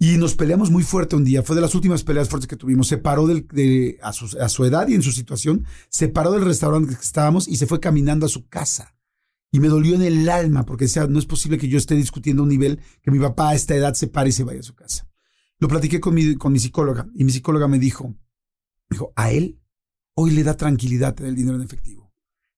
Y 0.00 0.16
nos 0.16 0.34
peleamos 0.34 0.68
muy 0.68 0.82
fuerte 0.82 1.14
un 1.14 1.22
día, 1.22 1.44
fue 1.44 1.54
de 1.54 1.62
las 1.62 1.76
últimas 1.76 2.02
peleas 2.02 2.28
fuertes 2.28 2.48
que 2.48 2.56
tuvimos. 2.56 2.88
Se 2.88 2.98
paró 2.98 3.28
del, 3.28 3.46
de, 3.52 4.00
a, 4.02 4.12
su, 4.12 4.36
a 4.40 4.48
su 4.48 4.64
edad 4.64 4.88
y 4.88 4.94
en 4.94 5.02
su 5.02 5.12
situación, 5.12 5.64
se 5.90 6.08
paró 6.08 6.32
del 6.32 6.44
restaurante 6.44 6.92
que 6.92 7.00
estábamos 7.00 7.46
y 7.46 7.56
se 7.56 7.68
fue 7.68 7.78
caminando 7.78 8.26
a 8.26 8.28
su 8.28 8.48
casa. 8.48 8.96
Y 9.52 9.60
me 9.60 9.68
dolió 9.68 9.94
en 9.94 10.02
el 10.02 10.28
alma 10.28 10.66
porque 10.66 10.86
decía, 10.86 11.06
no 11.06 11.20
es 11.20 11.26
posible 11.26 11.56
que 11.56 11.68
yo 11.68 11.78
esté 11.78 11.94
discutiendo 11.94 12.42
a 12.42 12.46
un 12.46 12.48
nivel 12.48 12.80
que 13.00 13.12
mi 13.12 13.20
papá 13.20 13.50
a 13.50 13.54
esta 13.54 13.76
edad 13.76 13.94
se 13.94 14.08
pare 14.08 14.30
y 14.30 14.32
se 14.32 14.42
vaya 14.42 14.58
a 14.58 14.64
su 14.64 14.74
casa. 14.74 15.11
Lo 15.62 15.68
platiqué 15.68 16.00
con 16.00 16.12
mi, 16.14 16.34
con 16.34 16.52
mi 16.52 16.58
psicóloga 16.58 17.06
y 17.14 17.22
mi 17.22 17.30
psicóloga 17.30 17.68
me 17.68 17.78
dijo, 17.78 18.16
dijo, 18.90 19.12
a 19.14 19.30
él 19.30 19.60
hoy 20.16 20.32
le 20.32 20.42
da 20.42 20.56
tranquilidad 20.56 21.14
tener 21.14 21.30
el 21.30 21.36
dinero 21.36 21.54
en 21.56 21.62
efectivo. 21.62 22.12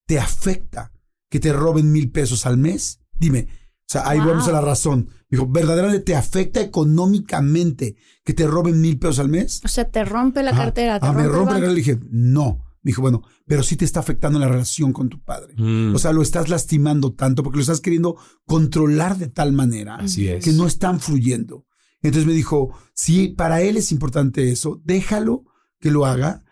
¿Te 0.06 0.18
afecta 0.18 0.90
que 1.30 1.38
te 1.38 1.52
roben 1.52 1.92
mil 1.92 2.10
pesos 2.10 2.46
al 2.46 2.56
mes? 2.56 3.00
Dime, 3.12 3.46
o 3.50 3.84
sea, 3.86 4.08
ahí 4.08 4.18
Wow. 4.20 4.28
vamos 4.28 4.48
a 4.48 4.52
la 4.52 4.62
razón. 4.62 5.10
Dijo, 5.28 5.46
¿verdaderamente 5.46 6.02
te 6.02 6.16
afecta 6.16 6.62
económicamente 6.62 7.96
que 8.24 8.32
te 8.32 8.46
roben 8.46 8.80
mil 8.80 8.98
pesos 8.98 9.18
al 9.18 9.28
mes? 9.28 9.60
O 9.64 9.68
sea, 9.68 9.84
te 9.90 10.02
rompe 10.04 10.42
la 10.42 10.52
Ajá. 10.52 10.64
cartera. 10.64 10.98
Te 10.98 11.06
Ah, 11.06 11.12
me 11.12 11.24
rompe 11.24 11.44
la 11.54 11.60
cartera. 11.60 11.68
Le 11.72 11.74
dije, 11.76 11.98
no. 12.10 12.64
Me 12.82 12.88
dijo, 12.90 13.02
bueno, 13.02 13.22
pero 13.46 13.62
sí 13.62 13.76
te 13.76 13.84
está 13.84 14.00
afectando 14.00 14.38
la 14.38 14.48
relación 14.48 14.94
con 14.94 15.10
tu 15.10 15.22
padre. 15.22 15.54
Mm, 15.58 15.94
O 15.94 15.98
sea, 15.98 16.12
lo 16.12 16.22
estás 16.22 16.48
lastimando 16.48 17.12
tanto 17.12 17.42
porque 17.42 17.56
lo 17.58 17.62
estás 17.62 17.80
queriendo 17.82 18.16
controlar 18.46 19.18
de 19.18 19.28
tal 19.28 19.52
manera 19.52 19.96
así 19.96 20.26
es. 20.28 20.42
que 20.42 20.52
no 20.52 20.66
están 20.66 21.00
fluyendo. 21.00 21.66
Entonces 22.04 22.26
me 22.26 22.34
dijo, 22.34 22.70
si 22.92 23.28
para 23.28 23.62
él 23.62 23.78
es 23.78 23.90
importante 23.90 24.52
eso, 24.52 24.80
déjalo 24.84 25.44
que 25.80 25.90
lo 25.90 26.04
haga 26.04 26.44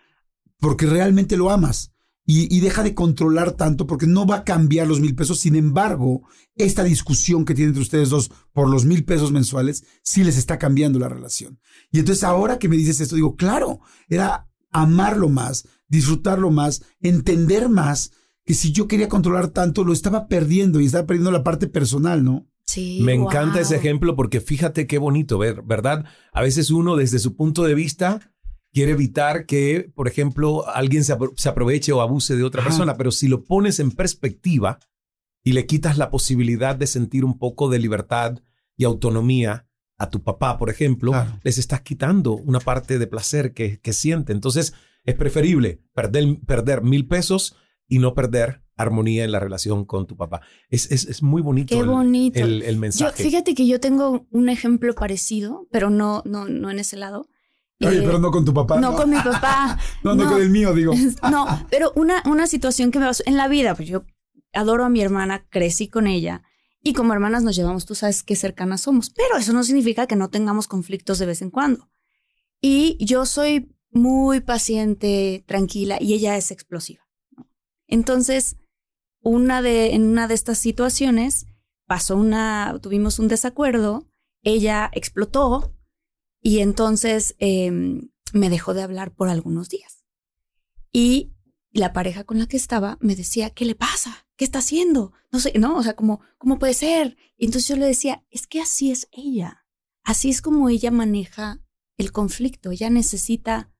porque 0.58 0.86
realmente 0.86 1.36
lo 1.36 1.50
amas. 1.50 1.90
Y, 2.24 2.60
deja 2.60 2.84
de 2.84 2.94
controlar 2.94 3.52
tanto 3.52 3.86
porque 3.86 4.06
no 4.06 4.26
va 4.26 4.36
a 4.36 4.44
cambiar 4.44 4.86
los 4.86 5.00
mil 5.00 5.14
pesos. 5.14 5.40
Sin 5.40 5.56
embargo, 5.56 6.22
esta 6.54 6.84
discusión 6.84 7.44
que 7.44 7.52
tienen 7.52 7.70
entre 7.70 7.82
ustedes 7.82 8.08
dos 8.08 8.30
por 8.52 8.70
los 8.70 8.86
mil 8.86 9.04
pesos 9.04 9.32
mensuales, 9.32 9.84
sí 10.02 10.24
les 10.24 10.38
está 10.38 10.58
cambiando 10.58 10.98
la 10.98 11.10
relación. 11.10 11.60
Y 11.90 11.98
entonces 11.98 12.24
ahora 12.24 12.58
que 12.58 12.68
me 12.68 12.76
dices 12.76 13.00
esto, 13.00 13.16
digo, 13.16 13.36
claro, 13.36 13.80
era 14.08 14.48
amarlo 14.70 15.28
más, 15.28 15.66
disfrutarlo 15.88 16.50
más, 16.50 16.82
entender 17.00 17.68
más 17.68 18.12
que 18.46 18.54
si 18.54 18.72
yo 18.72 18.88
quería 18.88 19.08
controlar 19.08 19.48
tanto, 19.48 19.84
lo 19.84 19.92
estaba 19.92 20.28
perdiendo 20.28 20.80
y 20.80 20.86
estaba 20.86 21.06
perdiendo 21.06 21.32
la 21.32 21.44
parte 21.44 21.66
personal, 21.66 22.24
¿no? 22.24 22.51
Sí, 22.72 23.00
Me 23.02 23.16
wow. 23.18 23.26
encanta 23.28 23.60
ese 23.60 23.76
ejemplo 23.76 24.16
porque 24.16 24.40
fíjate 24.40 24.86
qué 24.86 24.98
bonito 24.98 25.38
ver, 25.38 25.62
¿verdad? 25.62 26.04
A 26.32 26.40
veces 26.42 26.70
uno 26.70 26.96
desde 26.96 27.18
su 27.18 27.36
punto 27.36 27.64
de 27.64 27.74
vista 27.74 28.32
quiere 28.72 28.92
evitar 28.92 29.44
que, 29.44 29.90
por 29.94 30.08
ejemplo, 30.08 30.66
alguien 30.68 31.04
se, 31.04 31.14
apro- 31.16 31.34
se 31.36 31.48
aproveche 31.48 31.92
o 31.92 32.00
abuse 32.00 32.34
de 32.36 32.44
otra 32.44 32.60
Ajá. 32.62 32.70
persona, 32.70 32.96
pero 32.96 33.10
si 33.10 33.28
lo 33.28 33.44
pones 33.44 33.78
en 33.80 33.90
perspectiva 33.90 34.78
y 35.44 35.52
le 35.52 35.66
quitas 35.66 35.98
la 35.98 36.08
posibilidad 36.10 36.74
de 36.74 36.86
sentir 36.86 37.24
un 37.24 37.38
poco 37.38 37.68
de 37.68 37.78
libertad 37.78 38.38
y 38.76 38.84
autonomía 38.84 39.68
a 39.98 40.08
tu 40.08 40.22
papá, 40.22 40.56
por 40.58 40.70
ejemplo, 40.70 41.10
Claro. 41.12 41.38
les 41.44 41.58
estás 41.58 41.82
quitando 41.82 42.32
una 42.32 42.60
parte 42.60 42.98
de 42.98 43.06
placer 43.06 43.52
que, 43.52 43.78
que 43.80 43.92
siente. 43.92 44.32
Entonces, 44.32 44.72
es 45.04 45.14
preferible 45.16 45.82
perder, 45.94 46.38
perder 46.46 46.82
mil 46.82 47.06
pesos 47.06 47.54
y 47.86 47.98
no 47.98 48.14
perder 48.14 48.61
armonía 48.76 49.24
en 49.24 49.32
la 49.32 49.40
relación 49.40 49.84
con 49.84 50.06
tu 50.06 50.16
papá. 50.16 50.40
Es, 50.68 50.90
es, 50.90 51.04
es 51.06 51.22
muy 51.22 51.42
bonito, 51.42 51.74
Qué 51.74 51.80
el- 51.80 51.86
bonito. 51.88 52.38
el, 52.40 52.76
mensaje. 52.78 53.22
fíjate 53.22 53.54
que 53.54 53.66
yo 53.66 53.80
tengo 53.80 54.26
un 54.30 54.48
ejemplo 54.48 54.94
parecido, 54.94 55.66
pero 55.70 55.90
no, 55.90 56.22
no, 56.24 56.46
no 56.48 56.70
en 56.70 56.78
ese 56.78 56.96
lado. 56.96 57.28
Oye, 57.80 57.98
Eh, 57.98 58.02
pero 58.04 58.18
no 58.18 58.30
con 58.30 58.44
tu 58.44 58.54
papá. 58.54 58.78
no 58.80 58.94
con 58.94 59.10
mi 59.10 59.16
papá. 59.16 59.78
No, 60.04 60.14
no, 60.14 60.24
no. 60.24 60.30
con 60.32 60.40
el 60.42 60.50
mío, 60.50 60.72
digo. 60.74 60.92
No, 61.30 61.46
pero 61.70 61.92
una, 61.96 62.22
una 62.26 62.46
situación 62.46 62.90
que 62.90 62.98
me 62.98 63.06
pasó 63.06 63.22
en 63.26 63.36
la 63.36 63.48
vida, 63.48 63.74
pues 63.74 63.88
yo 63.88 64.04
adoro 64.52 64.84
a 64.84 64.88
mi 64.88 65.00
hermana, 65.00 65.46
crecí 65.50 65.88
con 65.88 66.06
ella 66.06 66.42
y 66.82 66.92
como 66.94 67.12
hermanas 67.12 67.42
nos 67.42 67.54
llevamos, 67.56 67.86
tú 67.86 67.94
sabes 67.94 68.22
qué 68.22 68.36
cercanas 68.36 68.80
somos, 68.82 69.10
pero 69.10 69.36
eso 69.38 69.52
no 69.52 69.62
significa 69.64 70.06
que 70.06 70.16
no 70.16 70.30
tengamos 70.30 70.66
conflictos 70.66 71.18
de 71.18 71.26
vez 71.26 71.40
en 71.42 71.50
cuando. 71.50 71.88
Y 72.60 72.96
yo 73.04 73.24
soy 73.26 73.74
muy 73.90 74.40
paciente, 74.40 75.44
tranquila 75.46 75.98
y 76.00 76.14
ella 76.14 76.36
es 76.36 76.50
explosiva. 76.50 77.02
Entonces, 77.86 78.56
una 79.22 79.62
de, 79.62 79.94
en 79.94 80.04
una 80.04 80.28
de 80.28 80.34
estas 80.34 80.58
situaciones 80.58 81.46
pasó 81.86 82.16
una, 82.16 82.78
tuvimos 82.82 83.18
un 83.18 83.28
desacuerdo, 83.28 84.08
ella 84.42 84.90
explotó 84.92 85.74
y 86.40 86.58
entonces 86.58 87.34
em, 87.38 88.10
me 88.32 88.50
dejó 88.50 88.74
de 88.74 88.82
hablar 88.82 89.14
por 89.14 89.28
algunos 89.28 89.68
días. 89.68 90.04
Y 90.92 91.32
la 91.70 91.92
pareja 91.92 92.24
con 92.24 92.38
la 92.38 92.46
que 92.46 92.56
estaba 92.56 92.98
me 93.00 93.16
decía, 93.16 93.50
¿qué 93.50 93.64
le 93.64 93.74
pasa? 93.74 94.26
¿Qué 94.36 94.44
está 94.44 94.58
haciendo? 94.58 95.12
No 95.30 95.40
sé, 95.40 95.52
no, 95.58 95.76
o 95.76 95.82
sea, 95.82 95.94
¿cómo 95.94 96.20
puede 96.58 96.74
ser? 96.74 97.16
Y 97.36 97.46
entonces 97.46 97.68
yo 97.68 97.76
le 97.76 97.86
decía, 97.86 98.24
es 98.30 98.46
que 98.46 98.60
así 98.60 98.90
es 98.90 99.08
ella. 99.12 99.64
Así 100.04 100.30
es 100.30 100.42
como 100.42 100.68
ella 100.68 100.90
maneja 100.90 101.60
el 101.96 102.12
conflicto, 102.12 102.70
ella 102.70 102.90
necesita 102.90 103.71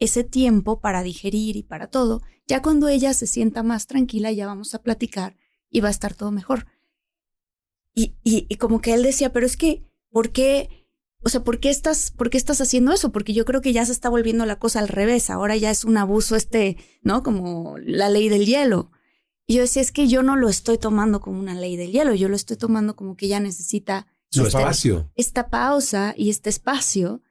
ese 0.00 0.24
tiempo 0.24 0.80
para 0.80 1.02
digerir 1.02 1.56
y 1.56 1.62
para 1.62 1.86
todo. 1.86 2.22
Ya 2.48 2.62
cuando 2.62 2.88
ella 2.88 3.14
se 3.14 3.26
sienta 3.26 3.62
más 3.62 3.86
tranquila, 3.86 4.32
ya 4.32 4.46
vamos 4.46 4.74
a 4.74 4.82
platicar 4.82 5.36
y 5.68 5.80
va 5.80 5.88
a 5.88 5.92
estar 5.92 6.14
todo 6.14 6.32
mejor. 6.32 6.66
Y, 7.94 8.16
y, 8.24 8.54
como 8.56 8.80
que 8.80 8.94
él 8.94 9.02
decía, 9.02 9.32
pero 9.32 9.46
es 9.46 9.56
que, 9.56 9.84
¿por 10.10 10.30
qué? 10.30 10.88
O 11.22 11.28
sea, 11.28 11.44
¿por 11.44 11.60
qué, 11.60 11.68
estás, 11.68 12.10
¿por 12.10 12.30
qué 12.30 12.38
estás 12.38 12.60
haciendo 12.60 12.92
eso? 12.92 13.12
Porque 13.12 13.34
yo 13.34 13.44
creo 13.44 13.60
que 13.60 13.72
ya 13.72 13.84
se 13.84 13.92
está 13.92 14.08
volviendo 14.08 14.46
la 14.46 14.58
cosa 14.58 14.78
al 14.78 14.88
revés. 14.88 15.28
Ahora 15.28 15.56
ya 15.56 15.70
es 15.70 15.84
un 15.84 15.98
abuso 15.98 16.34
este, 16.34 16.78
¿no? 17.02 17.22
Como 17.22 17.76
la 17.78 18.08
ley 18.08 18.28
del 18.28 18.46
hielo. 18.46 18.90
Y 19.46 19.56
yo 19.56 19.62
decía, 19.62 19.82
es 19.82 19.92
que 19.92 20.08
yo 20.08 20.22
no 20.22 20.36
lo 20.36 20.48
estoy 20.48 20.78
tomando 20.78 21.20
como 21.20 21.38
una 21.38 21.54
ley 21.54 21.76
del 21.76 21.90
hielo, 21.90 22.14
yo 22.14 22.28
lo 22.28 22.36
estoy 22.36 22.56
tomando 22.56 22.96
como 22.96 23.16
que 23.16 23.26
ella 23.26 23.40
necesita 23.40 24.06
su 24.30 24.46
espacio. 24.46 25.10
Esta 25.16 25.50
pausa 25.50 26.14
y 26.16 26.30
este 26.30 26.48
espacio. 26.48 27.22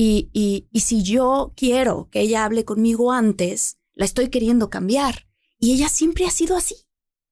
Y, 0.00 0.30
y, 0.32 0.68
y 0.70 0.80
si 0.80 1.02
yo 1.02 1.52
quiero 1.56 2.08
que 2.12 2.20
ella 2.20 2.44
hable 2.44 2.64
conmigo 2.64 3.10
antes, 3.10 3.78
la 3.94 4.04
estoy 4.04 4.28
queriendo 4.28 4.70
cambiar. 4.70 5.26
Y 5.58 5.72
ella 5.72 5.88
siempre 5.88 6.24
ha 6.24 6.30
sido 6.30 6.56
así. 6.56 6.76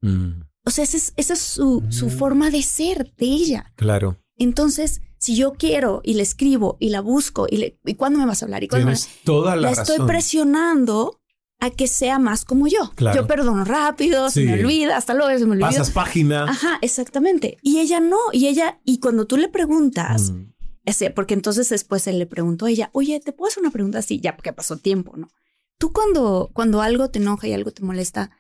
Mm. 0.03 0.43
O 0.65 0.71
sea, 0.71 0.83
esa 0.83 0.97
es, 1.17 1.39
su, 1.39 1.85
su, 1.91 2.07
mm. 2.07 2.11
forma 2.11 2.51
de 2.51 2.63
ser 2.63 3.15
de 3.17 3.27
ella. 3.27 3.73
Claro. 3.77 4.19
Entonces, 4.37 5.01
si 5.17 5.37
yo 5.37 5.53
quiero 5.53 6.01
y 6.03 6.15
le 6.15 6.25
escribo 6.25 6.77
y 6.81 6.89
la 6.89 7.01
busco 7.01 7.47
y, 7.49 7.57
le, 7.59 7.79
¿y 7.85 7.95
cuándo 7.95 8.19
me 8.19 8.27
vas 8.27 8.43
a 8.43 8.47
hablar? 8.47 8.65
¿Y 8.65 8.69
Tienes 8.69 9.09
toda 9.23 9.55
la, 9.55 9.71
la 9.71 9.71
estoy 9.71 10.05
presionando 10.05 11.21
a 11.61 11.71
que 11.71 11.87
sea 11.87 12.19
más 12.19 12.45
como 12.45 12.67
yo. 12.67 12.93
Yo 13.15 13.27
perdono 13.27 13.65
rápido, 13.65 14.29
se 14.31 14.45
me 14.45 14.55
olvida, 14.55 14.97
hasta 14.97 15.15
luego 15.15 15.39
se 15.39 15.47
me 15.47 15.53
olvida. 15.53 15.69
Pasas 15.69 15.91
página. 15.91 16.45
Ajá, 16.45 16.79
exactamente. 16.83 17.59
Y 17.63 17.79
ella 17.79 18.01
no, 18.01 18.19
y 18.33 18.47
ella, 18.49 18.81
y 18.85 18.99
cuando 18.99 19.27
tú 19.27 19.37
le 19.37 19.49
preguntas, 19.49 20.33
mm. 20.33 20.53
Ese, 20.87 21.11
porque 21.11 21.35
entonces 21.35 21.69
después 21.69 22.07
él 22.07 22.19
le 22.19 22.27
preguntó 22.27 22.67
a 22.67 22.71
ella, 22.71 22.91
oye, 22.93 23.21
¿te 23.21 23.33
puedo 23.33 23.49
hacer 23.49 23.63
una 23.63 23.73
pregunta 23.73 23.99
así? 23.99 24.21
Ya, 24.21 24.37
porque 24.37 24.53
pasó 24.53 24.79
tiempo, 24.79 25.17
¿no? 25.17 25.29
Tú 25.79 25.93
cuando, 25.93 26.51
cuando 26.55 26.81
algo 26.81 27.11
te 27.11 27.19
enoja 27.19 27.49
y 27.49 27.53
algo 27.53 27.73
te 27.73 27.83
molesta, 27.83 28.31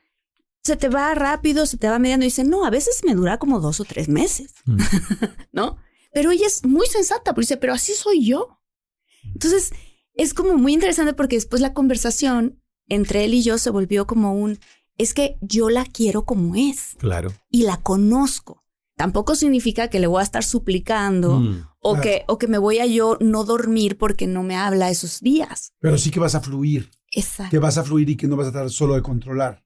se 0.62 0.76
te 0.76 0.88
va 0.88 1.14
rápido, 1.14 1.66
se 1.66 1.76
te 1.76 1.88
va 1.88 1.99
mediando 1.99 2.24
y 2.24 2.28
dice, 2.28 2.44
no, 2.44 2.64
a 2.64 2.70
veces 2.70 3.03
me 3.05 3.14
dura 3.14 3.38
como 3.38 3.61
dos 3.61 3.80
o 3.80 3.84
tres 3.84 4.09
meses, 4.09 4.55
mm. 4.64 4.78
¿no? 5.53 5.76
Pero 6.12 6.30
ella 6.30 6.47
es 6.47 6.64
muy 6.64 6.86
sensata, 6.86 7.34
porque 7.34 7.42
dice, 7.42 7.57
pero 7.57 7.74
así 7.74 7.92
soy 7.92 8.24
yo. 8.24 8.59
Entonces, 9.24 9.72
es 10.14 10.32
como 10.32 10.57
muy 10.57 10.72
interesante 10.72 11.12
porque 11.12 11.36
después 11.36 11.61
la 11.61 11.74
conversación 11.74 12.62
entre 12.88 13.24
él 13.24 13.34
y 13.34 13.42
yo 13.42 13.59
se 13.59 13.70
volvió 13.70 14.07
como 14.07 14.34
un, 14.34 14.59
es 14.97 15.14
que 15.14 15.36
yo 15.40 15.68
la 15.68 15.84
quiero 15.84 16.24
como 16.24 16.55
es. 16.55 16.94
Claro. 16.99 17.32
Y 17.51 17.64
la 17.64 17.82
conozco. 17.82 18.64
Tampoco 18.97 19.34
significa 19.34 19.88
que 19.88 20.01
le 20.01 20.07
voy 20.07 20.20
a 20.20 20.24
estar 20.24 20.42
suplicando 20.42 21.40
mm, 21.40 21.68
o, 21.89 22.01
que, 22.01 22.24
o 22.26 22.39
que 22.39 22.49
me 22.49 22.59
voy 22.59 22.78
a 22.78 22.87
yo 22.87 23.16
no 23.20 23.45
dormir 23.45 23.97
porque 23.97 24.26
no 24.26 24.43
me 24.43 24.57
habla 24.57 24.91
esos 24.91 25.20
días. 25.20 25.72
Pero 25.80 25.99
sí 25.99 26.11
que 26.11 26.20
vas 26.20 26.34
a 26.34 26.41
fluir. 26.41 26.91
Exacto. 27.12 27.51
Que 27.51 27.59
vas 27.59 27.78
a 27.78 27.84
fluir 27.84 28.11
y 28.11 28.16
que 28.16 28.26
no 28.26 28.37
vas 28.37 28.47
a 28.47 28.49
estar 28.49 28.70
solo 28.70 28.95
de 28.95 29.03
controlar. 29.03 29.64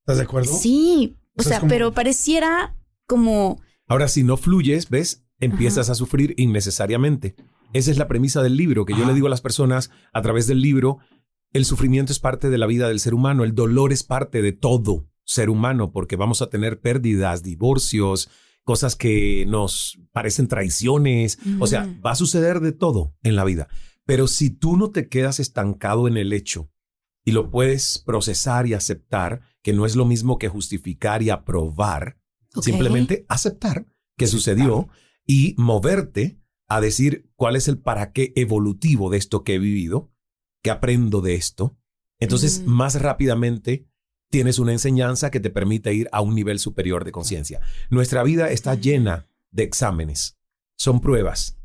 ¿Estás 0.00 0.18
de 0.18 0.24
acuerdo? 0.24 0.52
Sí. 0.52 1.16
O, 1.36 1.42
sea, 1.42 1.60
pero 1.68 1.92
pareciera 1.92 2.76
como... 3.06 3.60
Ahora, 3.86 4.08
si 4.08 4.24
no 4.24 4.36
fluyes, 4.36 4.88
¿ves? 4.88 5.24
Empiezas 5.38 5.90
a 5.90 5.94
sufrir 5.94 6.34
innecesariamente. 6.36 7.36
Esa 7.72 7.90
es 7.90 7.98
la 7.98 8.08
premisa 8.08 8.42
del 8.42 8.56
libro, 8.56 8.86
que 8.86 8.94
yo 8.94 9.04
le 9.04 9.14
digo 9.14 9.26
a 9.26 9.30
las 9.30 9.42
personas 9.42 9.90
a 10.12 10.22
través 10.22 10.46
del 10.46 10.60
libro, 10.60 10.98
el 11.52 11.64
sufrimiento 11.64 12.12
es 12.12 12.18
parte 12.18 12.50
de 12.50 12.58
la 12.58 12.66
vida 12.66 12.88
del 12.88 12.98
ser 12.98 13.14
humano, 13.14 13.44
el 13.44 13.54
dolor 13.54 13.92
es 13.92 14.02
parte 14.02 14.42
de 14.42 14.52
todo 14.52 15.06
ser 15.24 15.50
humano, 15.50 15.92
porque 15.92 16.16
vamos 16.16 16.40
a 16.40 16.48
tener 16.48 16.80
pérdidas, 16.80 17.42
divorcios, 17.42 18.30
cosas 18.68 18.96
que 18.96 19.46
nos 19.46 19.98
parecen 20.12 20.46
traiciones, 20.46 21.38
o 21.58 21.66
sea, 21.66 21.88
va 22.04 22.10
a 22.10 22.16
suceder 22.16 22.60
de 22.60 22.72
todo 22.72 23.16
en 23.22 23.34
la 23.34 23.44
vida. 23.44 23.68
Pero 24.04 24.28
si 24.28 24.50
tú 24.50 24.76
no 24.76 24.90
te 24.90 25.08
quedas 25.08 25.40
estancado 25.40 26.06
en 26.06 26.18
el 26.18 26.34
hecho 26.34 26.70
y 27.24 27.30
lo 27.30 27.50
puedes 27.50 27.98
procesar 28.04 28.66
y 28.66 28.74
aceptar, 28.74 29.40
que 29.62 29.72
no 29.72 29.86
es 29.86 29.96
lo 29.96 30.04
mismo 30.04 30.36
que 30.36 30.50
justificar 30.50 31.22
y 31.22 31.30
aprobar, 31.30 32.18
simplemente 32.60 33.24
aceptar 33.30 33.86
que 34.18 34.26
sucedió 34.26 34.90
y 35.26 35.54
moverte 35.56 36.38
a 36.68 36.82
decir 36.82 37.30
cuál 37.36 37.56
es 37.56 37.68
el 37.68 37.78
para 37.78 38.12
qué 38.12 38.34
evolutivo 38.36 39.08
de 39.08 39.16
esto 39.16 39.44
que 39.44 39.54
he 39.54 39.58
vivido 39.58 40.12
¿Qué 40.62 40.70
aprendo 40.70 41.22
de 41.22 41.36
esto? 41.36 41.78
Entonces, 42.20 42.66
más 42.66 43.00
rápidamente 43.00 43.88
tienes 44.30 44.58
una 44.58 44.72
enseñanza 44.72 45.30
que 45.30 45.40
te 45.40 45.50
permite 45.50 45.94
ir 45.94 46.08
a 46.12 46.20
un 46.20 46.34
nivel 46.34 46.58
superior 46.58 47.04
de 47.04 47.12
conciencia. 47.12 47.60
Nuestra 47.90 48.22
vida 48.22 48.50
está 48.50 48.74
llena 48.74 49.26
de 49.50 49.62
exámenes. 49.62 50.38
Son 50.76 51.00
pruebas. 51.00 51.58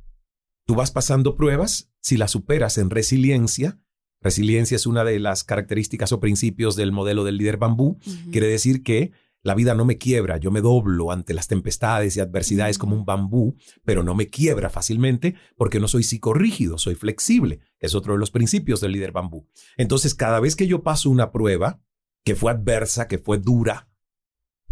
Tú 0.66 0.76
vas 0.76 0.92
pasando 0.92 1.36
pruebas, 1.36 1.92
si 2.00 2.18
las 2.18 2.32
superas 2.32 2.78
en 2.78 2.90
resiliencia, 2.90 3.80
resiliencia 4.22 4.76
es 4.76 4.88
una 4.88 5.04
de 5.04 5.20
las 5.20 5.44
características 5.44 6.12
o 6.14 6.20
principios 6.20 6.76
del 6.76 6.94
modelo 6.94 7.24
del 7.26 7.38
líder 7.38 7.58
bambú, 7.58 8.00
quiere 8.32 8.48
decir 8.48 8.82
que 8.82 9.12
la 9.42 9.56
vida 9.56 9.76
no 9.76 9.84
me 9.84 9.98
quiebra, 9.98 10.38
yo 10.38 10.52
me 10.52 10.62
doblo 10.62 11.12
ante 11.12 11.34
las 11.34 11.48
tempestades 11.50 12.16
y 12.16 12.22
adversidades 12.22 12.78
como 12.78 12.96
un 12.96 13.04
bambú, 13.04 13.58
pero 13.84 14.02
no 14.02 14.16
me 14.16 14.30
quiebra 14.30 14.70
fácilmente 14.70 15.36
porque 15.58 15.82
no 15.82 15.90
soy 15.90 16.04
psicorrígido, 16.04 16.78
soy 16.78 16.96
flexible, 16.96 17.60
es 17.80 17.94
otro 17.94 18.14
de 18.14 18.20
los 18.20 18.32
principios 18.32 18.80
del 18.80 18.94
líder 18.94 19.12
bambú. 19.12 19.46
Entonces, 19.76 20.16
cada 20.16 20.40
vez 20.40 20.56
que 20.56 20.66
yo 20.66 20.82
paso 20.82 21.10
una 21.10 21.32
prueba 21.32 21.82
que 22.24 22.36
fue 22.36 22.52
adversa, 22.52 23.08
que 23.08 23.18
fue 23.18 23.38
dura, 23.38 23.90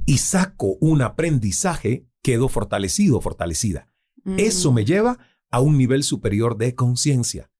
y 0.05 0.17
saco 0.17 0.77
un 0.79 1.01
aprendizaje, 1.01 2.07
quedo 2.21 2.49
fortalecido, 2.49 3.21
fortalecida. 3.21 3.87
Eso 4.37 4.71
me 4.71 4.83
mm. 4.83 4.85
lleva 4.85 5.19
a 5.49 5.59
un 5.59 5.77
nivel 5.77 6.03
superior 6.03 6.57
de 6.57 6.75
conciencia. 6.75 7.51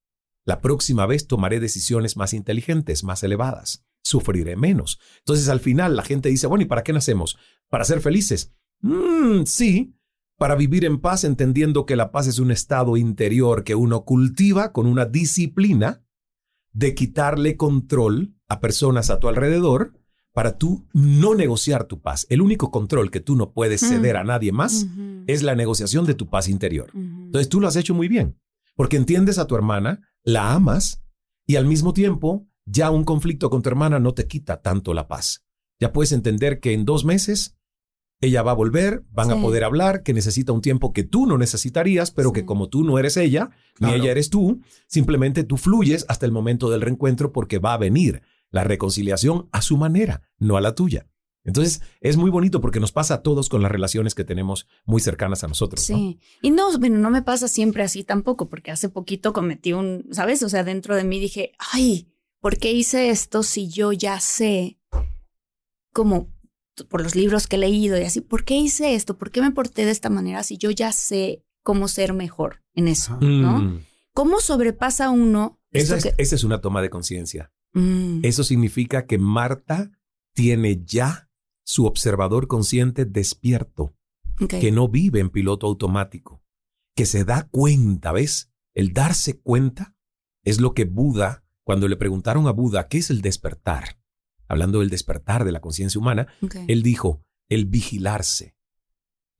La 0.45 0.61
próxima 0.61 1.05
vez 1.05 1.27
tomaré 1.27 1.59
decisiones 1.59 2.17
más 2.17 2.33
inteligentes, 2.33 3.03
más 3.03 3.23
elevadas 3.23 3.85
sufriré 4.03 4.55
menos. 4.55 4.99
Entonces 5.19 5.49
al 5.49 5.59
final 5.59 5.95
la 5.95 6.03
gente 6.03 6.29
dice, 6.29 6.47
bueno, 6.47 6.63
¿y 6.63 6.67
para 6.67 6.83
qué 6.83 6.93
nacemos? 6.93 7.37
¿Para 7.69 7.85
ser 7.85 8.01
felices? 8.01 8.53
Mm, 8.81 9.43
sí, 9.45 9.95
para 10.37 10.55
vivir 10.55 10.85
en 10.85 10.99
paz 10.99 11.23
entendiendo 11.23 11.85
que 11.85 11.95
la 11.95 12.11
paz 12.11 12.27
es 12.27 12.39
un 12.39 12.51
estado 12.51 12.97
interior 12.97 13.63
que 13.63 13.75
uno 13.75 14.03
cultiva 14.03 14.71
con 14.71 14.87
una 14.87 15.05
disciplina 15.05 16.03
de 16.73 16.95
quitarle 16.95 17.57
control 17.57 18.35
a 18.51 18.59
personas 18.59 19.09
a 19.09 19.19
tu 19.19 19.29
alrededor 19.29 19.93
para 20.33 20.57
tú 20.57 20.85
no 20.93 21.35
negociar 21.35 21.85
tu 21.85 22.01
paz. 22.01 22.27
El 22.29 22.41
único 22.41 22.69
control 22.69 23.09
que 23.09 23.21
tú 23.21 23.37
no 23.37 23.53
puedes 23.53 23.79
ceder 23.79 24.17
a 24.17 24.25
nadie 24.25 24.51
más 24.51 24.87
es 25.25 25.41
la 25.41 25.55
negociación 25.55 26.05
de 26.05 26.15
tu 26.15 26.29
paz 26.29 26.49
interior. 26.49 26.91
Entonces 26.93 27.47
tú 27.47 27.61
lo 27.61 27.69
has 27.69 27.77
hecho 27.77 27.93
muy 27.93 28.09
bien, 28.09 28.37
porque 28.75 28.97
entiendes 28.97 29.37
a 29.37 29.47
tu 29.47 29.55
hermana, 29.55 30.01
la 30.23 30.51
amas 30.51 31.01
y 31.47 31.55
al 31.55 31.65
mismo 31.65 31.93
tiempo 31.93 32.45
ya 32.65 32.91
un 32.91 33.05
conflicto 33.05 33.49
con 33.49 33.61
tu 33.61 33.69
hermana 33.69 33.99
no 33.99 34.13
te 34.13 34.27
quita 34.27 34.61
tanto 34.61 34.93
la 34.93 35.07
paz. 35.07 35.45
Ya 35.79 35.93
puedes 35.93 36.11
entender 36.11 36.59
que 36.59 36.73
en 36.73 36.83
dos 36.83 37.05
meses 37.05 37.55
ella 38.19 38.43
va 38.43 38.51
a 38.51 38.55
volver, 38.55 39.05
van 39.11 39.31
a 39.31 39.41
poder 39.41 39.63
hablar, 39.63 40.03
que 40.03 40.13
necesita 40.13 40.51
un 40.51 40.61
tiempo 40.61 40.91
que 40.91 41.03
tú 41.03 41.25
no 41.25 41.37
necesitarías, 41.37 42.11
pero 42.11 42.33
que 42.33 42.45
como 42.45 42.67
tú 42.67 42.83
no 42.83 42.99
eres 42.99 43.15
ella, 43.15 43.49
ni 43.79 43.93
ella 43.93 44.11
eres 44.11 44.29
tú, 44.29 44.61
simplemente 44.87 45.45
tú 45.45 45.55
fluyes 45.55 46.05
hasta 46.09 46.25
el 46.25 46.33
momento 46.33 46.69
del 46.69 46.81
reencuentro 46.81 47.31
porque 47.31 47.59
va 47.59 47.73
a 47.73 47.77
venir 47.77 48.21
la 48.51 48.63
reconciliación 48.63 49.49
a 49.51 49.61
su 49.61 49.77
manera, 49.77 50.21
no 50.37 50.57
a 50.57 50.61
la 50.61 50.75
tuya. 50.75 51.07
Entonces 51.43 51.81
es 52.01 52.17
muy 52.17 52.29
bonito 52.29 52.61
porque 52.61 52.79
nos 52.79 52.91
pasa 52.91 53.15
a 53.15 53.21
todos 53.23 53.49
con 53.49 53.63
las 53.63 53.71
relaciones 53.71 54.13
que 54.13 54.23
tenemos 54.23 54.67
muy 54.85 55.01
cercanas 55.01 55.43
a 55.43 55.47
nosotros. 55.47 55.81
Sí. 55.81 56.19
Y 56.41 56.51
no, 56.51 56.77
bueno, 56.77 56.99
no 56.99 57.09
me 57.09 57.23
pasa 57.23 57.47
siempre 57.47 57.81
así 57.81 58.03
tampoco, 58.03 58.47
porque 58.47 58.69
hace 58.69 58.89
poquito 58.89 59.33
cometí 59.33 59.73
un, 59.73 60.07
¿sabes? 60.11 60.43
O 60.43 60.49
sea, 60.49 60.63
dentro 60.63 60.95
de 60.95 61.03
mí 61.03 61.19
dije, 61.19 61.53
ay, 61.73 62.13
¿por 62.39 62.57
qué 62.57 62.71
hice 62.71 63.09
esto 63.09 63.41
si 63.41 63.69
yo 63.69 63.91
ya 63.91 64.19
sé, 64.19 64.77
como 65.91 66.31
por 66.89 67.01
los 67.01 67.15
libros 67.15 67.47
que 67.47 67.55
he 67.55 67.59
leído 67.59 67.97
y 67.97 68.03
así, 68.03 68.21
¿por 68.21 68.43
qué 68.43 68.55
hice 68.55 68.95
esto? 68.95 69.17
¿Por 69.17 69.31
qué 69.31 69.41
me 69.41 69.51
porté 69.51 69.85
de 69.85 69.91
esta 69.91 70.09
manera 70.09 70.43
si 70.43 70.57
yo 70.57 70.71
ya 70.71 70.91
sé 70.91 71.43
cómo 71.63 71.87
ser 71.87 72.13
mejor 72.13 72.63
en 72.73 72.87
eso? 72.87 73.17
¿no? 73.19 73.59
Mm. 73.59 73.85
¿Cómo 74.13 74.39
sobrepasa 74.39 75.09
uno? 75.09 75.59
Esa 75.71 75.97
es, 76.17 76.43
una 76.43 76.61
toma 76.61 76.81
de 76.81 76.89
conciencia. 76.89 77.51
Mm. 77.73 78.19
Eso 78.23 78.43
significa 78.43 79.05
que 79.05 79.17
Marta 79.17 79.91
tiene 80.33 80.83
ya 80.83 81.29
su 81.63 81.85
observador 81.85 82.47
consciente 82.47 83.05
despierto, 83.05 83.95
que 84.47 84.71
no 84.71 84.87
vive 84.87 85.19
en 85.19 85.29
piloto 85.29 85.67
automático, 85.67 86.41
que 86.95 87.05
se 87.05 87.23
da 87.25 87.47
cuenta, 87.49 88.11
¿ves? 88.11 88.51
El 88.73 88.91
darse 88.91 89.39
cuenta 89.39 89.95
es 90.43 90.59
lo 90.59 90.73
que 90.73 90.85
Buda 90.85 91.43
cuando 91.63 91.87
le 91.87 91.95
preguntaron 91.95 92.47
a 92.47 92.51
Buda 92.51 92.87
qué 92.87 92.97
es 92.97 93.09
el 93.09 93.21
despertar, 93.21 93.99
hablando 94.47 94.79
del 94.79 94.89
despertar 94.89 95.45
de 95.45 95.51
la 95.51 95.61
conciencia 95.61 95.99
humana, 95.99 96.27
él 96.67 96.83
dijo, 96.83 97.23
el 97.49 97.65
vigilarse, 97.65 98.55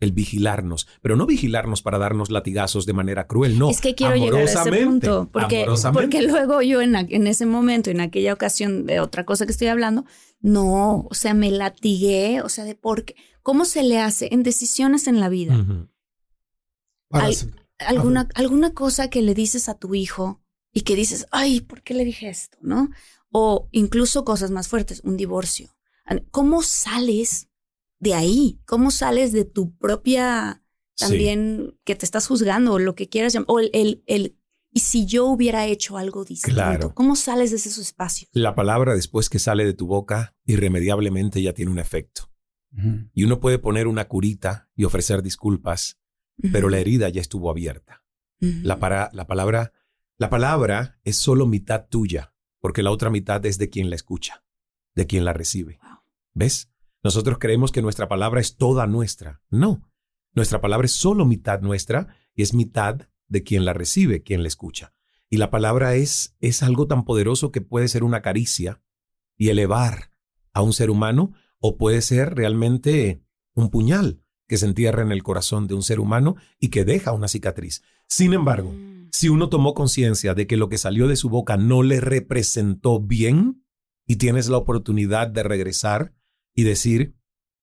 el 0.02 0.12
vigilarnos, 0.12 0.88
pero 1.02 1.16
no 1.16 1.26
vigilarnos 1.26 1.82
para 1.82 2.00
darnos 2.00 2.32
latigazos 2.32 2.86
de 2.86 2.94
manera 2.94 3.28
cruel, 3.28 3.58
no. 3.58 3.70
Es 3.70 3.80
que 3.80 3.96
quiero 3.96 4.16
llegar 4.16 4.42
a 4.42 4.44
ese 4.44 4.84
punto, 4.84 5.30
porque, 5.32 5.66
porque 5.94 6.24
luego 6.24 6.62
yo 6.62 6.82
en, 6.82 6.96
en, 6.96 7.28
ese 7.28 7.46
momento, 7.46 7.92
en 7.92 8.02
aquella 8.02 8.34
ocasión 8.34 8.88
de 8.88 9.00
otra 9.00 9.26
cosa 9.26 9.46
que 9.46 9.52
estoy 9.52 9.68
hablando, 9.68 10.04
no, 10.42 11.08
o 11.10 11.14
sea, 11.14 11.36
me 11.36 11.52
latigué, 11.52 12.42
o 12.42 12.50
sea, 12.50 12.66
de 12.66 12.76
por 12.76 13.06
qué, 13.06 13.16
cómo 13.44 13.64
se 13.64 13.84
le 13.84 14.00
hace 14.00 14.30
en 14.32 14.42
decisiones 14.42 15.08
en 15.08 15.20
la 15.20 15.30
vida. 15.30 15.66
alguna, 17.78 18.28
alguna 18.34 18.74
cosa 18.74 19.10
que 19.10 19.22
le 19.22 19.36
dices 19.36 19.70
a 19.70 19.78
tu 19.78 19.94
hijo 19.94 20.42
y 20.74 20.82
que 20.82 20.96
dices, 20.96 21.28
ay, 21.32 21.62
¿por 21.62 21.84
qué 21.84 21.94
le 21.94 22.06
dije 22.06 22.28
esto? 22.28 22.58
¿No? 22.62 22.90
O 23.30 23.70
incluso 23.72 24.26
cosas 24.26 24.50
más 24.50 24.68
fuertes, 24.68 25.02
un 25.04 25.16
divorcio. 25.16 25.70
¿Cómo 26.32 26.64
sales 26.64 27.51
de 28.02 28.14
ahí? 28.14 28.60
¿Cómo 28.66 28.92
sales 28.92 29.32
de 29.32 29.46
tu 29.46 29.78
propia, 29.78 30.62
también 30.98 31.80
que 31.86 31.96
te 31.96 32.04
estás 32.04 32.28
juzgando 32.28 32.74
o 32.74 32.80
lo 32.80 32.96
que 32.96 33.08
quieras 33.08 33.32
llamar? 33.32 33.46
O 33.48 33.60
el, 33.60 34.04
el, 34.06 34.38
y 34.74 34.82
si 34.82 35.06
yo 35.06 35.28
hubiera 35.28 35.66
hecho 35.68 35.98
algo 35.98 36.26
distinto, 36.26 36.56
claro. 36.56 36.94
¿cómo 36.94 37.16
sales 37.16 37.52
de 37.52 37.58
esos 37.58 37.78
espacios? 37.78 38.30
La 38.34 38.56
palabra 38.56 38.94
después 38.94 39.30
que 39.30 39.40
sale 39.40 39.64
de 39.64 39.74
tu 39.74 39.88
boca 39.88 40.36
irremediablemente 40.46 41.42
ya 41.42 41.54
tiene 41.54 41.72
un 41.72 41.80
efecto. 41.80 42.28
Y 43.14 43.26
uno 43.26 43.42
puede 43.42 43.60
poner 43.60 43.86
una 43.86 44.08
curita 44.08 44.70
y 44.76 44.86
ofrecer 44.86 45.22
disculpas, 45.22 46.00
pero 46.54 46.70
la 46.70 46.80
herida 46.80 47.10
ya 47.10 47.20
estuvo 47.20 47.50
abierta. 47.50 48.06
la, 48.40 48.80
para, 48.80 49.10
la 49.12 49.28
palabra 49.28 49.74
la 50.22 50.30
palabra 50.30 51.00
es 51.04 51.18
solo 51.18 51.48
mitad 51.48 51.88
tuya, 51.90 52.36
porque 52.60 52.84
la 52.84 52.92
otra 52.92 53.10
mitad 53.10 53.44
es 53.48 53.58
de 53.58 53.72
quien 53.72 53.90
la 53.90 53.96
escucha, 53.96 54.44
de 54.94 55.08
quien 55.08 55.26
la 55.26 55.34
recibe. 55.34 55.80
¿Ves? 56.36 56.71
Nosotros 57.04 57.38
creemos 57.40 57.72
que 57.72 57.82
nuestra 57.82 58.08
palabra 58.08 58.42
es 58.42 58.58
toda 58.58 58.88
nuestra. 58.88 59.42
No, 59.50 59.90
nuestra 60.34 60.62
palabra 60.62 60.86
es 60.86 60.92
solo 60.92 61.26
mitad 61.26 61.62
nuestra 61.62 62.16
y 62.36 62.44
es 62.44 62.54
mitad 62.54 63.08
de 63.28 63.44
quien 63.44 63.66
la 63.66 63.74
recibe, 63.74 64.24
quien 64.24 64.44
la 64.44 64.48
escucha. 64.48 64.94
Y 65.30 65.38
la 65.38 65.50
palabra 65.50 65.96
es, 65.96 66.36
es 66.40 66.62
algo 66.64 66.88
tan 66.88 67.06
poderoso 67.06 67.52
que 67.52 67.62
puede 67.62 67.88
ser 67.88 68.04
una 68.04 68.22
caricia 68.22 68.82
y 69.38 69.50
elevar 69.50 70.12
a 70.54 70.62
un 70.62 70.74
ser 70.74 70.90
humano 70.90 71.34
o 71.60 71.78
puede 71.78 72.02
ser 72.02 72.36
realmente 72.36 73.24
un 73.54 73.70
puñal 73.70 74.22
que 74.48 74.58
se 74.58 74.66
entierra 74.66 75.02
en 75.02 75.12
el 75.12 75.24
corazón 75.24 75.68
de 75.68 75.76
un 75.76 75.84
ser 75.84 76.00
humano 76.00 76.36
y 76.60 76.70
que 76.70 76.84
deja 76.84 77.14
una 77.14 77.30
cicatriz. 77.30 77.82
Sin 78.08 78.34
embargo, 78.34 78.72
mm 78.74 78.92
si 79.12 79.30
uno 79.30 79.50
tomó 79.50 79.74
conciencia 79.74 80.34
de 80.34 80.48
que 80.48 80.58
lo 80.58 80.70
que 80.70 80.78
salió 80.78 81.08
de 81.08 81.16
su 81.16 81.30
boca 81.30 81.58
no 81.58 81.84
le 81.84 82.00
representó 82.00 83.00
bien 83.00 83.66
y 84.08 84.16
tienes 84.16 84.48
la 84.50 84.58
oportunidad 84.58 85.28
de 85.28 85.44
regresar 85.44 86.14
y 86.54 86.64
decir, 86.64 87.16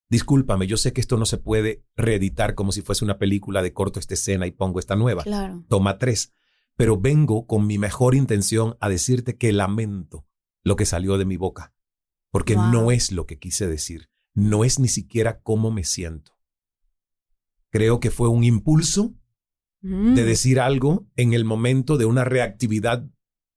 discúlpame, 0.09 0.67
yo 0.67 0.77
sé 0.77 0.93
que 0.93 1.01
esto 1.01 1.17
no 1.17 1.27
se 1.27 1.39
puede 1.39 1.85
reeditar 1.97 2.55
como 2.55 2.73
si 2.73 2.83
fuese 2.83 3.05
una 3.05 3.19
película 3.19 3.63
de 3.63 3.73
corto 3.73 4.01
esta 4.01 4.15
escena 4.15 4.47
y 4.47 4.53
pongo 4.53 4.79
esta 4.79 4.97
nueva. 4.97 5.23
Claro. 5.23 5.65
Toma 5.69 5.99
tres. 5.99 6.33
Pero 6.77 7.01
vengo 7.01 7.47
con 7.47 7.67
mi 7.67 7.77
mejor 7.77 8.15
intención 8.15 8.77
a 8.81 8.89
decirte 8.89 9.37
que 9.37 9.53
lamento 9.53 10.27
lo 10.63 10.77
que 10.77 10.87
salió 10.87 11.19
de 11.19 11.25
mi 11.25 11.37
boca, 11.37 11.75
porque 12.31 12.55
no 12.55 12.93
es 12.93 13.11
lo 13.11 13.27
que 13.27 13.39
quise 13.39 13.67
decir, 13.67 14.11
no 14.35 14.65
es 14.65 14.79
ni 14.79 14.89
siquiera 14.89 15.41
cómo 15.41 15.71
me 15.71 15.83
siento. 15.83 16.39
Creo 17.71 17.99
que 18.01 18.11
fue 18.11 18.29
un 18.29 18.45
impulso 18.45 19.15
de 19.81 19.89
mm. 19.89 20.15
decir 20.15 20.61
algo 20.61 21.07
en 21.17 21.33
el 21.33 21.45
momento 21.45 21.97
de 21.97 22.05
una 22.05 22.25
reactividad 22.25 23.09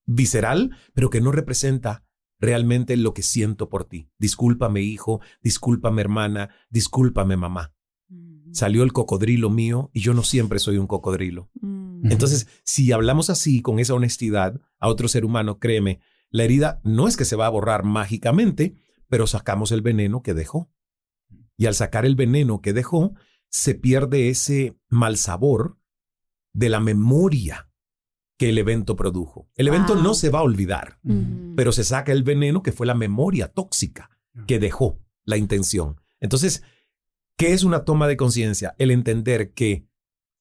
visceral, 0.05 0.75
pero 0.93 1.09
que 1.09 1.21
no 1.21 1.31
representa 1.31 2.03
realmente 2.41 2.97
lo 2.97 3.13
que 3.13 3.21
siento 3.21 3.69
por 3.69 3.85
ti. 3.85 4.09
Discúlpame 4.17 4.81
hijo, 4.81 5.21
discúlpame 5.41 6.01
hermana, 6.01 6.49
discúlpame 6.69 7.37
mamá. 7.37 7.73
Mm. 8.09 8.51
Salió 8.51 8.83
el 8.83 8.91
cocodrilo 8.91 9.49
mío 9.49 9.91
y 9.93 10.01
yo 10.01 10.13
no 10.13 10.23
siempre 10.23 10.59
soy 10.59 10.77
un 10.77 10.87
cocodrilo. 10.87 11.51
Mm. 11.61 12.11
Entonces, 12.11 12.47
si 12.63 12.91
hablamos 12.91 13.29
así, 13.29 13.61
con 13.61 13.79
esa 13.79 13.93
honestidad, 13.93 14.59
a 14.79 14.89
otro 14.89 15.07
ser 15.07 15.23
humano, 15.23 15.59
créeme, 15.59 16.01
la 16.31 16.43
herida 16.43 16.81
no 16.83 17.07
es 17.07 17.15
que 17.15 17.25
se 17.25 17.35
va 17.35 17.45
a 17.45 17.49
borrar 17.49 17.83
mágicamente, 17.83 18.75
pero 19.07 19.27
sacamos 19.27 19.71
el 19.71 19.81
veneno 19.81 20.23
que 20.23 20.33
dejó. 20.33 20.71
Y 21.57 21.67
al 21.67 21.75
sacar 21.75 22.05
el 22.05 22.15
veneno 22.15 22.59
que 22.61 22.73
dejó, 22.73 23.13
se 23.49 23.75
pierde 23.75 24.29
ese 24.29 24.75
mal 24.89 25.17
sabor 25.17 25.77
de 26.53 26.69
la 26.69 26.79
memoria 26.79 27.70
que 28.41 28.49
el 28.49 28.57
evento 28.57 28.95
produjo. 28.95 29.47
El 29.53 29.67
evento 29.67 29.93
no 29.93 30.15
se 30.15 30.31
va 30.31 30.39
a 30.39 30.41
olvidar, 30.41 30.97
pero 31.55 31.71
se 31.71 31.83
saca 31.83 32.11
el 32.11 32.23
veneno 32.23 32.63
que 32.63 32.71
fue 32.71 32.87
la 32.87 32.95
memoria 32.95 33.49
tóxica 33.49 34.09
que 34.47 34.57
dejó 34.57 34.99
la 35.25 35.37
intención. 35.37 36.01
Entonces, 36.19 36.63
¿qué 37.37 37.53
es 37.53 37.63
una 37.63 37.85
toma 37.85 38.07
de 38.07 38.17
conciencia? 38.17 38.73
El 38.79 38.89
entender 38.89 39.53
que 39.53 39.85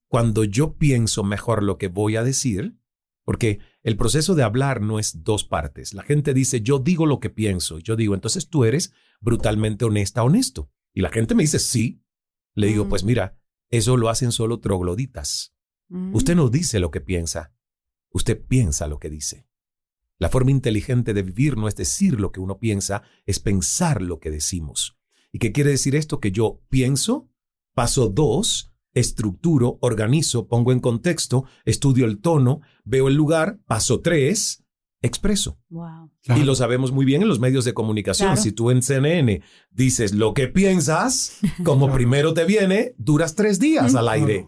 cuando 0.08 0.44
yo 0.44 0.78
pienso 0.78 1.24
mejor 1.24 1.62
lo 1.62 1.76
que 1.76 1.88
voy 1.88 2.16
a 2.16 2.24
decir, 2.24 2.74
porque 3.22 3.58
el 3.82 3.98
proceso 3.98 4.34
de 4.34 4.44
hablar 4.44 4.80
no 4.80 4.98
es 4.98 5.22
dos 5.22 5.44
partes. 5.44 5.92
La 5.92 6.02
gente 6.02 6.32
dice, 6.32 6.62
yo 6.62 6.78
digo 6.78 7.04
lo 7.04 7.20
que 7.20 7.28
pienso. 7.28 7.80
Yo 7.80 7.96
digo, 7.96 8.14
entonces 8.14 8.48
tú 8.48 8.64
eres 8.64 8.94
brutalmente 9.20 9.84
honesta, 9.84 10.22
honesto. 10.22 10.70
Y 10.94 11.02
la 11.02 11.10
gente 11.10 11.34
me 11.34 11.42
dice, 11.42 11.58
sí. 11.58 12.02
Le 12.54 12.68
digo, 12.68 12.88
pues 12.88 13.04
mira, 13.04 13.38
eso 13.68 13.98
lo 13.98 14.08
hacen 14.08 14.32
solo 14.32 14.58
trogloditas. 14.58 15.54
Usted 16.14 16.34
no 16.34 16.48
dice 16.48 16.80
lo 16.80 16.90
que 16.90 17.02
piensa, 17.02 17.52
usted 18.10 18.40
piensa 18.46 18.86
lo 18.86 18.98
que 18.98 19.10
dice. 19.10 19.46
La 20.18 20.28
forma 20.28 20.50
inteligente 20.50 21.14
de 21.14 21.22
vivir 21.22 21.56
no 21.56 21.66
es 21.66 21.76
decir 21.76 22.20
lo 22.20 22.30
que 22.30 22.40
uno 22.40 22.58
piensa, 22.58 23.02
es 23.24 23.40
pensar 23.40 24.02
lo 24.02 24.20
que 24.20 24.30
decimos. 24.30 24.98
¿Y 25.32 25.38
qué 25.38 25.52
quiere 25.52 25.70
decir 25.70 25.96
esto? 25.96 26.20
Que 26.20 26.30
yo 26.30 26.60
pienso, 26.68 27.30
paso 27.74 28.08
dos, 28.08 28.70
estructuro, 28.92 29.78
organizo, 29.80 30.46
pongo 30.46 30.72
en 30.72 30.80
contexto, 30.80 31.44
estudio 31.64 32.04
el 32.04 32.20
tono, 32.20 32.60
veo 32.84 33.08
el 33.08 33.14
lugar, 33.14 33.60
paso 33.66 34.00
tres, 34.00 34.59
expreso. 35.02 35.58
Y 36.36 36.44
lo 36.44 36.54
sabemos 36.54 36.92
muy 36.92 37.04
bien 37.04 37.22
en 37.22 37.28
los 37.28 37.40
medios 37.40 37.64
de 37.64 37.74
comunicación. 37.74 38.36
Si 38.36 38.52
tú 38.52 38.70
en 38.70 38.82
CNN 38.82 39.42
dices 39.70 40.12
lo 40.12 40.34
que 40.34 40.48
piensas, 40.48 41.38
como 41.64 41.92
primero 41.92 42.34
te 42.34 42.44
viene, 42.44 42.94
duras 42.98 43.34
tres 43.34 43.58
días 43.58 43.94
al 43.94 44.08
aire. 44.08 44.46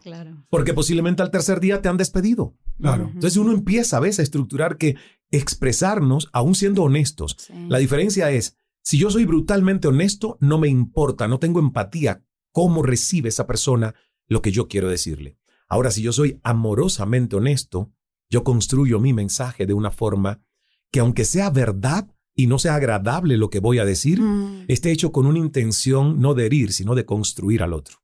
Porque 0.50 0.74
posiblemente 0.74 1.22
al 1.22 1.30
tercer 1.30 1.60
día 1.60 1.80
te 1.80 1.88
han 1.88 1.96
despedido. 1.96 2.54
Entonces 2.78 3.36
uno 3.36 3.52
empieza 3.52 3.96
a 3.96 4.00
veces 4.00 4.20
a 4.20 4.22
estructurar 4.22 4.76
que 4.76 4.96
expresarnos, 5.30 6.28
aún 6.32 6.54
siendo 6.54 6.82
honestos. 6.82 7.36
La 7.68 7.78
diferencia 7.78 8.30
es, 8.30 8.56
si 8.82 8.98
yo 8.98 9.10
soy 9.10 9.24
brutalmente 9.24 9.88
honesto, 9.88 10.36
no 10.40 10.58
me 10.58 10.68
importa, 10.68 11.28
no 11.28 11.38
tengo 11.38 11.60
empatía 11.60 12.24
cómo 12.50 12.82
recibe 12.82 13.28
esa 13.28 13.46
persona 13.46 13.94
lo 14.26 14.42
que 14.42 14.52
yo 14.52 14.68
quiero 14.68 14.88
decirle. 14.88 15.38
Ahora, 15.68 15.90
si 15.90 16.02
yo 16.02 16.12
soy 16.12 16.38
amorosamente 16.42 17.36
honesto, 17.36 17.92
yo 18.32 18.44
construyo 18.44 18.98
mi 18.98 19.12
mensaje 19.12 19.66
de 19.66 19.74
una 19.74 19.90
forma 19.90 20.40
que 20.90 21.00
aunque 21.00 21.26
sea 21.26 21.50
verdad 21.50 22.08
y 22.34 22.46
no 22.46 22.58
sea 22.58 22.76
agradable 22.76 23.36
lo 23.36 23.50
que 23.50 23.60
voy 23.60 23.78
a 23.78 23.84
decir, 23.84 24.22
mm. 24.22 24.64
esté 24.68 24.90
hecho 24.90 25.12
con 25.12 25.26
una 25.26 25.38
intención 25.38 26.18
no 26.18 26.32
de 26.32 26.46
herir, 26.46 26.72
sino 26.72 26.94
de 26.94 27.04
construir 27.04 27.62
al 27.62 27.74
otro. 27.74 27.98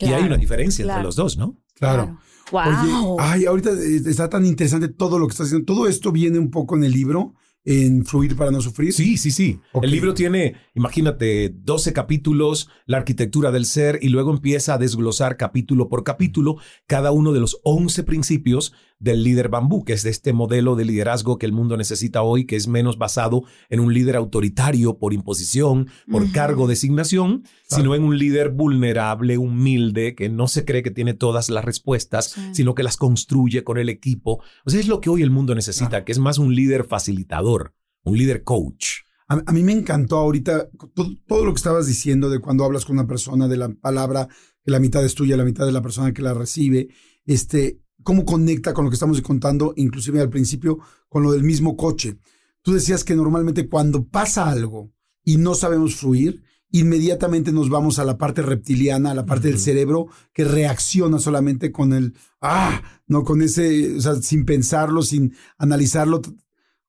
y 0.00 0.06
hay 0.06 0.24
una 0.24 0.36
diferencia 0.36 0.82
entre 0.84 1.02
los 1.04 1.14
dos, 1.14 1.38
¿no? 1.38 1.62
Claro. 1.74 2.18
Wow. 2.50 3.18
ay, 3.20 3.44
ahorita 3.44 3.70
eh, 3.70 4.02
está 4.06 4.28
tan 4.28 4.44
interesante 4.44 4.88
todo 4.88 5.18
lo 5.18 5.28
que 5.28 5.32
estás 5.32 5.46
haciendo. 5.46 5.66
Todo 5.66 5.86
esto 5.86 6.10
viene 6.10 6.40
un 6.40 6.50
poco 6.50 6.76
en 6.76 6.82
el 6.82 6.90
libro 6.90 7.34
en 7.68 8.06
Fluir 8.06 8.34
para 8.34 8.50
no 8.50 8.62
sufrir? 8.62 8.94
Sí, 8.94 9.18
sí, 9.18 9.30
sí. 9.30 9.60
El 9.82 9.90
libro 9.90 10.14
tiene, 10.14 10.56
imagínate, 10.74 11.50
12 11.50 11.92
capítulos, 11.92 12.70
la 12.86 12.96
arquitectura 12.96 13.50
del 13.50 13.66
ser, 13.66 13.98
y 14.00 14.08
luego 14.08 14.32
empieza 14.32 14.74
a 14.74 14.78
desglosar 14.78 15.36
capítulo 15.36 15.90
por 15.90 16.02
capítulo 16.02 16.56
cada 16.86 17.10
uno 17.10 17.32
de 17.32 17.40
los 17.40 17.60
11 17.64 18.04
principios 18.04 18.72
del 19.00 19.22
líder 19.22 19.48
bambú, 19.48 19.84
que 19.84 19.92
es 19.92 20.02
de 20.02 20.10
este 20.10 20.32
modelo 20.32 20.74
de 20.74 20.84
liderazgo 20.84 21.38
que 21.38 21.46
el 21.46 21.52
mundo 21.52 21.76
necesita 21.76 22.22
hoy, 22.22 22.46
que 22.46 22.56
es 22.56 22.66
menos 22.66 22.98
basado 22.98 23.44
en 23.68 23.80
un 23.80 23.94
líder 23.94 24.16
autoritario 24.16 24.98
por 24.98 25.12
imposición, 25.12 25.88
por 26.10 26.30
cargo, 26.32 26.66
designación, 26.66 27.44
sino 27.68 27.94
en 27.94 28.02
un 28.02 28.18
líder 28.18 28.50
vulnerable, 28.50 29.38
humilde, 29.38 30.14
que 30.14 30.28
no 30.28 30.48
se 30.48 30.64
cree 30.64 30.82
que 30.82 30.90
tiene 30.90 31.14
todas 31.14 31.48
las 31.48 31.64
respuestas, 31.64 32.34
sino 32.52 32.74
que 32.74 32.82
las 32.82 32.96
construye 32.96 33.62
con 33.62 33.78
el 33.78 33.88
equipo. 33.88 34.42
O 34.64 34.70
sea, 34.70 34.80
es 34.80 34.88
lo 34.88 35.00
que 35.00 35.10
hoy 35.10 35.22
el 35.22 35.30
mundo 35.30 35.54
necesita, 35.54 36.04
que 36.04 36.12
es 36.12 36.18
más 36.18 36.38
un 36.38 36.54
líder 36.54 36.84
facilitador, 36.84 37.74
un 38.02 38.18
líder 38.18 38.42
coach. 38.42 39.02
A, 39.28 39.52
mí 39.52 39.62
me 39.62 39.72
encantó 39.72 40.16
ahorita 40.16 40.70
todo, 40.94 41.10
todo, 41.26 41.44
lo 41.44 41.52
que 41.52 41.58
estabas 41.58 41.86
diciendo 41.86 42.30
de 42.30 42.40
cuando 42.40 42.64
hablas 42.64 42.86
con 42.86 42.96
una 42.96 43.06
persona, 43.06 43.46
de 43.46 43.58
la 43.58 43.68
palabra, 43.68 44.26
que 44.64 44.70
la 44.70 44.80
mitad 44.80 45.04
es 45.04 45.14
tuya, 45.14 45.36
la 45.36 45.44
mitad 45.44 45.66
de 45.66 45.72
la 45.72 45.82
persona 45.82 46.14
que 46.14 46.22
la 46.22 46.32
recibe. 46.32 46.88
Este, 47.26 47.78
cómo 48.02 48.24
conecta 48.24 48.72
con 48.72 48.84
lo 48.84 48.90
que 48.90 48.94
estamos 48.94 49.20
contando, 49.20 49.74
inclusive 49.76 50.20
al 50.20 50.30
principio, 50.30 50.78
con 51.08 51.22
lo 51.22 51.32
del 51.32 51.42
mismo 51.42 51.76
coche. 51.76 52.18
Tú 52.62 52.72
decías 52.72 53.04
que 53.04 53.14
normalmente 53.14 53.68
cuando 53.68 54.06
pasa 54.06 54.48
algo 54.48 54.92
y 55.24 55.36
no 55.36 55.54
sabemos 55.54 55.96
fluir, 55.96 56.42
inmediatamente 56.70 57.52
nos 57.52 57.70
vamos 57.70 57.98
a 57.98 58.04
la 58.04 58.18
parte 58.18 58.42
reptiliana, 58.42 59.10
a 59.10 59.14
la 59.14 59.26
parte 59.26 59.48
del 59.48 59.58
cerebro 59.58 60.08
que 60.32 60.44
reacciona 60.44 61.18
solamente 61.18 61.72
con 61.72 61.92
el, 61.92 62.14
ah, 62.40 62.82
no, 63.06 63.24
con 63.24 63.42
ese, 63.42 63.96
o 63.96 64.00
sea, 64.00 64.16
sin 64.16 64.44
pensarlo, 64.44 65.02
sin 65.02 65.34
analizarlo, 65.56 66.20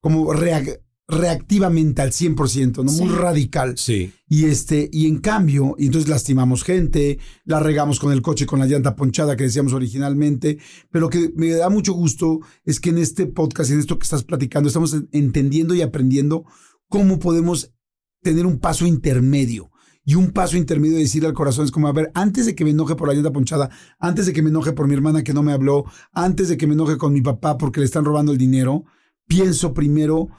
como 0.01 0.33
reactivamente 1.09 2.03
al 2.03 2.11
100%, 2.11 2.83
¿no? 2.83 2.91
Muy 2.91 3.09
radical. 3.09 3.77
Sí. 3.77 4.13
Y 4.27 4.45
este, 4.45 4.89
y 4.93 5.07
en 5.07 5.17
cambio, 5.17 5.75
y 5.79 5.87
entonces 5.87 6.07
lastimamos 6.07 6.63
gente, 6.63 7.17
la 7.45 7.59
regamos 7.59 7.99
con 7.99 8.13
el 8.13 8.21
coche 8.21 8.45
con 8.45 8.59
la 8.59 8.67
llanta 8.67 8.95
ponchada 8.95 9.35
que 9.35 9.45
decíamos 9.45 9.73
originalmente, 9.73 10.59
pero 10.91 11.05
lo 11.05 11.09
que 11.09 11.33
me 11.35 11.49
da 11.49 11.69
mucho 11.69 11.93
gusto 11.93 12.41
es 12.63 12.79
que 12.79 12.91
en 12.91 12.99
este 12.99 13.25
podcast, 13.25 13.71
en 13.71 13.79
esto 13.79 13.97
que 13.97 14.03
estás 14.03 14.23
platicando, 14.23 14.67
estamos 14.67 14.95
entendiendo 15.11 15.73
y 15.73 15.81
aprendiendo 15.81 16.45
cómo 16.87 17.17
podemos 17.17 17.73
tener 18.21 18.45
un 18.45 18.59
paso 18.59 18.85
intermedio. 18.85 19.71
Y 20.05 20.15
un 20.15 20.31
paso 20.31 20.57
intermedio 20.57 20.95
de 20.95 21.03
decir 21.03 21.25
al 21.25 21.33
corazón 21.33 21.65
es 21.65 21.71
como, 21.71 21.87
a 21.87 21.91
ver, 21.91 22.11
antes 22.13 22.45
de 22.45 22.55
que 22.55 22.63
me 22.63 22.71
enoje 22.71 22.95
por 22.95 23.07
la 23.07 23.13
llanta 23.13 23.31
ponchada, 23.31 23.69
antes 23.99 24.27
de 24.27 24.33
que 24.33 24.41
me 24.41 24.49
enoje 24.49 24.73
por 24.73 24.87
mi 24.87 24.93
hermana 24.93 25.23
que 25.23 25.33
no 25.33 25.43
me 25.43 25.53
habló, 25.53 25.85
antes 26.11 26.49
de 26.49 26.57
que 26.57 26.67
me 26.67 26.73
enoje 26.73 26.97
con 26.97 27.13
mi 27.13 27.21
papá 27.21 27.57
porque 27.57 27.79
le 27.79 27.85
están 27.85 28.05
robando 28.05 28.31
el 28.31 28.37
dinero, 28.37 28.85
pienso 29.27 29.73
primero 29.73 30.29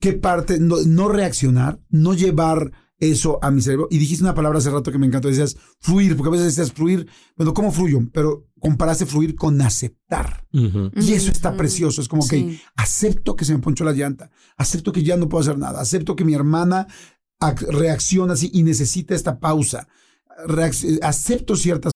qué 0.00 0.14
parte, 0.14 0.58
no, 0.58 0.76
no 0.86 1.08
reaccionar, 1.08 1.80
no 1.90 2.14
llevar 2.14 2.72
eso 2.98 3.38
a 3.42 3.50
mi 3.50 3.62
cerebro. 3.62 3.88
Y 3.90 3.98
dijiste 3.98 4.24
una 4.24 4.34
palabra 4.34 4.58
hace 4.58 4.70
rato 4.70 4.90
que 4.92 4.98
me 4.98 5.06
encantó, 5.06 5.28
decías 5.28 5.56
fluir, 5.80 6.16
porque 6.16 6.28
a 6.28 6.32
veces 6.32 6.54
decías 6.56 6.72
fluir, 6.72 7.06
bueno, 7.36 7.54
¿cómo 7.54 7.70
fluyo? 7.72 8.00
Pero 8.12 8.46
comparaste 8.58 9.06
fluir 9.06 9.34
con 9.36 9.60
aceptar. 9.62 10.44
Y 10.52 11.12
eso 11.12 11.30
está 11.30 11.56
precioso. 11.56 12.00
Es 12.02 12.08
como 12.08 12.26
que 12.26 12.36
Sí. 12.36 12.60
acepto 12.76 13.36
que 13.36 13.44
se 13.46 13.54
me 13.54 13.60
ponchó 13.60 13.84
la 13.84 13.92
llanta, 13.92 14.30
acepto 14.56 14.92
que 14.92 15.02
ya 15.02 15.16
no 15.16 15.28
puedo 15.28 15.40
hacer 15.42 15.56
nada, 15.58 15.80
acepto 15.80 16.14
que 16.16 16.24
mi 16.26 16.34
hermana 16.34 16.86
ac- 17.40 17.66
reacciona 17.70 18.34
así 18.34 18.50
y 18.52 18.62
necesita 18.64 19.14
esta 19.14 19.38
pausa. 19.40 19.88
Reacc- 20.46 20.98
acepto 21.02 21.56
ciertas 21.56 21.92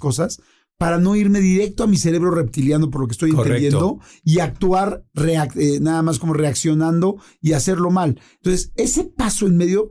Cosas 0.00 0.42
para 0.76 0.98
no 0.98 1.14
irme 1.14 1.40
directo 1.40 1.84
a 1.84 1.86
mi 1.86 1.98
cerebro 1.98 2.30
reptiliano 2.30 2.90
por 2.90 3.02
lo 3.02 3.06
que 3.06 3.12
estoy 3.12 3.30
Correcto. 3.32 3.52
entendiendo 3.54 4.00
y 4.24 4.40
actuar 4.40 5.04
eh, 5.14 5.78
nada 5.80 6.02
más 6.02 6.18
como 6.18 6.32
reaccionando 6.32 7.18
y 7.40 7.52
hacerlo 7.52 7.90
mal. 7.90 8.18
Entonces, 8.36 8.72
ese 8.76 9.04
paso 9.04 9.46
en 9.46 9.58
medio, 9.58 9.90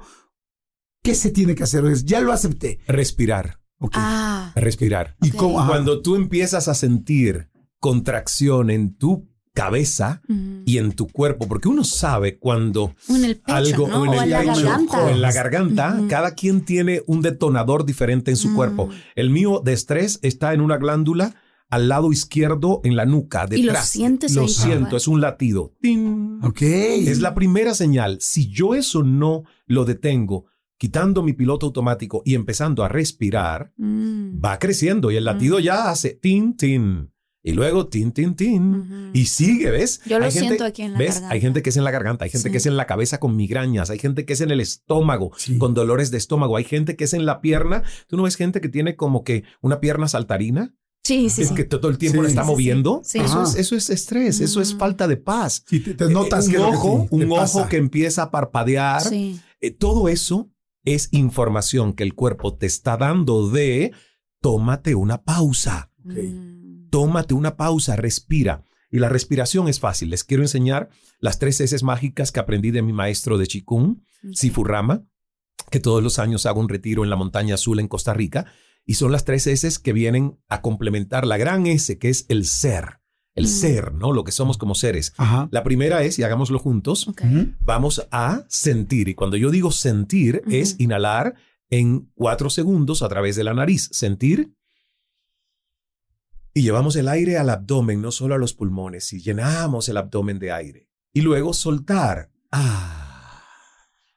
¿qué 1.04 1.14
se 1.14 1.30
tiene 1.30 1.54
que 1.54 1.62
hacer? 1.64 1.86
Es, 1.86 2.06
ya 2.06 2.22
lo 2.22 2.34
acepté. 2.34 2.80
Respirar, 2.88 3.60
Ok. 3.78 3.94
Ah. 3.96 4.52
respirar. 4.56 5.16
¿Y 5.22 5.30
cómo? 5.30 5.64
Cuando 5.68 6.02
tú 6.02 6.16
empiezas 6.16 6.68
a 6.68 6.74
sentir 6.74 7.50
contracción 7.80 8.72
en 8.72 8.98
tu 8.98 9.30
cabeza 9.64 10.22
Mm. 10.28 10.62
y 10.66 10.78
en 10.78 10.92
tu 10.94 11.08
cuerpo, 11.08 11.48
porque 11.48 11.68
uno 11.68 11.84
sabe 11.84 12.38
cuando 12.38 12.94
O 13.10 13.16
en 13.16 13.26
el 13.26 13.36
pecho, 13.38 13.56
algo 13.56 13.88
en 13.88 13.94
o 13.94 14.04
el 14.06 14.20
en 14.24 14.30
la 14.30 14.44
garganta. 14.44 15.04
o 15.06 15.10
en 15.10 15.22
la 15.22 15.32
garganta, 15.32 15.96
Ujú. 15.98 16.08
cada 16.08 16.36
quien 16.36 16.62
tiene 16.66 17.02
un 17.08 17.22
detonador 17.22 17.86
diferente 17.86 18.32
en 18.32 18.38
su 18.38 18.50
Mm. 18.50 18.56
cuerpo. 18.56 18.90
El 19.16 19.30
mío 19.30 19.62
de 19.64 19.74
estrés 19.74 20.20
está 20.22 20.54
en 20.54 20.62
una 20.62 20.78
glándula 20.78 21.36
al 21.70 21.88
lado 21.88 22.12
izquierdo 22.12 22.82
en 22.84 22.96
la 22.96 23.06
nuca, 23.06 23.46
Y 23.52 23.62
lo 23.62 23.74
detrás. 23.74 23.90
sientes 23.90 24.34
Lo 24.36 24.42
ahí, 24.44 24.50
siento, 24.50 24.98
es 24.98 25.08
un 25.08 25.22
latido. 25.22 25.74
¡Ting! 25.82 26.40
Ok. 26.44 26.62
Es 26.64 27.20
la 27.20 27.36
primera 27.36 27.74
señal. 27.76 28.18
Si 28.22 28.50
yo 28.50 28.74
eso 28.74 29.04
no 29.04 29.44
lo 29.68 29.86
detengo, 29.86 30.46
quitando 30.80 31.22
mi 31.22 31.34
piloto 31.34 31.68
automático 31.68 32.22
y 32.26 32.34
empezando 32.36 32.84
a 32.84 32.88
respirar, 32.88 33.72
Mm. 33.78 34.40
va 34.44 34.58
creciendo 34.58 35.12
y 35.12 35.18
el 35.18 35.26
latido 35.26 35.60
ya 35.60 35.90
hace 35.92 36.12
tin, 36.20 36.56
tin. 36.58 37.12
Y 37.42 37.54
luego 37.54 37.88
tin, 37.88 38.12
tin, 38.12 38.36
tin. 38.36 39.12
Y 39.14 39.26
sigue, 39.28 39.72
¿ves? 39.72 40.02
Yo 40.06 40.20
lo 40.20 40.26
Hay 40.26 40.32
gente- 40.32 40.48
siento 40.48 40.66
aquí 40.66 40.82
en 40.82 40.94
la 40.94 41.00
¿ves? 41.00 41.14
garganta. 41.16 41.34
Hay 41.34 41.42
gente 41.42 41.62
que 41.64 41.70
es 41.70 41.78
en 41.78 41.84
la 41.86 41.92
garganta, 41.92 42.26
hay 42.26 42.32
gente 42.32 42.50
Sí. 42.50 42.52
que 42.52 42.58
es 42.58 42.66
en 42.66 42.76
la 42.78 42.86
cabeza 42.86 43.20
con 43.20 43.36
migrañas, 43.38 43.90
hay 43.90 43.98
gente 44.00 44.26
que 44.26 44.34
es 44.34 44.42
en 44.42 44.52
el 44.52 44.60
estómago 44.60 45.32
Sí. 45.38 45.58
con 45.58 45.74
dolores 45.74 46.12
de 46.12 46.18
estómago, 46.18 46.58
hay 46.58 46.66
gente 46.66 46.96
que 46.98 47.06
es 47.06 47.14
en 47.14 47.26
la 47.26 47.40
pierna. 47.40 47.84
¿Tú 48.08 48.18
no 48.18 48.24
ves 48.24 48.36
gente 48.36 48.60
que 48.60 48.68
tiene 48.70 48.96
como 48.98 49.24
que 49.24 49.44
una 49.62 49.80
pierna 49.80 50.08
saltarina? 50.10 50.76
Sí, 51.02 51.30
sí, 51.30 51.44
Es 51.44 51.48
sí. 51.48 51.56
que 51.56 51.64
todo 51.64 51.88
el 51.90 51.98
tiempo 51.98 52.18
Sí. 52.18 52.24
la 52.24 52.28
está 52.30 52.42
Sí, 52.42 52.46
sí, 52.46 52.50
sí. 52.50 52.52
moviendo. 52.52 53.02
Sí. 53.06 53.20
Eso, 53.20 53.44
es, 53.44 53.56
eso 53.56 53.76
es 53.78 53.90
estrés, 53.90 54.42
eso 54.42 54.60
es 54.62 54.76
Mm. 54.76 54.78
falta 54.78 55.08
de 55.08 55.16
paz. 55.18 55.64
Sí, 55.66 55.80
te, 55.80 55.94
te 55.94 56.10
notas 56.10 56.48
Eh, 56.48 56.52
que 56.52 56.58
un 56.60 56.70
que 56.72 56.76
ojo, 56.76 57.08
te- 57.10 57.16
un 57.16 57.24
ojo 57.32 57.36
pasa. 57.38 57.70
que 57.70 57.78
empieza 57.78 58.24
a 58.24 58.32
parpadear. 58.32 59.02
Sí. 59.02 59.40
Eh, 59.62 59.72
todo 59.72 60.10
eso 60.10 60.52
es 60.84 61.08
información 61.12 61.94
que 61.94 62.04
el 62.04 62.16
cuerpo 62.16 62.56
te 62.58 62.66
está 62.66 62.98
dando 62.98 63.50
de 63.50 63.94
tómate 64.42 64.94
una 64.96 65.24
pausa. 65.24 65.90
Mm. 66.04 66.59
Tómate 66.90 67.34
una 67.34 67.56
pausa, 67.58 67.96
respira. 67.96 68.64
Y 68.92 69.00
la 69.00 69.10
respiración 69.10 69.68
es 69.68 69.80
fácil. 69.80 70.10
Les 70.10 70.24
quiero 70.24 70.44
enseñar 70.44 70.90
las 71.20 71.38
tres 71.38 71.62
S 71.62 71.84
mágicas 71.86 72.32
que 72.32 72.40
aprendí 72.40 72.72
de 72.72 72.82
mi 72.82 72.92
maestro 72.94 73.38
de 73.38 73.46
Chikung, 73.48 73.98
Sifu 74.34 74.64
Rama, 74.64 75.04
que 75.70 75.80
todos 75.80 76.02
los 76.02 76.18
años 76.18 76.46
hago 76.46 76.60
un 76.60 76.70
retiro 76.70 77.04
en 77.04 77.10
la 77.10 77.16
montaña 77.16 77.56
azul 77.56 77.80
en 77.80 77.88
Costa 77.88 78.14
Rica. 78.14 78.46
Y 78.86 78.96
son 78.96 79.12
las 79.12 79.26
tres 79.26 79.46
S 79.46 79.80
que 79.84 79.94
vienen 79.94 80.40
a 80.48 80.62
complementar 80.62 81.28
la 81.28 81.38
gran 81.38 81.68
S, 81.68 82.00
que 82.00 82.10
es 82.10 82.26
el 82.30 82.46
ser. 82.46 83.00
El 83.36 83.46
Mm. 83.46 83.48
ser, 83.48 83.94
¿no? 83.94 84.12
Lo 84.12 84.24
que 84.24 84.32
somos 84.32 84.58
como 84.58 84.74
seres. 84.74 85.14
Ajá. 85.18 85.48
La 85.52 85.64
primera 85.64 86.04
es, 86.04 86.18
y 86.18 86.24
hagámoslo 86.24 86.58
juntos, 86.58 87.08
vamos 87.60 88.08
a 88.12 88.44
sentir. 88.50 89.08
Y 89.08 89.14
cuando 89.14 89.38
yo 89.38 89.52
digo 89.52 89.70
sentir, 89.72 90.42
es 90.50 90.76
inhalar 90.80 91.36
en 91.70 92.10
cuatro 92.16 92.50
segundos 92.50 93.04
a 93.04 93.08
través 93.08 93.36
de 93.36 93.44
la 93.44 93.54
nariz. 93.54 93.88
Sentir. 93.92 94.56
Y 96.60 96.62
llevamos 96.62 96.98
el 96.98 97.08
aire 97.08 97.38
al 97.38 97.50
abdomen, 97.52 98.02
no 98.02 98.12
solo 98.12 98.36
a 98.36 98.38
los 98.38 98.54
pulmones, 98.54 99.14
y 99.14 99.22
llenamos 99.22 99.88
el 99.88 99.96
abdomen 99.96 100.40
de 100.40 100.52
aire. 100.52 100.90
Y 101.14 101.22
luego 101.22 101.54
soltar. 101.54 102.32
Ah. 102.52 103.46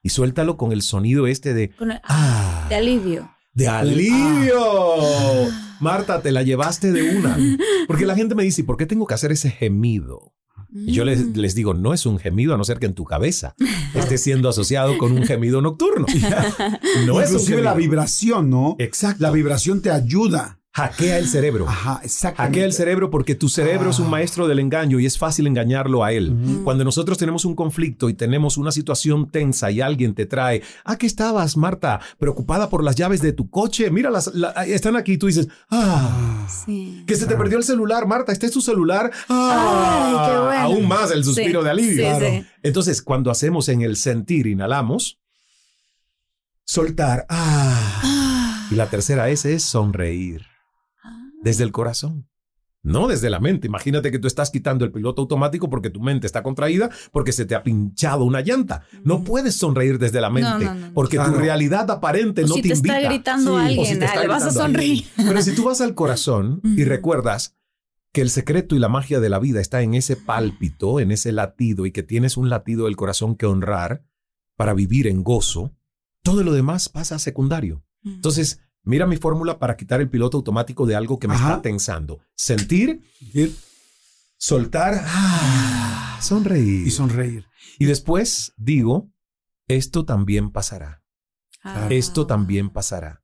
Y 0.03 0.09
suéltalo 0.09 0.57
con 0.57 0.73
el 0.73 0.83
sonido 0.83 1.29
este 1.29 1.55
de 1.55 1.71
Con 1.71 1.93
el- 1.93 2.01
ah. 2.03 2.67
de 2.69 2.75
alivio. 2.75 3.31
De 3.53 3.69
alivio. 3.69 4.59
Ah. 4.61 5.77
Marta, 5.79 6.21
te 6.21 6.33
la 6.33 6.43
llevaste 6.43 6.91
de 6.91 7.17
una. 7.17 7.39
Porque 7.87 8.07
la 8.07 8.17
gente 8.17 8.35
me 8.35 8.43
dice, 8.43 8.65
¿por 8.65 8.77
qué 8.77 8.87
tengo 8.87 9.07
que 9.07 9.15
hacer 9.15 9.31
ese 9.31 9.53
gemido? 9.53 10.35
Y 10.75 10.95
yo 10.95 11.05
les, 11.05 11.21
Mm. 11.25 11.33
les 11.37 11.55
digo, 11.55 11.75
no 11.75 11.95
es 11.95 12.07
un 12.07 12.19
gemido 12.19 12.55
a 12.55 12.59
no 12.59 12.65
ser 12.65 12.81
que 12.81 12.87
en 12.87 12.95
tu 12.95 13.05
cabeza 13.05 13.55
esté 13.95 14.19
siendo 14.19 14.49
asociado 14.49 14.99
con 14.99 15.13
un 15.13 15.23
gemido 15.25 15.63
nocturno. 15.63 16.07
No 17.07 17.21
es 17.21 17.29
un 17.31 17.35
Inclusive 17.37 17.63
la 17.63 17.75
vibración, 17.75 18.51
¿no? 18.51 18.75
Exacto. 18.81 19.23
La 19.23 19.31
vibración 19.31 19.81
te 19.81 19.93
ayuda. 19.93 20.59
Hackea 20.75 21.19
el 21.19 21.29
cerebro. 21.29 21.69
Ajá, 21.69 22.01
exactamente. 22.03 22.57
Hackea 22.59 22.65
el 22.65 22.73
cerebro 22.73 23.11
porque 23.11 23.35
tu 23.35 23.51
cerebro 23.51 23.91
es 23.91 23.99
un 23.99 24.07
Ah. 24.07 24.11
maestro 24.11 24.49
del 24.49 24.59
engaño 24.59 24.99
y 25.01 25.05
es 25.05 25.19
fácil 25.19 25.47
engañarlo 25.47 26.03
a 26.03 26.13
él. 26.13 26.35
Cuando 26.65 26.83
nosotros 26.83 27.19
tenemos 27.19 27.45
un 27.45 27.55
conflicto 27.55 28.09
y 28.09 28.15
tenemos 28.15 28.57
una 28.57 28.73
situación 28.73 29.31
tensa 29.31 29.71
y 29.71 29.83
alguien 29.83 30.15
te 30.15 30.25
trae, 30.25 30.63
¿a 30.85 30.97
qué 30.97 31.07
estabas, 31.07 31.59
Marta? 31.59 32.01
Preocupada 32.19 32.71
por 32.71 32.83
las 32.83 32.97
llaves 32.97 33.21
de 33.21 33.35
tu 33.35 33.51
coche. 33.51 33.91
Mira, 33.91 34.09
las, 34.11 34.35
la- 34.35 34.53
están 34.65 34.97
aquí. 34.97 35.19
Tú 35.19 35.27
dices, 35.27 35.47
ah. 35.71 36.47
Sí. 36.65 37.05
Que 37.07 37.17
se 37.17 37.27
te 37.27 37.37
perdió 37.37 37.59
el 37.59 37.65
celular, 37.65 38.07
Marta. 38.07 38.33
Este 38.33 38.47
es 38.47 38.53
tu 38.53 38.63
celular. 38.63 39.11
Ah, 39.29 40.25
Ay, 40.25 40.31
qué 40.33 40.39
bueno. 40.39 40.61
Aún 40.63 40.89
más 40.89 41.11
el 41.11 41.23
suspiro 41.23 41.61
Sí, 41.61 41.65
de 41.65 41.71
alivio. 41.71 41.93
sí, 41.97 42.01
Claro. 42.19 42.27
sí. 42.31 42.47
Entonces, 42.63 43.03
cuando 43.03 43.31
hacemos 43.31 43.69
en 43.69 43.83
el 43.83 43.97
sentir, 43.97 44.47
inhalamos, 44.47 45.19
soltar. 46.65 47.27
Ah. 47.29 48.01
Ah. 48.05 48.69
Y 48.71 48.75
la 48.75 48.87
tercera 48.89 49.29
S 49.29 49.53
es 49.53 49.63
sonreír 49.65 50.47
desde 51.43 51.65
el 51.65 51.73
corazón. 51.73 52.29
No 52.85 53.07
desde 53.07 53.31
la 53.31 53.39
mente. 53.39 53.69
Imagínate 53.69 54.11
que 54.11 54.19
tú 54.19 54.27
estás 54.27 54.51
quitando 54.51 54.85
el 54.85 54.91
piloto 54.91 55.23
automático 55.23 55.71
porque 55.71 55.89
tu 55.89 56.01
mente 56.01 56.27
está 56.27 56.43
contraída 56.43 56.91
porque 57.13 57.31
se 57.31 57.45
te 57.45 57.55
ha 57.55 57.63
pinchado 57.63 58.25
una 58.25 58.41
llanta. 58.41 58.83
No 59.05 59.23
puedes 59.23 59.55
sonreír 59.55 60.01
desde 60.01 60.21
la 60.21 60.31
mente 60.31 60.65
no, 60.65 60.75
no. 60.75 60.93
porque 60.93 61.17
Claro. 61.17 61.33
tu 61.35 61.39
realidad 61.39 61.89
aparente 61.93 62.43
O 62.43 62.49
no 62.49 62.55
si 62.55 62.63
te, 62.63 62.69
te 62.71 62.75
invita. 62.75 62.97
está 62.99 63.09
gritando 63.09 63.61
Sí, 63.69 63.79
O 63.79 63.85
si 63.85 63.99
te 63.99 64.05
está 64.05 64.19
ah, 64.19 64.23
le 64.23 64.29
vas 64.29 64.43
a 64.43 64.47
gritando 64.47 64.65
alguien. 64.65 64.97
sonreír. 64.97 65.05
Pero 65.29 65.43
si 65.43 65.55
tú 65.55 65.65
vas 65.65 65.81
al 65.81 65.95
corazón 65.95 66.61
y 66.77 66.83
recuerdas 66.83 67.57
que 68.13 68.21
el 68.21 68.31
secreto 68.31 68.75
y 68.75 68.81
la 68.81 68.89
magia 68.89 69.21
de 69.21 69.29
la 69.29 69.39
vida 69.39 69.61
está 69.61 69.83
en 69.83 69.95
ese 69.95 70.17
pálpito, 70.17 70.99
en 70.99 71.13
ese 71.13 71.31
latido 71.31 71.87
y 71.87 71.93
que 71.93 72.03
tienes 72.03 72.37
un 72.37 72.51
latido 72.51 72.87
del 72.87 72.97
corazón 72.97 73.37
que 73.37 73.47
honrar 73.47 74.05
para 74.57 74.75
vivir 74.75 75.07
en 75.07 75.23
gozo, 75.23 75.73
todo 76.25 76.43
lo 76.43 76.53
demás 76.53 76.89
pasa 76.89 77.15
a 77.15 77.19
secundario. 77.21 77.85
Entonces, 78.05 78.61
mira 78.83 79.07
mi 79.07 79.17
fórmula 79.17 79.59
para 79.59 79.77
quitar 79.77 80.01
el 80.01 80.11
piloto 80.11 80.39
automático 80.39 80.87
de 80.87 80.97
algo 80.97 81.19
que 81.19 81.29
me 81.29 81.35
Ajá. 81.35 81.51
está 81.51 81.63
tensando. 81.63 82.21
Sentir, 82.35 83.03
Ir 83.33 83.55
soltar, 84.37 85.05
ah, 85.07 86.19
sonreír. 86.21 86.87
Y 86.87 86.91
sonreír. 86.91 87.47
Y 87.79 87.87
después 87.87 88.53
digo, 88.57 89.11
esto 89.69 90.05
también 90.05 90.51
pasará. 90.51 91.03
Ah. 91.63 91.87
Esto 91.91 92.27
también 92.27 92.71
pasará. 92.71 93.22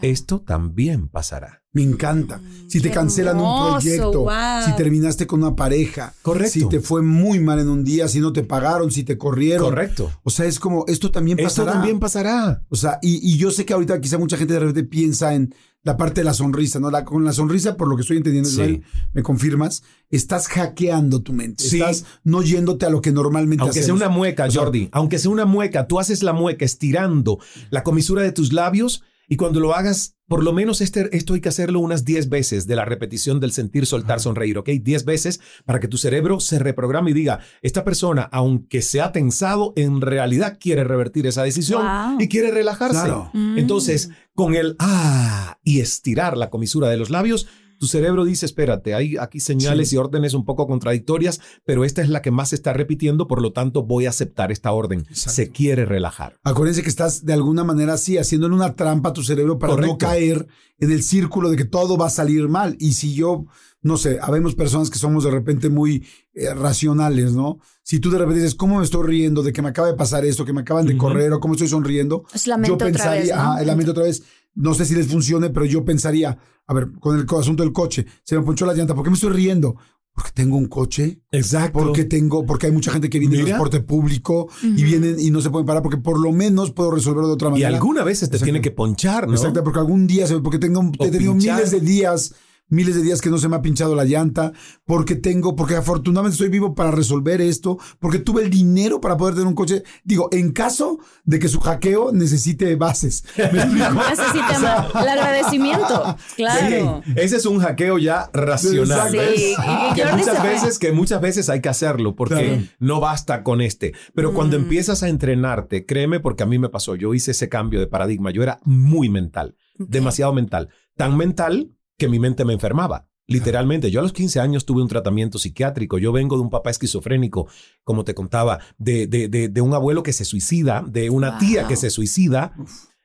Esto 0.00 0.40
también 0.40 1.08
pasará. 1.08 1.62
Me 1.72 1.82
encanta. 1.82 2.40
Si 2.66 2.80
te 2.80 2.88
Qué 2.88 2.94
cancelan 2.94 3.38
un 3.38 3.70
proyecto, 3.72 4.22
wow. 4.22 4.64
si 4.64 4.72
terminaste 4.74 5.26
con 5.26 5.42
una 5.42 5.54
pareja, 5.54 6.14
Correcto. 6.22 6.50
si 6.52 6.68
te 6.68 6.80
fue 6.80 7.02
muy 7.02 7.40
mal 7.40 7.60
en 7.60 7.68
un 7.68 7.84
día, 7.84 8.08
si 8.08 8.20
no 8.20 8.32
te 8.32 8.42
pagaron, 8.42 8.90
si 8.90 9.04
te 9.04 9.18
corrieron. 9.18 9.68
Correcto. 9.68 10.10
O 10.24 10.30
sea, 10.30 10.46
es 10.46 10.58
como, 10.58 10.84
esto 10.88 11.10
también 11.10 11.38
Esto 11.38 11.62
pasará. 11.62 11.72
también 11.72 12.00
pasará. 12.00 12.62
O 12.68 12.76
sea, 12.76 12.98
y, 13.02 13.16
y 13.32 13.36
yo 13.36 13.50
sé 13.50 13.64
que 13.66 13.74
ahorita 13.74 14.00
quizá 14.00 14.18
mucha 14.18 14.36
gente 14.36 14.54
de 14.54 14.60
repente 14.60 14.84
piensa 14.84 15.34
en 15.34 15.54
la 15.84 15.96
parte 15.96 16.22
de 16.22 16.24
la 16.24 16.34
sonrisa, 16.34 16.80
¿no? 16.80 16.90
La, 16.90 17.04
con 17.04 17.24
la 17.24 17.32
sonrisa, 17.32 17.76
por 17.76 17.86
lo 17.88 17.94
que 17.96 18.02
estoy 18.02 18.16
entendiendo, 18.16 18.48
Sí. 18.48 18.54
Israel, 18.56 18.82
me 19.12 19.22
confirmas, 19.22 19.82
estás 20.10 20.48
hackeando 20.48 21.22
tu 21.22 21.32
mente. 21.32 21.62
Sí. 21.62 21.76
Estás 21.80 22.04
no 22.24 22.42
yéndote 22.42 22.86
a 22.86 22.90
lo 22.90 23.00
que 23.00 23.12
normalmente 23.12 23.62
Aunque 23.62 23.82
sea 23.82 23.94
una 23.94 24.08
mueca, 24.08 24.46
O 24.46 24.50
sea, 24.50 24.62
Jordi, 24.62 24.88
aunque 24.90 25.18
sea 25.18 25.30
una 25.30 25.44
mueca, 25.44 25.86
tú 25.86 26.00
haces 26.00 26.22
la 26.22 26.32
mueca 26.32 26.64
estirando 26.64 27.38
la 27.70 27.84
comisura 27.84 28.22
de 28.22 28.32
tus 28.32 28.52
labios 28.52 29.04
y 29.28 29.36
cuando 29.36 29.60
lo 29.60 29.74
hagas, 29.74 30.16
por 30.26 30.42
lo 30.42 30.52
menos 30.52 30.80
este, 30.80 31.14
esto 31.16 31.34
hay 31.34 31.40
que 31.40 31.48
hacerlo 31.48 31.80
unas 31.80 32.04
10 32.04 32.28
veces 32.28 32.66
de 32.66 32.76
la 32.76 32.84
repetición 32.84 33.40
del 33.40 33.52
sentir, 33.52 33.86
soltar, 33.86 34.20
sonreír, 34.20 34.58
¿ok? 34.58 34.68
10 34.70 35.04
veces 35.04 35.40
para 35.64 35.80
que 35.80 35.88
tu 35.88 35.98
cerebro 35.98 36.40
se 36.40 36.58
reprograme 36.58 37.10
y 37.10 37.14
diga, 37.14 37.40
esta 37.62 37.84
persona, 37.84 38.28
aunque 38.32 38.82
se 38.82 39.00
ha 39.00 39.12
tensado, 39.12 39.72
en 39.76 40.00
realidad 40.00 40.58
quiere 40.60 40.84
revertir 40.84 41.26
esa 41.26 41.42
decisión 41.42 41.82
Wow. 41.82 42.20
y 42.20 42.28
quiere 42.28 42.50
relajarse. 42.50 43.00
Claro. 43.00 43.30
Mm. 43.34 43.58
Entonces, 43.58 44.10
con 44.34 44.54
el 44.54 44.76
ah 44.78 45.58
y 45.62 45.80
estirar 45.80 46.36
la 46.36 46.50
comisura 46.50 46.88
de 46.88 46.96
los 46.96 47.10
labios, 47.10 47.46
tu 47.78 47.86
cerebro 47.86 48.24
dice, 48.24 48.44
espérate, 48.46 48.94
hay 48.94 49.16
aquí 49.16 49.40
señales 49.40 49.88
Sí. 49.90 49.94
y 49.96 49.98
órdenes 49.98 50.34
un 50.34 50.44
poco 50.44 50.66
contradictorias, 50.66 51.40
pero 51.64 51.84
esta 51.84 52.02
es 52.02 52.08
la 52.08 52.22
que 52.22 52.30
más 52.30 52.50
se 52.50 52.56
está 52.56 52.72
repitiendo, 52.72 53.26
por 53.26 53.40
lo 53.40 53.52
tanto 53.52 53.82
voy 53.84 54.06
a 54.06 54.10
aceptar 54.10 54.52
esta 54.52 54.72
orden. 54.72 55.00
Exacto. 55.08 55.30
Se 55.32 55.50
quiere 55.50 55.84
relajar. 55.84 56.36
Acuérdense 56.42 56.82
que 56.82 56.88
estás 56.88 57.24
de 57.24 57.32
alguna 57.32 57.64
manera 57.64 57.94
así, 57.94 58.18
haciéndole 58.18 58.54
una 58.54 58.74
trampa 58.74 59.10
a 59.10 59.12
tu 59.12 59.22
cerebro 59.22 59.58
para 59.58 59.76
no 59.76 59.96
caer 59.98 60.46
en 60.78 60.90
el 60.92 61.02
círculo 61.02 61.50
de 61.50 61.56
que 61.56 61.64
todo 61.64 61.96
va 61.96 62.06
a 62.06 62.10
salir 62.10 62.48
mal. 62.48 62.76
Y 62.78 62.92
si 62.92 63.14
yo, 63.14 63.46
no 63.82 63.96
sé, 63.96 64.18
habemos 64.20 64.54
personas 64.54 64.90
que 64.90 64.98
somos 64.98 65.24
de 65.24 65.30
repente 65.30 65.68
muy 65.68 66.04
eh, 66.34 66.54
racionales, 66.54 67.32
¿no? 67.32 67.58
Si 67.82 67.98
tú 68.00 68.10
de 68.10 68.18
repente 68.18 68.40
dices, 68.40 68.54
¿cómo 68.54 68.78
me 68.78 68.84
estoy 68.84 69.06
riendo 69.06 69.42
de 69.42 69.52
que 69.52 69.62
me 69.62 69.70
acaba 69.70 69.88
de 69.88 69.94
pasar 69.94 70.24
esto, 70.24 70.44
que 70.44 70.52
me 70.52 70.60
acaban 70.60 70.86
de 70.86 70.96
correr 70.96 71.32
o 71.32 71.40
cómo 71.40 71.54
estoy 71.54 71.68
sonriendo? 71.68 72.24
Es 72.34 72.46
la 72.46 72.56
mente 72.56 72.68
yo 72.68 72.74
otra 72.74 72.88
pensaría, 72.88 73.20
vez, 73.22 73.28
¿no? 73.30 73.34
ajá, 73.40 73.62
la 73.64 73.76
mente 73.76 73.90
otra 73.90 74.04
vez, 74.04 74.22
no 74.58 74.74
sé 74.74 74.84
si 74.84 74.94
les 74.94 75.06
funcione, 75.06 75.50
pero 75.50 75.64
yo 75.66 75.84
pensaría, 75.84 76.36
a 76.66 76.74
ver, 76.74 76.90
con 77.00 77.18
el 77.18 77.26
asunto 77.38 77.62
del 77.62 77.72
coche, 77.72 78.04
se 78.24 78.36
me 78.36 78.42
ponchó 78.44 78.66
la 78.66 78.74
llanta, 78.74 78.94
¿por 78.94 79.04
qué 79.04 79.10
me 79.10 79.14
estoy 79.14 79.30
riendo? 79.30 79.76
Porque 80.12 80.32
tengo 80.34 80.56
un 80.56 80.66
coche, 80.66 81.20
Exacto. 81.30 81.78
porque 81.78 82.04
tengo, 82.04 82.44
porque 82.44 82.66
hay 82.66 82.72
mucha 82.72 82.90
gente 82.90 83.08
que 83.08 83.20
viene 83.20 83.36
en 83.38 83.44
transporte 83.44 83.80
público 83.80 84.48
y 84.64 84.82
vienen 84.82 85.14
y 85.20 85.30
no 85.30 85.40
se 85.40 85.48
pueden 85.50 85.64
parar, 85.64 85.80
porque 85.82 85.98
por 85.98 86.18
lo 86.18 86.32
menos 86.32 86.72
puedo 86.72 86.90
resolverlo 86.90 87.28
de 87.28 87.34
otra 87.34 87.48
y 87.48 87.52
manera. 87.52 87.68
alguna 87.76 88.02
vez 88.02 88.28
te 88.28 88.38
tiene 88.38 88.60
que 88.60 88.72
ponchar, 88.72 89.28
¿no? 89.28 89.34
Exacto, 89.34 89.62
porque 89.62 89.78
algún 89.78 90.08
día, 90.08 90.26
se- 90.26 90.40
porque 90.40 90.58
tengo, 90.58 90.80
O 90.98 91.04
he 91.06 91.10
tenido 91.12 91.32
pinchar. 91.34 91.56
miles 91.56 91.70
de 91.70 91.80
días, 91.80 92.34
miles 92.68 92.94
de 92.96 93.02
días 93.02 93.20
que 93.20 93.30
no 93.30 93.38
se 93.38 93.48
me 93.48 93.56
ha 93.56 93.62
pinchado 93.62 93.94
la 93.94 94.04
llanta, 94.04 94.52
porque 94.84 95.14
tengo, 95.14 95.56
porque 95.56 95.76
afortunadamente 95.76 96.34
estoy 96.34 96.48
vivo 96.48 96.74
para 96.74 96.90
resolver 96.90 97.40
esto, 97.40 97.78
porque 97.98 98.18
tuve 98.18 98.42
el 98.42 98.50
dinero 98.50 99.00
para 99.00 99.16
poder 99.16 99.34
tener 99.34 99.46
un 99.48 99.54
coche. 99.54 99.82
Digo, 100.04 100.28
en 100.32 100.52
caso 100.52 100.98
de 101.24 101.38
que 101.38 101.48
su 101.48 101.60
hackeo 101.60 102.12
necesite 102.12 102.74
bases. 102.76 103.24
Necesita 103.36 104.88
el 105.00 105.08
agradecimiento. 105.08 106.16
Claro. 106.36 107.02
Sí, 107.04 107.12
ese 107.16 107.36
es 107.36 107.46
un 107.46 107.58
hackeo 107.60 107.98
ya 107.98 108.30
racional. 108.32 109.10
Sí, 109.10 109.54
que 109.94 110.04
muchas 110.16 110.42
veces 110.42 110.78
que 110.78 110.92
muchas 110.92 111.20
veces 111.20 111.48
hay 111.48 111.60
que 111.60 111.68
hacerlo 111.68 112.14
porque 112.14 112.34
Claro. 112.34 112.62
no 112.78 113.00
basta 113.00 113.42
con 113.42 113.60
este. 113.60 113.92
Pero 114.14 114.32
cuando 114.34 114.58
Mm. 114.58 114.62
empiezas 114.62 115.02
a 115.02 115.08
entrenarte, 115.08 115.84
créeme 115.86 116.20
porque 116.20 116.42
a 116.42 116.46
mí 116.46 116.58
me 116.58 116.68
pasó, 116.68 116.94
yo 116.94 117.14
hice 117.14 117.32
ese 117.32 117.48
cambio 117.48 117.80
de 117.80 117.86
paradigma, 117.86 118.30
yo 118.30 118.42
era 118.42 118.60
muy 118.64 119.08
mental, 119.08 119.56
demasiado 119.78 120.32
mental, 120.32 120.68
tan 120.96 121.16
mental 121.16 121.70
que 121.98 122.08
mi 122.08 122.18
mente 122.18 122.44
me 122.44 122.52
enfermaba. 122.54 123.08
Literalmente, 123.26 123.90
yo 123.90 124.00
a 124.00 124.02
los 124.02 124.14
15 124.14 124.40
años 124.40 124.64
tuve 124.64 124.80
un 124.80 124.88
tratamiento 124.88 125.38
psiquiátrico. 125.38 125.98
Yo 125.98 126.12
vengo 126.12 126.36
de 126.36 126.42
un 126.42 126.48
papá 126.48 126.70
esquizofrénico, 126.70 127.46
como 127.84 128.04
te 128.04 128.14
contaba, 128.14 128.58
de, 128.78 129.06
de, 129.06 129.28
de, 129.28 129.48
de 129.50 129.60
un 129.60 129.74
abuelo 129.74 130.02
que 130.02 130.14
se 130.14 130.24
suicida, 130.24 130.82
de 130.88 131.10
una 131.10 131.38
tía 131.38 131.60
Wow. 131.62 131.68
que 131.68 131.76
se 131.76 131.90
suicida. 131.90 132.54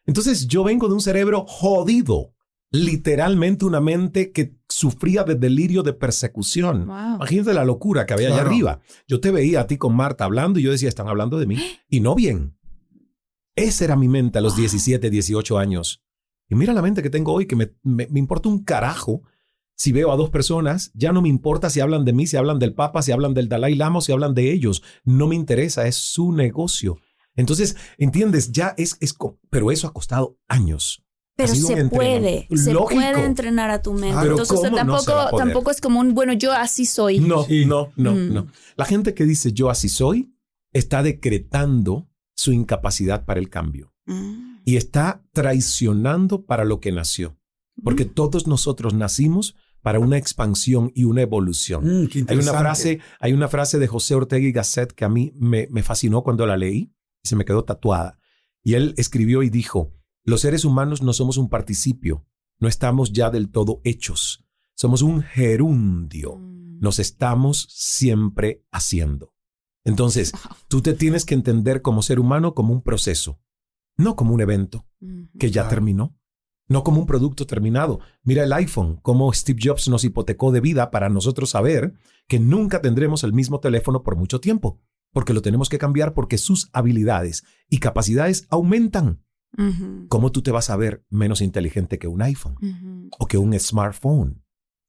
Entonces 0.06 0.48
yo 0.48 0.64
vengo 0.64 0.88
de 0.88 0.94
un 0.94 1.02
cerebro 1.02 1.44
jodido, 1.46 2.34
literalmente 2.72 3.66
una 3.66 3.82
mente 3.82 4.32
que 4.32 4.56
sufría 4.70 5.24
de 5.26 5.36
delirio 5.36 5.84
de 5.84 5.92
persecución. 5.94 6.88
Wow. 6.88 7.16
Imagínate 7.16 7.54
la 7.54 7.66
locura 7.66 8.06
que 8.06 8.14
había 8.14 8.30
allá 8.30 8.42
arriba. 8.42 8.80
Yo 9.08 9.20
te 9.20 9.32
veía 9.32 9.62
a 9.62 9.68
ti 9.68 9.78
con 9.78 9.94
Marta 9.96 10.24
hablando 10.24 10.58
y 10.60 10.64
yo 10.64 10.72
decía, 10.72 10.88
están 10.90 11.10
hablando 11.10 11.38
de 11.38 11.48
mí. 11.48 11.58
Y 11.90 12.00
no 12.00 12.16
bien. 12.16 12.58
Esa 13.56 13.84
era 13.86 13.96
mi 13.96 14.08
mente 14.08 14.40
a 14.40 14.42
los 14.42 14.56
17, 14.56 15.10
18 15.10 15.58
años. 15.60 16.03
Y 16.50 16.56
mira 16.56 16.74
la 16.74 16.82
mente 16.82 17.02
que 17.02 17.10
tengo 17.10 17.34
hoy, 17.34 17.46
que 17.48 17.56
me, 17.56 17.72
me- 17.84 18.08
me 18.08 18.20
importa 18.20 18.50
un 18.50 18.64
carajo. 18.64 19.22
Si 19.76 19.92
veo 19.92 20.12
a 20.12 20.16
dos 20.18 20.30
personas, 20.30 20.92
ya 20.94 21.12
no 21.12 21.22
me 21.22 21.30
importa 21.30 21.70
si 21.70 21.80
hablan 21.80 22.06
de 22.06 22.14
mí, 22.14 22.28
si 22.28 22.38
hablan 22.38 22.60
del 22.60 22.74
Papa, 22.76 23.02
si 23.02 23.12
hablan 23.12 23.34
del 23.34 23.50
Dalai 23.50 23.74
Lama 23.76 24.02
si 24.02 24.12
hablan 24.12 24.34
de 24.36 24.52
ellos. 24.52 24.84
No 25.04 25.28
me 25.28 25.36
interesa, 25.36 25.88
es 25.88 25.96
su 25.96 26.32
negocio. 26.32 26.98
Entonces, 27.36 27.76
¿entiendes? 27.98 28.52
Ya 28.52 28.76
es, 28.78 28.98
es, 29.02 29.16
pero 29.50 29.72
eso 29.72 29.88
ha 29.88 29.94
costado 29.94 30.38
años. 30.48 31.04
Pero 31.36 31.56
se 31.56 31.86
puede, 31.86 32.48
se 32.56 32.72
Lógico. 32.74 33.02
puede 33.02 33.26
entrenar 33.26 33.72
a 33.72 33.82
tu 33.82 33.94
mente. 33.94 34.12
Ah, 34.16 34.20
pero 34.22 34.34
Entonces 34.34 34.56
¿cómo 34.56 34.70
no 34.70 34.76
tampoco, 34.76 35.38
tampoco 35.38 35.72
es 35.72 35.82
como 35.82 36.00
un, 36.00 36.14
bueno, 36.14 36.34
yo 36.34 36.52
así 36.54 36.86
soy. 36.86 37.20
No, 37.20 37.48
no, 37.66 37.90
no, 37.96 38.12
Mm. 38.12 38.34
no. 38.34 38.48
La 38.76 38.86
gente 38.86 39.16
que 39.16 39.26
dice 39.26 39.52
yo 39.52 39.72
así 39.72 39.90
soy 39.90 40.32
está 40.74 41.02
decretando 41.02 42.08
su 42.36 42.52
incapacidad 42.54 43.26
para 43.26 43.40
el 43.40 43.50
cambio 43.50 43.92
Mm. 44.06 44.53
Y 44.66 44.78
está 44.78 45.24
traicionando 45.34 46.46
para 46.46 46.66
lo 46.66 46.80
que 46.80 46.92
nació. 46.92 47.38
Porque 47.84 48.06
todos 48.06 48.48
nosotros 48.48 48.94
nacimos 48.94 49.56
para 49.82 50.00
una 50.00 50.18
expansión 50.18 50.92
y 50.96 51.04
una 51.04 51.22
evolución. 51.22 51.84
Mm, 52.04 52.10
Hay 52.30 52.38
una 52.38 52.54
frase, 52.54 53.00
hay 53.20 53.34
una 53.34 53.48
frase 53.50 53.80
de 53.80 53.88
José 53.88 54.16
Ortega 54.16 54.48
y 54.48 54.52
Gasset 54.52 54.94
que 54.94 55.04
a 55.06 55.10
mí 55.10 55.34
me, 55.36 55.68
me 55.72 55.84
fascinó 55.84 56.24
cuando 56.24 56.46
la 56.46 56.56
leí 56.56 56.94
y 57.24 57.28
se 57.28 57.36
me 57.36 57.44
quedó 57.46 57.64
tatuada. 57.66 58.18
Y 58.64 58.76
él 58.76 58.94
escribió 58.98 59.44
y 59.44 59.50
dijo, 59.50 59.94
los 60.24 60.42
seres 60.42 60.64
humanos 60.64 61.02
no 61.02 61.12
somos 61.12 61.38
un 61.38 61.50
participio, 61.50 62.26
no 62.60 62.70
estamos 62.70 63.12
ya 63.12 63.30
del 63.30 63.50
todo 63.50 63.82
hechos, 63.84 64.46
somos 64.76 65.02
un 65.02 65.22
gerundio, 65.22 66.36
Mm. 66.38 66.80
nos 66.80 67.00
estamos 67.00 67.68
siempre 67.70 68.64
haciendo. 68.72 69.34
Entonces, 69.84 70.32
tú 70.70 70.82
te 70.82 70.94
tienes 70.94 71.26
que 71.26 71.34
entender 71.34 71.82
como 71.82 72.02
ser 72.04 72.20
humano 72.22 72.54
como 72.54 72.72
un 72.74 72.82
proceso, 72.84 73.42
no 73.98 74.16
como 74.16 74.34
un 74.34 74.42
evento 74.42 74.86
que 75.40 75.50
ya 75.52 75.64
Claro. 75.64 75.70
terminó. 75.70 76.18
No 76.68 76.84
como 76.84 77.00
un 77.02 77.06
producto 77.06 77.46
terminado. 77.46 78.00
Mira 78.24 78.44
el 78.46 78.54
iPhone, 78.54 78.98
cómo 79.02 79.32
Steve 79.34 79.60
Jobs 79.62 79.90
nos 79.90 80.04
hipotecó 80.06 80.52
de 80.52 80.62
vida 80.62 80.92
para 80.92 81.10
nosotros 81.10 81.50
saber 81.50 81.94
que 82.28 82.40
nunca 82.40 82.82
tendremos 82.82 83.24
el 83.26 83.34
mismo 83.34 83.60
teléfono 83.60 84.02
por 84.02 84.16
mucho 84.16 84.40
tiempo, 84.40 84.80
porque 85.12 85.34
lo 85.34 85.42
tenemos 85.42 85.68
que 85.68 85.78
cambiar 85.78 86.14
porque 86.14 86.38
sus 86.38 86.70
habilidades 86.72 87.44
y 87.70 87.80
capacidades 87.80 88.48
aumentan. 88.50 89.24
Ujú. 89.58 90.08
¿Cómo 90.08 90.32
tú 90.32 90.42
te 90.42 90.52
vas 90.52 90.70
a 90.70 90.78
ver 90.78 91.06
menos 91.10 91.42
inteligente 91.42 92.00
que 92.00 92.08
un 92.08 92.22
iPhone 92.22 93.10
o 93.20 93.28
que 93.28 93.38
un 93.38 93.60
smartphone? 93.60 94.42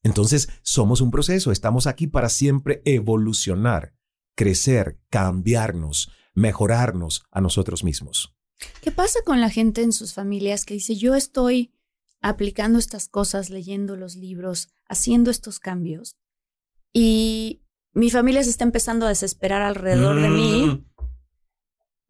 Entonces, 0.04 0.48
somos 0.62 1.00
un 1.00 1.10
proceso, 1.10 1.50
estamos 1.50 1.86
aquí 1.86 2.06
para 2.06 2.28
siempre 2.28 2.82
evolucionar, 2.84 3.94
crecer, 4.36 5.00
cambiarnos, 5.10 6.10
mejorarnos 6.34 7.24
a 7.30 7.40
nosotros 7.40 7.84
mismos. 7.84 8.34
¿Qué 8.80 8.90
pasa 8.92 9.18
con 9.24 9.40
la 9.40 9.50
gente 9.50 9.82
en 9.82 9.92
sus 9.92 10.12
familias 10.14 10.64
que 10.64 10.74
dice, 10.74 10.94
yo 10.96 11.14
estoy 11.14 11.72
aplicando 12.20 12.78
estas 12.78 13.08
cosas, 13.08 13.50
leyendo 13.50 13.96
los 13.96 14.16
libros, 14.16 14.68
haciendo 14.88 15.30
estos 15.30 15.58
cambios, 15.58 16.16
y 16.92 17.62
mi 17.92 18.10
familia 18.10 18.42
se 18.44 18.50
está 18.50 18.64
empezando 18.64 19.06
a 19.06 19.10
desesperar 19.10 19.62
alrededor 19.62 20.20
de 20.20 20.28
mí, 20.30 20.66
Mm, 20.66 20.84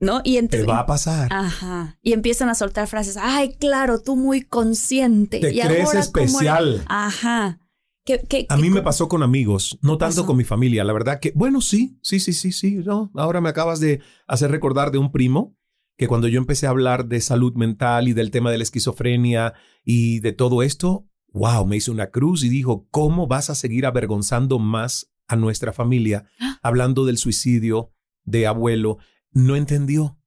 ¿no? 0.00 0.20
Y 0.24 0.40
Te 0.48 0.62
va 0.64 0.80
a 0.80 0.86
pasar. 0.86 1.32
Ajá. 1.32 1.98
Y 2.02 2.12
empiezan 2.12 2.48
a 2.48 2.54
soltar 2.54 2.86
frases, 2.88 3.16
ay, 3.18 3.54
claro, 3.56 4.02
tú 4.02 4.16
muy 4.16 4.42
consciente. 4.42 5.40
Te 5.40 5.52
¿Y 5.54 5.60
crees 5.60 5.86
ahora 5.88 6.00
cómo 6.12 6.40
era?". 6.42 6.58
especial. 6.58 6.84
Ajá. 6.88 7.60
¿Qué- 8.04 8.22
qué- 8.28 8.46
A 8.50 8.56
qué 8.56 8.62
mí 8.62 8.68
me 8.68 8.82
pasó 8.82 9.08
con 9.08 9.22
amigos, 9.22 9.78
no 9.80 9.96
tanto 9.96 10.16
pasó? 10.16 10.26
con 10.26 10.36
mi 10.36 10.44
familia. 10.44 10.84
La 10.84 10.92
verdad 10.92 11.20
que, 11.20 11.32
bueno, 11.34 11.62
sí, 11.62 11.98
sí, 12.02 12.20
sí, 12.20 12.34
sí, 12.34 12.52
sí. 12.52 12.74
No, 12.84 13.10
ahora 13.14 13.40
me 13.40 13.48
acabas 13.48 13.80
de 13.80 14.02
hacer 14.26 14.50
recordar 14.50 14.90
de 14.90 14.98
un 14.98 15.10
primo 15.10 15.56
que 15.96 16.08
cuando 16.08 16.28
yo 16.28 16.38
empecé 16.38 16.66
a 16.66 16.70
hablar 16.70 17.06
de 17.06 17.20
salud 17.20 17.54
mental 17.54 18.08
y 18.08 18.12
del 18.12 18.30
tema 18.30 18.50
de 18.50 18.58
la 18.58 18.64
esquizofrenia 18.64 19.54
y 19.84 20.20
de 20.20 20.32
todo 20.32 20.62
esto, 20.62 21.08
wow, 21.32 21.66
me 21.66 21.76
hizo 21.76 21.92
una 21.92 22.10
cruz 22.10 22.42
y 22.44 22.48
dijo, 22.48 22.86
¿cómo 22.90 23.26
vas 23.26 23.50
a 23.50 23.54
seguir 23.54 23.86
avergonzando 23.86 24.58
más 24.58 25.12
a 25.28 25.36
nuestra 25.36 25.72
familia 25.72 26.26
hablando 26.62 27.04
del 27.04 27.18
suicidio 27.18 27.92
de 28.24 28.46
abuelo? 28.46 28.98
No 29.30 29.56
entendió. 29.56 30.18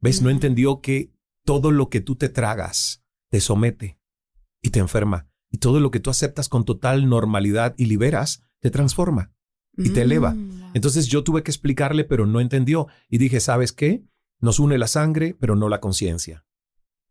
¿Ves? 0.00 0.22
No 0.22 0.30
entendió 0.30 0.80
que 0.80 1.12
todo 1.44 1.72
lo 1.72 1.88
que 1.88 2.00
tú 2.00 2.14
te 2.14 2.28
tragas 2.28 3.04
te 3.30 3.40
somete 3.40 3.98
y 4.62 4.70
te 4.70 4.78
enferma. 4.78 5.28
Y 5.50 5.58
todo 5.58 5.80
lo 5.80 5.90
que 5.90 6.00
tú 6.00 6.10
aceptas 6.10 6.48
con 6.48 6.64
total 6.64 7.08
normalidad 7.08 7.74
y 7.76 7.86
liberas, 7.86 8.42
te 8.60 8.70
transforma 8.70 9.32
y 9.76 9.90
te 9.90 10.02
eleva. 10.02 10.34
Mm. 10.34 10.72
Entonces 10.74 11.06
yo 11.06 11.24
tuve 11.24 11.42
que 11.42 11.50
explicarle, 11.50 12.04
pero 12.04 12.26
no 12.26 12.40
entendió. 12.40 12.88
Y 13.08 13.18
dije, 13.18 13.40
¿sabes 13.40 13.72
qué? 13.72 14.04
Nos 14.40 14.58
une 14.60 14.78
la 14.78 14.86
sangre, 14.86 15.36
pero 15.38 15.56
no 15.56 15.68
la 15.68 15.80
conciencia. 15.80 16.44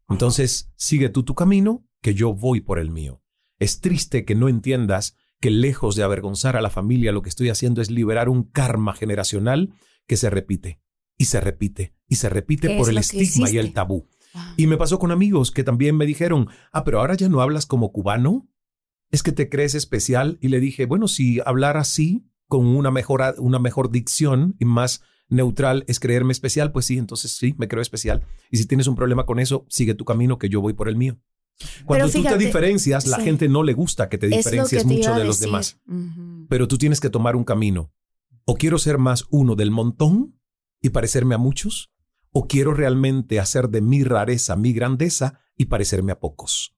Entonces 0.09 0.71
sigue 0.75 1.09
tú 1.09 1.23
tu 1.23 1.36
camino 1.36 1.86
que 2.01 2.13
yo 2.13 2.34
voy 2.34 2.61
por 2.61 2.80
el 2.80 2.91
mío. 2.91 3.21
Es 3.59 3.82
triste 3.82 4.23
que 4.23 4.36
no 4.36 4.49
entiendas 4.49 5.17
que 5.39 5.51
lejos 5.51 5.95
de 5.95 6.03
avergonzar 6.03 6.55
a 6.55 6.61
la 6.61 6.69
familia, 6.69 7.11
lo 7.11 7.21
que 7.21 7.30
estoy 7.30 7.49
haciendo 7.49 7.82
es 7.82 7.91
liberar 7.91 8.30
un 8.30 8.43
karma 8.43 8.93
generacional 8.93 9.73
que 10.07 10.17
se 10.17 10.30
repite 10.30 10.82
y 11.17 11.25
se 11.25 11.41
repite 11.41 11.95
y 12.07 12.15
se 12.15 12.30
repite 12.30 12.69
¿Qué 12.69 12.78
por 12.78 12.89
el 12.89 12.97
estigma 12.97 13.49
y 13.49 13.57
el 13.57 13.73
tabú. 13.73 14.07
Ah. 14.34 14.53
Y 14.57 14.67
me 14.67 14.78
pasó 14.78 14.99
con 14.99 15.11
amigos 15.11 15.51
que 15.51 15.63
también 15.63 15.97
me 15.97 16.05
dijeron, 16.05 16.47
ah, 16.71 16.84
pero 16.84 16.99
ahora 16.99 17.15
ya 17.15 17.30
no 17.30 17.41
hablas 17.41 17.65
como 17.65 17.91
cubano, 17.91 18.47
es 19.11 19.23
que 19.23 19.32
te 19.32 19.49
crees 19.49 19.75
especial. 19.75 20.38
Y 20.41 20.49
le 20.49 20.59
dije, 20.59 20.86
bueno, 20.86 21.07
si 21.07 21.39
hablar 21.45 21.78
así, 21.78 22.25
con 22.47 22.65
una 22.65 22.91
mejor, 22.91 23.36
una 23.39 23.59
mejor 23.59 23.91
dicción 23.91 24.55
y 24.59 24.65
más 24.65 25.01
neutral 25.30 25.84
es 25.88 25.99
creerme 25.99 26.32
especial, 26.32 26.71
pues 26.71 26.86
sí, 26.86 26.97
entonces 26.97 27.32
sí, 27.32 27.55
me 27.57 27.67
creo 27.67 27.82
especial. 27.82 28.25
Y 28.51 28.57
si 28.57 28.65
tienes 28.65 28.88
un 28.88 28.95
problema 28.95 29.25
con 29.25 29.39
eso, 29.39 29.65
sigue 29.69 29.93
tu 29.93 30.05
camino, 30.05 30.38
que 30.38 30.49
yo 30.49 30.61
voy 30.61 30.73
por 30.73 30.89
el 30.89 30.95
mío. 30.95 31.19
Cuando 31.86 32.05
tú 32.05 32.19
fíjate, 32.19 32.38
te 32.38 32.45
diferencias, 32.45 33.07
la 33.07 33.17
sí. 33.17 33.23
gente 33.23 33.47
no 33.47 33.63
le 33.63 33.73
gusta 33.73 34.09
que 34.09 34.17
te 34.17 34.28
diferencies 34.28 34.84
que 34.84 34.88
te 34.88 34.93
mucho 34.95 35.15
de 35.15 35.25
los 35.25 35.39
demás. 35.39 35.80
Pero 36.49 36.67
tú 36.67 36.78
tienes 36.78 36.99
que 36.99 37.09
tomar 37.09 37.36
un 37.36 37.43
camino. 37.43 37.91
O 38.45 38.55
quiero 38.55 38.78
ser 38.78 38.97
más 38.97 39.25
uno 39.30 39.55
del 39.55 39.71
montón 39.71 40.39
y 40.82 40.89
parecerme 40.89 41.36
a 41.36 41.38
muchos, 41.38 41.91
o 42.32 42.47
quiero 42.47 42.73
realmente 42.73 43.39
hacer 43.39 43.69
de 43.69 43.82
mi 43.82 44.03
rareza 44.03 44.55
mi 44.55 44.73
grandeza 44.73 45.39
y 45.57 45.65
parecerme 45.65 46.11
a 46.11 46.19
pocos. 46.19 46.75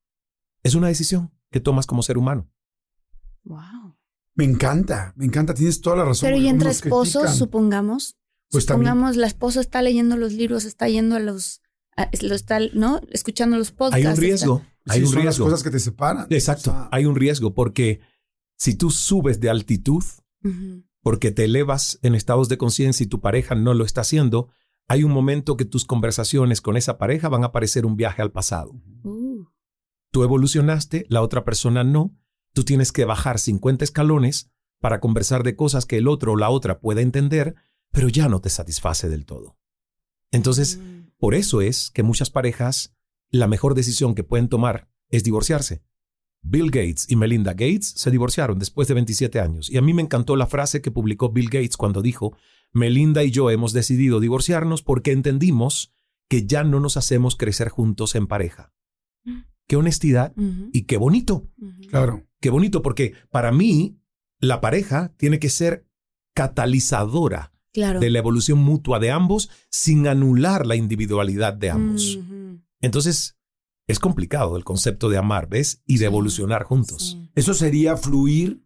Es 0.64 0.76
una 0.76 0.88
decisión 0.88 1.34
que 1.52 1.60
tomas 1.60 1.86
como 1.86 2.02
ser 2.02 2.18
humano. 2.18 2.50
Wow. 3.44 3.98
Me 4.36 4.46
encanta, 4.46 5.14
me 5.18 5.26
encanta, 5.26 5.54
tienes 5.54 5.82
toda 5.82 5.98
la 5.98 6.06
razón. 6.06 6.28
Pero 6.28 6.38
y 6.38 6.48
entre 6.48 6.70
esposos, 6.70 7.24
critican. 7.24 7.36
supongamos, 7.36 8.18
Pues 8.52 8.66
también. 8.66 8.90
supongamos 8.92 9.16
la 9.18 9.28
esposa 9.28 9.62
está 9.62 9.82
leyendo 9.82 10.18
los 10.18 10.34
libros, 10.34 10.66
está 10.66 10.88
yendo 10.90 11.16
a 11.16 11.20
los, 11.20 11.62
a- 11.96 12.10
lo 12.22 12.36
está, 12.36 12.60
¿no? 12.74 13.00
Escuchando 13.12 13.58
los 13.58 13.72
podcasts. 13.72 13.96
Hay 13.98 14.04
un 14.06 14.10
está- 14.12 14.22
riesgo. 14.22 14.66
Hay 14.88 15.00
Sí, 15.00 15.06
un 15.06 15.10
son 15.12 15.16
las 15.18 15.24
riesgo. 15.36 15.46
cosas 15.46 15.64
que 15.64 15.70
te 15.70 15.80
separan. 15.80 16.26
Exacto. 16.30 16.72
O 16.72 16.74
sea, 16.74 16.90
Hay 16.92 17.06
un 17.06 17.16
riesgo 17.16 17.54
porque 17.54 18.00
si 18.58 18.76
tú 18.76 18.90
subes 18.90 19.40
de 19.40 19.50
altitud, 19.50 20.04
porque 21.02 21.32
te 21.32 21.46
elevas 21.46 22.00
en 22.02 22.16
estados 22.16 22.50
de 22.50 22.58
conciencia 22.58 23.04
y 23.04 23.08
tu 23.08 23.22
pareja 23.22 23.56
no 23.56 23.74
lo 23.74 23.86
está 23.86 24.02
haciendo, 24.02 24.50
hay 24.88 25.04
un 25.04 25.12
momento 25.12 25.56
que 25.58 25.66
tus 25.66 25.86
conversaciones 25.86 26.62
con 26.62 26.76
esa 26.76 26.98
pareja 26.98 27.30
van 27.30 27.44
a 27.44 27.52
parecer 27.52 27.86
un 27.86 27.96
viaje 27.96 28.22
al 28.22 28.32
pasado. 28.32 28.72
Uh, 29.04 29.46
Tú 30.12 30.24
evolucionaste, 30.24 31.06
la 31.10 31.22
otra 31.22 31.46
persona 31.46 31.84
no. 31.84 32.18
Tú 32.54 32.64
tienes 32.64 32.92
que 32.92 33.06
bajar 33.06 33.38
50 33.38 33.84
escalones 33.84 34.50
para 34.82 35.00
conversar 35.00 35.44
de 35.44 35.56
cosas 35.56 35.86
que 35.86 35.98
el 35.98 36.08
otro 36.08 36.32
o 36.32 36.36
la 36.36 36.50
otra 36.50 36.80
pueda 36.80 37.02
entender, 37.02 37.54
pero 37.92 38.10
ya 38.10 38.28
no 38.28 38.42
te 38.42 38.50
satisface 38.50 39.10
del 39.10 39.26
todo. 39.26 39.58
Entonces, 40.32 40.78
mm. 40.78 41.12
por 41.18 41.36
eso 41.36 41.62
es 41.62 41.92
que 41.92 42.04
muchas 42.04 42.30
parejas, 42.30 42.96
la 43.30 43.48
mejor 43.48 43.76
decisión 43.76 44.16
que 44.16 44.24
pueden 44.24 44.50
tomar 44.50 44.90
es 45.10 45.24
divorciarse. 45.24 45.84
Bill 46.42 46.72
Gates 46.72 47.06
y 47.10 47.16
Melinda 47.16 47.52
Gates 47.52 47.94
se 47.96 48.12
divorciaron 48.12 48.60
después 48.60 48.88
de 48.88 48.94
27 48.94 49.40
años. 49.40 49.70
Y 49.70 49.78
a 49.78 49.82
mí 49.82 49.94
me 49.94 50.02
encantó 50.02 50.36
la 50.36 50.48
frase 50.48 50.82
que 50.82 50.92
publicó 50.92 51.32
Bill 51.32 51.50
Gates 51.50 51.78
cuando 51.78 52.02
dijo, 52.02 52.38
Melinda 52.72 53.24
y 53.24 53.32
yo 53.32 53.50
hemos 53.50 53.74
decidido 53.74 54.20
divorciarnos 54.20 54.82
porque 54.82 55.12
entendimos 55.12 55.92
que 56.30 56.46
ya 56.46 56.64
no 56.64 56.80
nos 56.80 56.96
hacemos 56.98 57.36
crecer 57.36 57.70
juntos 57.70 58.16
en 58.16 58.28
pareja. 58.28 58.74
Qué 59.68 59.76
honestidad 59.76 60.34
y 60.72 60.84
qué 60.84 60.98
bonito. 60.98 61.50
Claro. 61.90 62.26
Qué 62.40 62.50
bonito 62.50 62.82
porque 62.82 63.14
para 63.30 63.52
mí 63.52 64.00
la 64.40 64.62
pareja 64.62 65.14
tiene 65.18 65.40
que 65.40 65.50
ser 65.50 65.86
catalizadora 66.34 67.52
Claro. 67.80 68.00
de 68.00 68.10
la 68.10 68.20
evolución 68.20 68.60
mutua 68.60 69.00
de 69.00 69.12
ambos 69.12 69.50
sin 69.70 70.08
anular 70.08 70.66
la 70.66 70.76
individualidad 70.76 71.54
de 71.54 71.70
ambos. 71.70 72.20
Entonces, 72.82 73.36
es 73.88 74.00
complicado 74.00 74.56
el 74.58 74.64
concepto 74.64 75.10
de 75.10 75.18
amar, 75.18 75.48
¿ves? 75.50 75.82
Y 75.86 75.94
de 75.94 76.00
Sí, 76.00 76.06
evolucionar 76.06 76.64
juntos. 76.64 77.18
Sí. 77.20 77.32
Eso 77.36 77.54
sería 77.54 77.98
fluir 77.98 78.64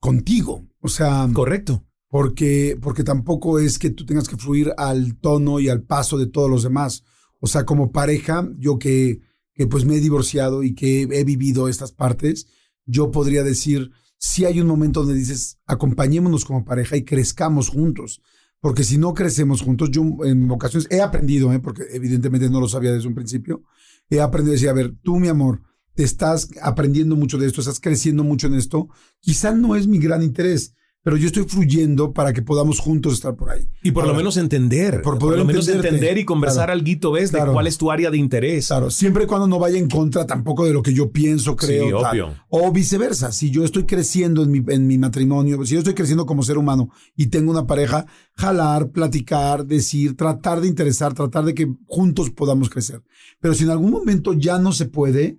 contigo. 0.00 0.66
O 0.80 0.88
sea, 0.88 1.28
Correcto. 1.32 1.84
porque, 2.08 2.78
porque 2.80 3.02
tampoco 3.04 3.58
es 3.58 3.78
que 3.78 3.90
tú 3.90 4.04
tengas 4.04 4.28
que 4.28 4.36
fluir 4.36 4.72
al 4.76 5.16
tono 5.16 5.60
y 5.60 5.68
al 5.68 5.82
paso 5.82 6.18
de 6.18 6.26
todos 6.26 6.50
los 6.50 6.62
demás. 6.62 7.04
O 7.40 7.46
sea, 7.46 7.64
como 7.64 7.90
pareja, 7.92 8.48
yo 8.58 8.78
que, 8.78 9.20
que 9.54 9.66
pues 9.66 9.84
me 9.84 9.96
he 9.96 10.00
divorciado 10.00 10.62
y 10.62 10.74
que 10.74 11.02
he 11.10 11.24
vivido 11.24 11.68
estas 11.68 11.92
partes, 11.92 12.46
yo 12.84 13.10
podría 13.10 13.42
decir, 13.42 13.90
si 14.18 14.44
hay 14.44 14.60
un 14.60 14.66
momento 14.66 15.00
donde 15.00 15.18
dices, 15.18 15.58
acompañémonos 15.66 16.44
como 16.44 16.64
pareja 16.64 16.96
y 16.96 17.04
crezcamos 17.04 17.68
juntos. 17.68 18.20
Porque 18.60 18.84
si 18.84 18.98
no 18.98 19.14
crecemos 19.14 19.62
juntos, 19.62 19.90
yo 19.90 20.02
en 20.24 20.50
ocasiones 20.50 20.88
he 20.90 21.00
aprendido, 21.00 21.52
¿eh? 21.52 21.60
porque 21.60 21.84
evidentemente 21.92 22.50
no 22.50 22.60
lo 22.60 22.68
sabía 22.68 22.92
desde 22.92 23.08
un 23.08 23.14
principio, 23.14 23.62
he 24.08 24.20
aprendido 24.20 24.52
a 24.52 24.56
decir, 24.56 24.68
a 24.68 24.74
ver, 24.74 24.94
tú 25.02 25.16
mi 25.16 25.28
amor, 25.28 25.62
te 25.94 26.04
estás 26.04 26.48
aprendiendo 26.62 27.16
mucho 27.16 27.38
de 27.38 27.46
esto, 27.46 27.60
estás 27.60 27.80
creciendo 27.80 28.24
mucho 28.24 28.46
en 28.46 28.54
esto, 28.54 28.88
quizá 29.20 29.52
no 29.52 29.76
es 29.76 29.86
mi 29.86 29.98
gran 29.98 30.22
interés, 30.22 30.74
pero 31.06 31.16
yo 31.18 31.28
estoy 31.28 31.44
fluyendo 31.44 32.12
para 32.12 32.32
que 32.32 32.42
podamos 32.42 32.80
juntos 32.80 33.12
estar 33.12 33.36
por 33.36 33.50
ahí. 33.50 33.68
Y 33.80 33.92
por 33.92 34.08
lo 34.08 34.12
menos 34.12 34.36
entender. 34.38 35.02
por 35.02 35.20
poder 35.20 35.38
lo 35.38 35.44
menos 35.44 35.68
entender 35.68 36.18
y 36.18 36.24
conversar 36.24 36.66
Claro. 36.66 36.80
algo, 36.80 37.12
¿ves? 37.12 37.30
Claro. 37.30 37.52
De 37.52 37.52
cuál 37.52 37.68
es 37.68 37.78
tu 37.78 37.92
área 37.92 38.10
de 38.10 38.16
interés. 38.16 38.66
Claro, 38.66 38.90
siempre 38.90 39.22
y 39.22 39.26
cuando 39.28 39.46
no 39.46 39.60
vaya 39.60 39.78
en 39.78 39.88
contra 39.88 40.26
tampoco 40.26 40.64
de 40.64 40.72
lo 40.72 40.82
que 40.82 40.92
yo 40.92 41.12
pienso, 41.12 41.54
creo. 41.54 41.84
Sí, 41.98 42.02
tal. 42.02 42.10
obvio. 42.20 42.34
O 42.48 42.72
viceversa, 42.72 43.30
si 43.30 43.52
yo 43.52 43.62
estoy 43.62 43.84
creciendo 43.84 44.42
en 44.42 44.50
mi, 44.50 44.64
en 44.66 44.88
mi 44.88 44.98
matrimonio, 44.98 45.64
si 45.64 45.74
yo 45.74 45.78
estoy 45.78 45.94
creciendo 45.94 46.26
como 46.26 46.42
ser 46.42 46.58
humano 46.58 46.90
y 47.14 47.26
tengo 47.26 47.52
una 47.52 47.68
pareja, 47.68 48.04
jalar, 48.34 48.90
platicar, 48.90 49.64
decir, 49.64 50.16
tratar 50.16 50.60
de 50.60 50.66
interesar, 50.66 51.14
tratar 51.14 51.44
de 51.44 51.54
que 51.54 51.72
juntos 51.86 52.30
podamos 52.30 52.68
crecer. 52.68 53.00
Pero 53.38 53.54
si 53.54 53.62
en 53.62 53.70
algún 53.70 53.92
momento 53.92 54.32
ya 54.32 54.58
no 54.58 54.72
se 54.72 54.86
puede, 54.86 55.38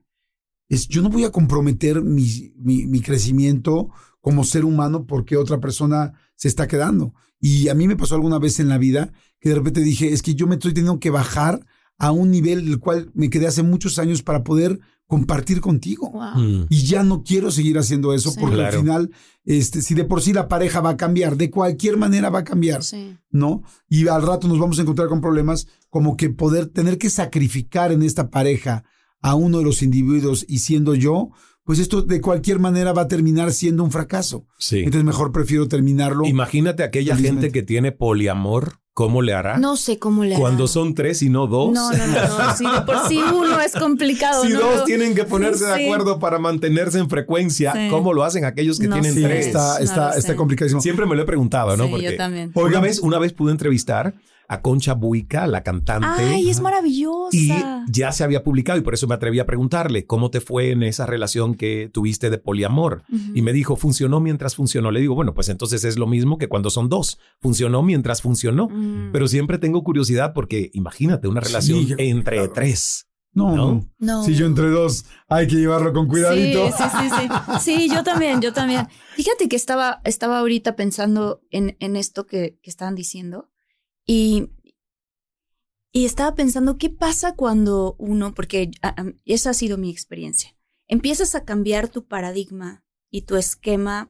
es, 0.69 0.87
yo 0.87 1.01
no 1.01 1.09
voy 1.09 1.25
a 1.25 1.31
comprometer 1.31 2.01
mi, 2.01 2.53
mi, 2.55 2.87
mi 2.87 3.01
crecimiento 3.01 3.89
como 4.27 4.43
ser 4.43 4.65
humano 4.65 5.05
porque 5.05 5.37
otra 5.37 5.61
persona 5.61 6.11
se 6.35 6.49
está 6.49 6.67
quedando. 6.67 7.13
Y 7.39 7.69
a 7.69 7.73
mí 7.73 7.87
me 7.87 7.95
pasó 7.95 8.15
alguna 8.15 8.39
vez 8.39 8.59
en 8.59 8.67
la 8.67 8.77
vida 8.77 9.13
que 9.39 9.47
de 9.47 9.55
repente 9.55 9.79
dije, 9.79 10.11
es 10.11 10.21
que 10.21 10.35
yo 10.35 10.47
me 10.47 10.55
estoy 10.55 10.73
teniendo 10.73 10.99
que 10.99 11.11
bajar 11.11 11.65
a 11.97 12.11
un 12.11 12.29
nivel 12.29 12.65
del 12.65 12.77
cual 12.77 13.09
me 13.13 13.29
quedé 13.29 13.47
hace 13.47 13.63
muchos 13.63 13.99
años 13.99 14.23
para 14.23 14.43
poder 14.43 14.81
compartir 15.05 15.61
contigo. 15.61 16.11
Wow. 16.11 16.43
Mm. 16.43 16.65
Y 16.69 16.81
ya 16.87 17.03
no 17.03 17.23
quiero 17.23 17.51
seguir 17.51 17.77
haciendo 17.77 18.13
eso 18.13 18.31
Sí. 18.31 18.37
porque 18.41 18.55
Claro. 18.57 18.73
al 18.79 18.83
final, 18.83 19.11
este, 19.45 19.81
si 19.81 19.93
de 19.93 20.03
por 20.03 20.21
sí 20.21 20.33
la 20.33 20.49
pareja 20.49 20.81
va 20.81 20.89
a 20.89 20.97
cambiar, 20.97 21.37
de 21.37 21.49
cualquier 21.49 21.95
manera 21.95 22.29
va 22.29 22.39
a 22.39 22.43
cambiar, 22.43 22.83
Sí. 22.83 23.15
¿no? 23.31 23.63
Y 23.87 24.09
al 24.09 24.23
rato 24.23 24.49
nos 24.49 24.59
vamos 24.59 24.77
a 24.77 24.81
encontrar 24.81 25.07
con 25.07 25.21
problemas 25.21 25.67
como 25.89 26.17
que 26.17 26.29
poder 26.31 26.65
tener 26.65 26.97
que 26.97 27.09
sacrificar 27.09 27.93
en 27.93 28.03
esta 28.03 28.29
pareja 28.29 28.83
a 29.21 29.35
uno 29.35 29.59
de 29.59 29.63
los 29.63 29.81
individuos 29.81 30.43
y 30.49 30.59
siendo 30.59 30.95
yo, 30.95 31.29
pues 31.67 31.77
esto 31.79 32.01
de 32.01 32.19
cualquier 32.21 32.57
manera 32.59 32.93
va 32.93 33.03
a 33.03 33.07
terminar 33.07 33.51
siendo 33.51 33.83
un 33.83 33.91
fracaso. 33.91 34.47
Sí. 34.57 34.79
Entonces 34.79 35.03
mejor 35.03 35.31
prefiero 35.31 35.67
terminarlo. 35.67 36.25
Imagínate 36.25 36.81
aquella 36.81 37.13
Felizmente. 37.15 37.41
gente 37.47 37.59
que 37.59 37.63
tiene 37.63 37.91
poliamor, 37.91 38.79
¿cómo 38.93 39.21
le 39.21 39.33
hará? 39.33 39.57
No 39.59 39.75
sé 39.75 39.99
cómo 39.99 40.23
le 40.23 40.31
hará. 40.33 40.39
Cuando 40.39 40.67
son 40.67 40.95
tres 40.95 41.21
y 41.21 41.29
no 41.29 41.45
dos. 41.45 41.73
No, 41.73 41.91
no, 41.91 41.97
no. 42.07 42.13
no. 42.45 42.55
Si 42.55 42.63
de 42.63 42.81
por 42.81 43.07
sí 43.07 43.19
uno 43.19 43.59
es 43.59 43.73
complicado. 43.73 44.43
Si 44.43 44.53
¿no? 44.53 44.59
dos 44.61 44.75
Lo- 44.77 44.83
tienen 44.85 45.13
que 45.13 45.25
ponerse 45.25 45.65
de 45.65 45.75
Sí. 45.75 45.83
acuerdo 45.83 46.17
para 46.19 46.39
mantenerse 46.39 46.99
en 46.99 47.09
frecuencia, 47.09 47.73
Sí. 47.73 47.87
¿cómo 47.91 48.13
lo 48.13 48.23
hacen 48.23 48.45
aquellos 48.45 48.79
que 48.79 48.87
No 48.87 48.95
tienen 48.95 49.13
Sí, 49.13 49.21
tres? 49.23 49.47
está, 49.47 49.77
No 49.77 49.83
está, 49.83 50.09
está 50.11 50.21
sé. 50.31 50.35
complicadísimo. 50.35 50.81
Siempre 50.81 51.05
me 51.05 51.15
lo 51.15 51.21
he 51.23 51.25
preguntado, 51.25 51.75
¿no? 51.77 51.83
Sí, 51.85 51.89
Porque 51.91 52.11
yo 52.11 52.15
también. 52.17 52.51
Una 52.55 52.79
vez, 52.79 52.99
una 52.99 53.19
vez 53.19 53.33
pude 53.33 53.51
entrevistar 53.51 54.15
a 54.49 54.61
Concha 54.61 54.93
Buica, 54.93 55.45
la 55.47 55.61
cantante. 55.63 56.07
Ay, 56.23 56.49
es 56.49 56.61
maravillosa. 56.61 57.35
Y 57.35 57.51
ya 57.91 58.11
se 58.11 58.23
había 58.23 58.43
publicado 58.43 58.79
y 58.79 58.81
por 58.81 58.93
eso 58.93 59.07
me 59.07 59.15
atreví 59.15 59.39
a 59.39 59.45
preguntarle 59.45 60.05
cómo 60.05 60.31
te 60.31 60.39
fue 60.39 60.71
en 60.71 60.83
esa 60.83 61.05
relación 61.05 61.55
que 61.55 61.89
tuviste 61.91 62.29
de 62.29 62.37
poliamor. 62.37 63.03
Y 63.33 63.41
me 63.41 63.51
dijo, 63.53 63.75
funcionó 63.75 64.19
mientras 64.19 64.55
funcionó. 64.55 64.91
Le 64.91 65.01
digo, 65.01 65.15
bueno, 65.15 65.33
pues 65.33 65.49
entonces 65.49 65.83
es 65.83 65.97
lo 65.97 66.07
mismo 66.07 66.37
que 66.37 66.47
cuando 66.47 66.69
son 66.69 66.87
dos. 66.89 67.19
Funcionó 67.41 67.83
mientras 67.83 68.21
funcionó. 68.21 68.69
Mm. 68.69 69.11
Pero 69.11 69.27
siempre 69.27 69.57
tengo 69.57 69.83
curiosidad 69.83 70.33
porque 70.33 70.69
imagínate 70.73 71.27
una 71.27 71.41
relación 71.41 71.85
Sí, 71.85 71.93
entre 71.97 72.37
claro. 72.37 72.51
tres. 72.53 73.07
No, 73.33 73.55
¿No? 73.55 73.65
no. 73.73 73.89
No. 73.99 74.23
Si 74.23 74.33
yo 74.33 74.47
entre 74.47 74.69
dos, 74.69 75.05
hay 75.27 75.45
que 75.47 75.57
llevarlo 75.57 75.93
con 75.93 76.07
cuidadito. 76.07 76.67
Sí, 76.69 76.73
sí, 76.77 76.89
sí, 77.09 77.15
sí. 77.59 77.59
Sí, 77.87 77.89
yo 77.93 78.03
también, 78.03 78.41
yo 78.41 78.51
también. 78.53 78.87
Fíjate 79.15 79.47
que 79.47 79.55
estaba, 79.55 80.01
estaba 80.05 80.39
ahorita 80.39 80.75
pensando 80.75 81.41
en, 81.51 81.75
en 81.79 81.95
esto 81.97 82.25
que, 82.25 82.57
que 82.63 82.69
estaban 82.69 82.95
diciendo 82.95 83.49
y, 84.07 84.49
y 85.91 86.05
estaba 86.05 86.33
pensando 86.35 86.77
qué 86.77 86.89
pasa 86.89 87.35
cuando 87.35 87.95
uno, 87.99 88.33
porque 88.33 88.71
ah, 88.81 88.95
ah, 88.97 89.05
esa 89.25 89.51
ha 89.51 89.53
sido 89.53 89.77
mi 89.77 89.89
experiencia, 89.91 90.55
empiezas 90.87 91.35
a 91.35 91.43
cambiar 91.45 91.89
tu 91.89 92.07
paradigma 92.07 92.83
y 93.11 93.23
tu 93.23 93.35
esquema 93.35 94.09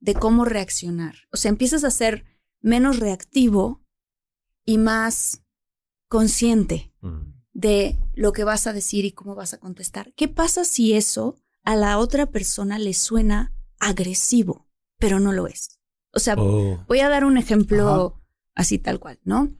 de 0.00 0.14
cómo 0.14 0.44
reaccionar. 0.44 1.14
O 1.32 1.36
sea, 1.36 1.48
empiezas 1.48 1.84
a 1.84 1.90
ser 1.90 2.24
menos 2.60 2.98
reactivo 2.98 3.82
y 4.64 4.78
más 4.78 5.42
consciente 6.08 6.92
Mm. 7.00 7.34
de 7.52 7.96
lo 8.14 8.32
que 8.32 8.42
vas 8.44 8.66
a 8.66 8.72
decir 8.72 9.04
y 9.04 9.12
cómo 9.12 9.34
vas 9.36 9.54
a 9.54 9.58
contestar. 9.60 10.12
¿Qué 10.14 10.26
pasa 10.28 10.64
si 10.64 10.94
eso 10.94 11.36
a 11.64 11.76
la 11.76 11.98
otra 11.98 12.26
persona 12.26 12.78
le 12.78 12.92
suena 12.94 13.52
agresivo, 13.78 14.68
pero 14.98 15.20
no 15.20 15.32
lo 15.32 15.46
es? 15.46 15.78
O 16.12 16.18
sea, 16.18 16.34
Oh. 16.36 16.84
voy 16.88 17.00
a 17.00 17.08
dar 17.08 17.24
un 17.24 17.36
ejemplo 17.38 18.20
así 18.58 18.78
tal 18.78 18.98
cual, 19.00 19.18
¿no? 19.24 19.56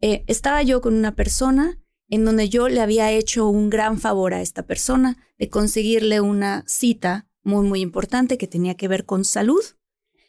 Eh, 0.00 0.24
estaba 0.26 0.62
yo 0.62 0.80
con 0.80 0.94
una 0.94 1.14
persona 1.14 1.78
en 2.08 2.24
donde 2.24 2.48
yo 2.48 2.68
le 2.68 2.80
había 2.80 3.12
hecho 3.12 3.48
un 3.48 3.68
gran 3.68 3.98
favor 3.98 4.32
a 4.32 4.40
esta 4.40 4.66
persona 4.66 5.18
de 5.38 5.50
conseguirle 5.50 6.20
una 6.20 6.64
cita 6.66 7.28
muy, 7.42 7.66
muy 7.66 7.80
importante 7.80 8.38
que 8.38 8.46
tenía 8.46 8.74
que 8.76 8.88
ver 8.88 9.04
con 9.04 9.24
salud. 9.24 9.60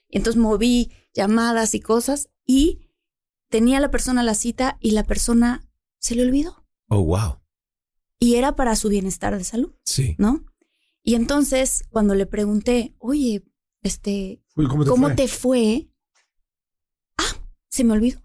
Entonces 0.10 0.40
moví 0.42 0.92
llamadas 1.14 1.74
y 1.76 1.80
cosas 1.80 2.30
y 2.46 2.90
tenía 3.50 3.80
la 3.80 3.90
persona 3.92 4.22
la 4.24 4.34
cita 4.36 4.78
y 4.82 4.92
la 4.92 5.04
persona 5.06 5.68
se 6.00 6.16
le 6.16 6.24
olvidó. 6.24 6.66
Oh, 6.90 7.04
wow. 7.04 7.40
Y 8.20 8.36
era 8.36 8.56
para 8.56 8.76
su 8.76 8.90
bienestar 8.90 9.38
de 9.38 9.44
salud, 9.46 9.74
Sí. 9.86 10.16
¿no? 10.18 10.46
Y 11.04 11.16
entonces 11.16 11.86
cuando 11.90 12.16
le 12.16 12.26
pregunté, 12.26 12.96
oye, 13.00 13.46
este, 13.82 14.44
Uy, 14.58 14.68
¿Cómo 14.68 14.84
te 14.84 14.90
¿cómo 14.90 15.08
fue? 15.08 15.16
te 15.16 15.28
fue? 15.30 15.90
Se 17.70 17.84
me 17.84 17.94
olvidó. 17.94 18.22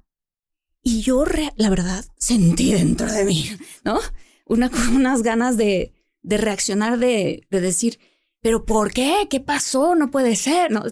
Y 0.83 1.01
yo, 1.01 1.25
la 1.57 1.71
verdad, 1.71 2.05
sentí 2.19 2.73
dentro 2.73 3.11
de 3.11 3.25
mí, 3.25 3.51
¿no? 3.85 4.01
Una, 4.47 4.71
unas 4.95 5.23
ganas 5.23 5.57
de, 5.57 5.93
de 6.23 6.37
reaccionar, 6.37 6.99
de, 6.99 7.47
de 7.51 7.61
decir, 7.61 7.99
¿pero 8.41 8.67
por 8.67 8.93
qué? 8.93 9.27
¿Qué 9.31 9.41
pasó? 9.41 9.95
No 9.95 10.11
puede 10.11 10.37
ser, 10.37 10.71
¿no? 10.71 10.83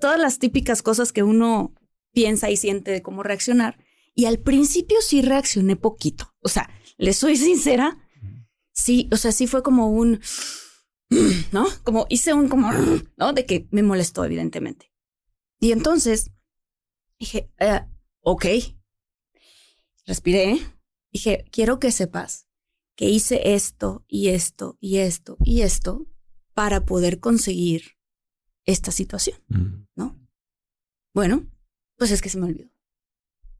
Todas 0.00 0.18
las 0.18 0.38
típicas 0.40 0.82
cosas 0.82 1.12
que 1.12 1.22
uno 1.22 1.74
piensa 2.12 2.50
y 2.50 2.56
siente 2.56 2.90
de 2.90 3.02
cómo 3.02 3.22
reaccionar. 3.22 3.78
Y 4.14 4.24
al 4.24 4.38
principio 4.38 4.96
sí 5.02 5.22
reaccioné 5.22 5.76
poquito. 5.76 6.34
O 6.40 6.48
sea, 6.48 6.68
le 6.96 7.12
soy 7.12 7.36
sincera. 7.36 7.98
Sí, 8.72 9.08
o 9.12 9.16
sea, 9.16 9.30
sí 9.30 9.46
fue 9.46 9.62
como 9.62 9.90
un, 9.90 10.20
¿no? 11.52 11.66
Como 11.84 12.06
hice 12.08 12.32
un 12.32 12.48
como, 12.48 12.70
¿no? 13.16 13.32
De 13.32 13.46
que 13.46 13.68
me 13.70 13.82
molestó, 13.82 14.24
evidentemente. 14.24 14.92
Y 15.60 15.72
entonces 15.72 16.30
dije, 17.18 17.50
eh, 17.58 17.82
ok. 18.26 18.44
Respiré. 20.04 20.58
Dije, 21.12 21.44
quiero 21.50 21.78
que 21.78 21.92
sepas 21.92 22.46
que 22.96 23.08
hice 23.08 23.54
esto 23.54 24.04
y 24.08 24.28
esto 24.28 24.76
y 24.80 24.98
esto 24.98 25.36
y 25.44 25.62
esto 25.62 26.06
para 26.54 26.84
poder 26.84 27.20
conseguir 27.20 27.96
esta 28.64 28.90
situación, 28.90 29.38
Mm. 29.48 29.86
¿no? 29.94 30.18
Bueno, 31.14 31.46
pues 31.96 32.10
es 32.10 32.20
que 32.20 32.28
se 32.28 32.38
me 32.38 32.46
olvidó. 32.46 32.70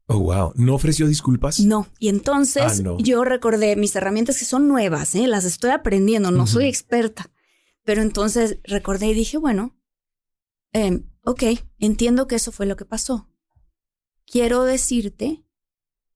Oh, 0.07 0.19
wow. 0.19 0.53
¿No 0.55 0.75
ofreció 0.75 1.07
disculpas? 1.07 1.59
No. 1.59 1.87
Y 1.99 2.07
entonces 2.09 2.79
Ah, 2.79 2.83
no. 2.83 2.97
yo 2.99 3.23
recordé 3.23 3.75
mis 3.75 3.95
herramientas 3.95 4.37
que 4.39 4.45
son 4.45 4.67
nuevas, 4.67 5.15
¿eh? 5.15 5.27
las 5.27 5.43
estoy 5.45 5.71
aprendiendo, 5.71 6.31
no 6.31 6.45
soy 6.47 6.65
experta. 6.65 7.31
Pero 7.83 8.01
entonces 8.01 8.59
recordé 8.63 9.07
y 9.07 9.13
dije, 9.13 9.37
bueno, 9.37 9.77
em, 10.73 11.09
ok, 11.23 11.43
entiendo 11.79 12.27
que 12.27 12.35
eso 12.35 12.51
fue 12.51 12.65
lo 12.65 12.75
que 12.75 12.85
pasó. 12.85 13.29
Quiero 14.29 14.63
decirte 14.63 15.43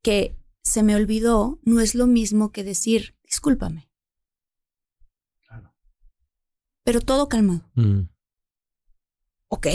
que 0.04 0.38
se 0.64 0.84
me 0.84 0.96
olvidó 0.96 1.60
no 1.64 1.80
es 1.80 1.96
lo 1.96 2.06
mismo 2.08 2.52
que 2.52 2.64
decir, 2.64 3.18
discúlpame. 3.24 3.90
Pero 6.84 7.00
todo 7.00 7.30
calmado. 7.30 7.70
Mm. 7.76 8.10
Ok, 9.48 9.68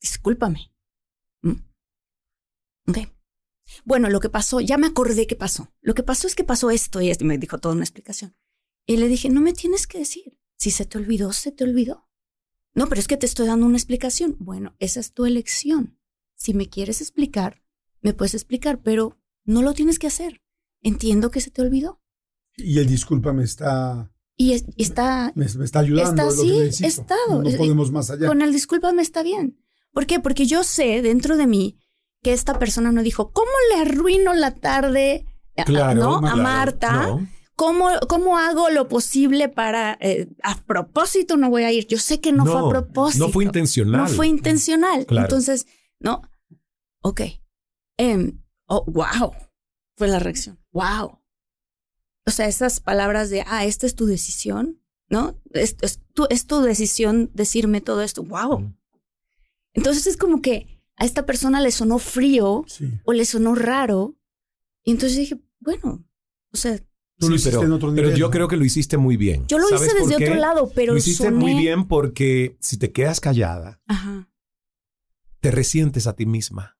discúlpame. 0.00 0.72
Mm. 1.42 1.62
Ok. 2.88 2.98
Bueno, 3.84 4.10
lo 4.10 4.20
que 4.20 4.28
pasó, 4.28 4.60
ya 4.60 4.76
me 4.76 4.88
acordé 4.88 5.26
qué 5.26 5.36
pasó. 5.36 5.72
Lo 5.80 5.94
que 5.94 6.02
pasó 6.02 6.26
es 6.26 6.34
que 6.34 6.44
pasó 6.44 6.70
esto 6.70 7.00
y 7.00 7.10
esto, 7.10 7.24
y 7.24 7.28
me 7.28 7.38
dijo 7.38 7.58
toda 7.58 7.74
una 7.74 7.84
explicación. 7.84 8.36
Y 8.84 8.96
le 8.96 9.08
dije, 9.08 9.30
no 9.30 9.40
me 9.40 9.52
tienes 9.52 9.86
que 9.86 9.98
decir. 9.98 10.38
Si 10.56 10.70
se 10.70 10.84
te 10.84 10.98
olvidó, 10.98 11.32
se 11.32 11.52
te 11.52 11.64
olvidó. 11.64 12.08
No, 12.74 12.88
pero 12.88 13.00
es 13.00 13.08
que 13.08 13.16
te 13.16 13.26
estoy 13.26 13.46
dando 13.46 13.66
una 13.66 13.76
explicación. 13.76 14.36
Bueno, 14.38 14.74
esa 14.80 15.00
es 15.00 15.12
tu 15.12 15.24
elección. 15.24 15.98
Si 16.34 16.54
me 16.54 16.68
quieres 16.68 17.00
explicar, 17.00 17.59
me 18.02 18.12
puedes 18.14 18.34
explicar, 18.34 18.80
pero 18.82 19.18
no 19.44 19.62
lo 19.62 19.74
tienes 19.74 19.98
que 19.98 20.06
hacer. 20.06 20.40
Entiendo 20.82 21.30
que 21.30 21.40
se 21.40 21.50
te 21.50 21.62
olvidó. 21.62 22.00
Y 22.56 22.78
el 22.78 22.86
disculpa 22.86 23.32
me 23.32 23.44
está, 23.44 24.10
Y 24.36 24.52
es- 24.52 24.64
está 24.76 25.32
me, 25.34 25.46
me 25.56 25.64
está 25.64 25.80
ayudando. 25.80 26.10
Está 26.22 26.28
es 26.28 26.36
lo 26.36 26.42
que 26.42 26.48
así, 26.50 26.58
necesito. 26.60 26.88
estado. 26.88 27.42
No 27.42 27.48
Es- 27.48 27.56
podemos 27.56 27.90
más 27.92 28.10
allá. 28.10 28.26
Con 28.26 28.42
el 28.42 28.52
discúlpame 28.52 29.02
está 29.02 29.22
bien. 29.22 29.58
¿Por 29.92 30.06
qué? 30.06 30.20
Porque 30.20 30.46
yo 30.46 30.64
sé 30.64 31.02
dentro 31.02 31.36
de 31.36 31.46
mí 31.46 31.78
que 32.22 32.32
esta 32.32 32.58
persona 32.58 32.92
no 32.92 33.02
dijo, 33.02 33.32
¿cómo 33.32 33.50
le 33.74 33.80
arruino 33.82 34.34
la 34.34 34.54
tarde 34.54 35.26
Claro, 35.66 36.20
¿no? 36.20 36.26
a. 36.26 36.36
Marta? 36.36 37.06
No. 37.08 37.28
¿Cómo, 37.56 37.88
¿Cómo 38.08 38.38
hago 38.38 38.70
lo 38.70 38.88
posible 38.88 39.50
para... 39.50 39.98
eh, 40.00 40.28
a 40.42 40.56
propósito 40.62 41.36
no 41.36 41.50
voy 41.50 41.64
a 41.64 41.72
ir. 41.72 41.86
Yo 41.86 41.98
sé 41.98 42.18
que 42.18 42.32
no, 42.32 42.46
fue 42.46 42.58
a 42.58 42.68
propósito. 42.70 43.26
No 43.26 43.30
fue 43.32 43.44
intencional. 43.44 44.00
No 44.00 44.08
fue 44.08 44.28
intencional. 44.28 45.04
Claro. 45.04 45.26
Entonces, 45.26 45.66
no. 45.98 46.22
Ok. 47.02 47.20
Em, 48.00 48.40
oh, 48.66 48.84
wow. 48.86 49.32
Fue 49.96 50.08
la 50.08 50.18
reacción. 50.18 50.58
Wow. 50.72 51.18
O 52.26 52.30
sea, 52.30 52.46
esas 52.48 52.80
palabras 52.80 53.28
de, 53.28 53.44
ah, 53.46 53.64
esta 53.66 53.86
es 53.86 53.94
tu 53.94 54.06
decisión, 54.06 54.80
¿no? 55.08 55.38
Es, 55.52 55.76
es 55.82 56.00
tu, 56.14 56.26
es 56.30 56.46
tu 56.46 56.60
decisión 56.62 57.30
decirme 57.34 57.80
todo 57.82 58.00
esto. 58.02 58.22
Wow. 58.22 58.72
Entonces 59.74 60.06
es 60.06 60.16
como 60.16 60.40
que 60.40 60.80
a 60.96 61.04
esta 61.04 61.26
persona 61.26 61.60
le 61.60 61.70
sonó 61.72 61.98
frío 61.98 62.64
Sí. 62.68 62.90
o 63.04 63.12
le 63.12 63.24
sonó 63.26 63.54
raro. 63.54 64.16
Y 64.82 64.92
entonces 64.92 65.18
dije, 65.18 65.38
bueno, 65.58 66.04
o 66.52 66.56
sea, 66.56 66.78
Tú 67.18 67.28
lo 67.28 67.36
Sí, 67.36 67.42
hiciste 67.42 67.50
pero, 67.58 67.64
en 67.66 67.72
otro 67.72 67.90
pero 67.94 68.06
nivel, 68.06 68.18
yo 68.18 68.26
¿no? 68.28 68.30
creo 68.30 68.48
que 68.48 68.56
lo 68.56 68.64
hiciste 68.64 68.96
muy 68.96 69.18
bien. 69.18 69.46
yo 69.46 69.58
lo 69.58 69.68
¿Sabes 69.68 69.88
hice 69.92 69.98
desde 70.08 70.24
otro 70.24 70.34
lado, 70.36 70.70
pero 70.74 70.92
Lo 70.94 70.98
hiciste 70.98 71.28
soné- 71.28 71.36
muy 71.36 71.52
bien 71.54 71.86
porque 71.86 72.56
si 72.60 72.78
te 72.78 72.92
quedas 72.92 73.20
callada, 73.20 73.78
Ajá. 73.86 74.26
te 75.40 75.50
resientes 75.50 76.06
a 76.06 76.14
ti 76.16 76.24
misma. 76.24 76.78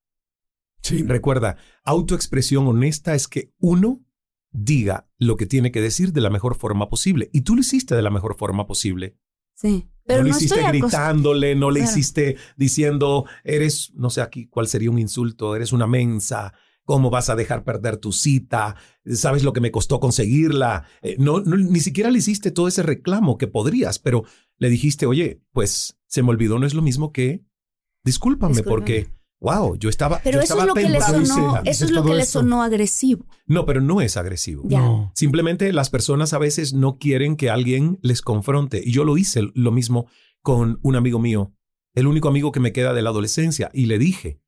Sí. 0.83 1.03
Recuerda, 1.03 1.57
autoexpresión 1.85 2.66
honesta 2.66 3.14
es 3.14 3.28
que 3.28 3.53
uno 3.59 4.05
diga 4.53 5.09
lo 5.18 5.37
que 5.37 5.47
tiene 5.47 5.70
que 5.70 5.81
decir 5.81 6.12
de 6.12 6.20
la 6.20 6.31
mejor 6.31 6.57
forma 6.57 6.89
posible. 6.89 7.31
Y 7.33 7.43
tú 7.43 7.55
lo 7.55 7.61
hiciste 7.61 7.95
de 7.95 8.03
la 8.03 8.11
mejor 8.11 8.37
forma 8.37 8.66
posible. 8.66 9.16
Sí. 9.55 9.89
Pero 10.05 10.22
no 10.22 10.28
no, 10.28 10.33
le 10.33 10.37
hiciste 10.39 10.62
gritándole, 10.68 11.55
no 11.55 11.70
le 11.70 11.81
Claro. 11.81 11.93
hiciste 11.93 12.37
diciendo, 12.57 13.26
eres, 13.45 13.93
no 13.95 14.11
sé 14.11 14.22
aquí 14.22 14.47
cuál 14.47 14.66
sería 14.66 14.91
un 14.91 14.99
insulto, 14.99 15.55
eres 15.55 15.72
una 15.72 15.87
mensa, 15.87 16.53
¿cómo 16.85 17.11
vas 17.11 17.28
a 17.31 17.37
dejar 17.37 17.62
perder 17.62 17.99
tu 17.99 18.11
cita? 18.11 18.74
¿Sabes 19.05 19.45
lo 19.45 19.53
que 19.53 19.61
me 19.61 19.70
costó 19.70 20.01
conseguirla? 20.01 20.87
Eh, 21.03 21.14
no, 21.18 21.41
no, 21.41 21.57
ni 21.57 21.78
siquiera 21.81 22.11
le 22.11 22.18
hiciste 22.18 22.51
todo 22.51 22.66
ese 22.66 22.83
reclamo 22.83 23.39
que 23.39 23.47
podrías, 23.47 23.99
pero 24.01 24.24
le 24.57 24.68
dijiste, 24.70 25.07
oye, 25.07 25.43
pues 25.53 25.99
se 26.07 26.22
me 26.24 26.31
olvidó, 26.31 26.59
no 26.59 26.66
es 26.66 26.74
lo 26.74 26.83
mismo 26.83 27.12
que 27.12 27.45
discúlpame, 28.03 28.55
Discúlpame. 28.55 28.64
porque, 28.81 29.07
wow, 29.41 29.76
yo 29.76 29.88
estaba... 29.88 30.20
Pero 30.22 30.38
yo 30.38 30.43
eso 30.45 30.55
estaba 30.55 30.62
es 30.62 30.68
lo 30.68 30.74
que 30.74 30.82
le 30.88 30.99
tentado". 30.99 31.26
sonó, 31.26 31.53
Dice- 31.59 31.70
eso 31.70 31.84
es 31.86 31.91
lo 31.91 32.05
que 32.05 32.14
le 32.14 32.24
sonó 32.26 32.62
agresivo. 32.62 33.26
No, 33.47 33.64
pero 33.66 33.80
no 33.80 34.01
es 34.01 34.16
agresivo. 34.16 34.62
Ya. 34.66 34.80
No. 34.80 35.12
Simplemente 35.14 35.72
las 35.72 35.91
personas 35.91 36.32
a 36.34 36.38
veces 36.38 36.72
no 36.74 36.99
quieren 36.99 37.36
que 37.36 37.51
alguien 37.51 37.99
les 38.03 38.22
confronte. 38.22 38.82
Y 38.84 38.93
yo 38.93 39.05
lo 39.05 39.16
hice 39.16 39.43
lo 39.55 39.72
mismo 39.72 40.07
con 40.43 40.78
un 40.82 40.97
amigo 40.97 41.18
mío, 41.18 41.53
el 41.95 42.07
único 42.07 42.28
amigo 42.28 42.53
que 42.53 42.61
me 42.61 42.72
queda 42.72 42.93
de 42.95 43.03
la 43.03 43.11
adolescencia, 43.11 43.70
y 43.74 43.86
le 43.86 43.99
dije, 43.99 44.41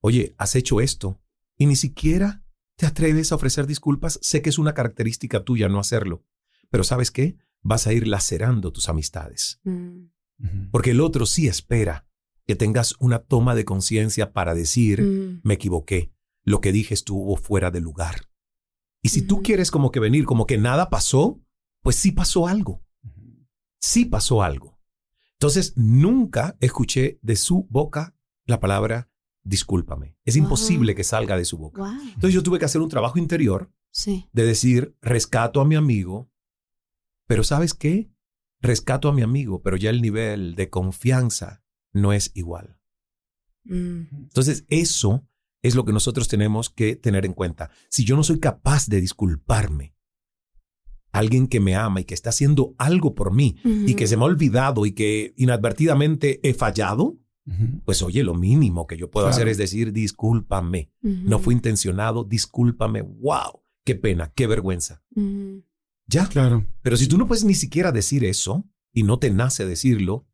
oye, 0.00 0.34
has 0.38 0.54
hecho 0.56 0.80
esto 0.80 1.20
y 1.58 1.66
ni 1.66 1.76
siquiera 1.76 2.42
te 2.76 2.86
atreves 2.86 3.32
a 3.32 3.36
ofrecer 3.36 3.66
disculpas. 3.66 4.18
Sé 4.22 4.42
que 4.42 4.50
es 4.50 4.58
una 4.58 4.74
característica 4.74 5.42
tuya 5.44 5.68
no 5.68 5.78
hacerlo, 5.80 6.24
pero 6.70 6.84
¿sabes 6.84 7.10
qué? 7.10 7.36
Vas 7.62 7.86
a 7.86 7.92
ir 7.92 8.06
lacerando 8.06 8.72
tus 8.72 8.88
amistades, 8.88 9.60
Mm, 9.64 10.70
porque 10.70 10.90
el 10.90 11.00
otro 11.00 11.24
sí 11.26 11.46
espera 11.46 12.06
que 12.46 12.54
tengas 12.56 12.94
una 12.98 13.20
toma 13.20 13.54
de 13.54 13.64
conciencia 13.64 14.32
para 14.32 14.54
decir, 14.54 15.02
mm, 15.02 15.40
me 15.44 15.54
equivoqué, 15.54 16.12
lo 16.42 16.60
que 16.60 16.72
dije 16.72 16.94
estuvo 16.94 17.36
fuera 17.36 17.70
de 17.70 17.80
lugar. 17.80 18.28
Y 19.02 19.08
si 19.10 19.22
tú 19.22 19.36
Ujú. 19.36 19.42
quieres 19.44 19.70
como 19.70 19.90
que 19.90 20.00
venir 20.00 20.24
como 20.24 20.46
que 20.46 20.58
nada 20.58 20.90
pasó, 20.90 21.40
pues 21.82 21.96
sí 21.96 22.12
pasó 22.12 22.46
algo. 22.46 22.82
Sí 23.80 24.04
pasó 24.06 24.42
algo. 24.42 24.78
Entonces, 25.34 25.74
nunca 25.76 26.56
escuché 26.60 27.18
de 27.22 27.36
su 27.36 27.66
boca 27.68 28.14
la 28.46 28.60
palabra 28.60 29.10
discúlpame. 29.42 30.16
Es 30.24 30.36
Wow. 30.36 30.44
imposible 30.44 30.94
que 30.94 31.04
salga 31.04 31.36
de 31.36 31.44
su 31.44 31.58
boca. 31.58 31.82
wow. 31.82 32.00
Entonces 32.14 32.32
yo 32.32 32.42
tuve 32.42 32.58
que 32.58 32.64
hacer 32.64 32.80
un 32.80 32.88
trabajo 32.88 33.18
interior 33.18 33.70
Sí. 33.90 34.26
de 34.32 34.44
decir, 34.46 34.96
rescato 35.02 35.60
a 35.60 35.66
mi 35.66 35.74
amigo, 35.76 36.30
pero 37.26 37.44
¿sabes 37.44 37.74
qué? 37.74 38.10
Rescato 38.60 39.08
a 39.08 39.12
mi 39.12 39.20
amigo, 39.22 39.60
pero 39.62 39.76
ya 39.76 39.90
el 39.90 40.00
nivel 40.00 40.54
de 40.54 40.70
confianza 40.70 41.62
no 41.94 42.12
es 42.12 42.30
igual. 42.34 42.76
Mm, 43.64 44.02
Entonces, 44.24 44.66
eso 44.68 45.26
es 45.62 45.74
lo 45.74 45.86
que 45.86 45.92
nosotros 45.94 46.28
tenemos 46.28 46.68
que 46.68 46.94
tener 46.96 47.24
en 47.24 47.32
cuenta. 47.32 47.70
Si 47.88 48.04
yo 48.04 48.14
no 48.16 48.22
soy 48.22 48.38
capaz 48.38 48.86
de 48.88 49.00
disculparme, 49.00 49.94
alguien 51.12 51.46
que 51.46 51.60
me 51.60 51.74
ama 51.76 52.00
y 52.00 52.04
que 52.04 52.12
está 52.14 52.30
haciendo 52.30 52.74
algo 52.76 53.14
por 53.14 53.32
mí 53.32 53.56
y 53.64 53.94
que 53.94 54.06
se 54.06 54.16
me 54.16 54.24
ha 54.24 54.26
olvidado 54.26 54.84
y 54.84 54.92
que 54.92 55.32
inadvertidamente 55.36 56.40
he 56.46 56.52
fallado, 56.54 57.18
pues 57.84 58.02
oye, 58.02 58.24
lo 58.24 58.34
mínimo 58.34 58.86
que 58.86 58.96
yo 58.96 59.10
puedo 59.10 59.26
Claro. 59.26 59.36
hacer 59.36 59.48
es 59.48 59.56
decir, 59.58 59.92
discúlpame, 59.92 60.90
no 61.02 61.38
fue 61.38 61.54
intencionado, 61.54 62.24
discúlpame, 62.24 63.02
wow, 63.02 63.62
qué 63.84 63.94
pena, 63.94 64.32
qué 64.34 64.46
vergüenza. 64.46 65.02
Ya, 66.06 66.28
Claro. 66.28 66.66
pero 66.82 66.96
si 66.96 67.06
tú 67.06 67.16
no 67.16 67.26
puedes 67.28 67.44
ni 67.44 67.54
siquiera 67.54 67.92
decir 67.92 68.24
eso 68.24 68.68
y 68.92 69.04
no 69.04 69.18
te 69.18 69.30
nace 69.30 69.64
decirlo, 69.66 70.26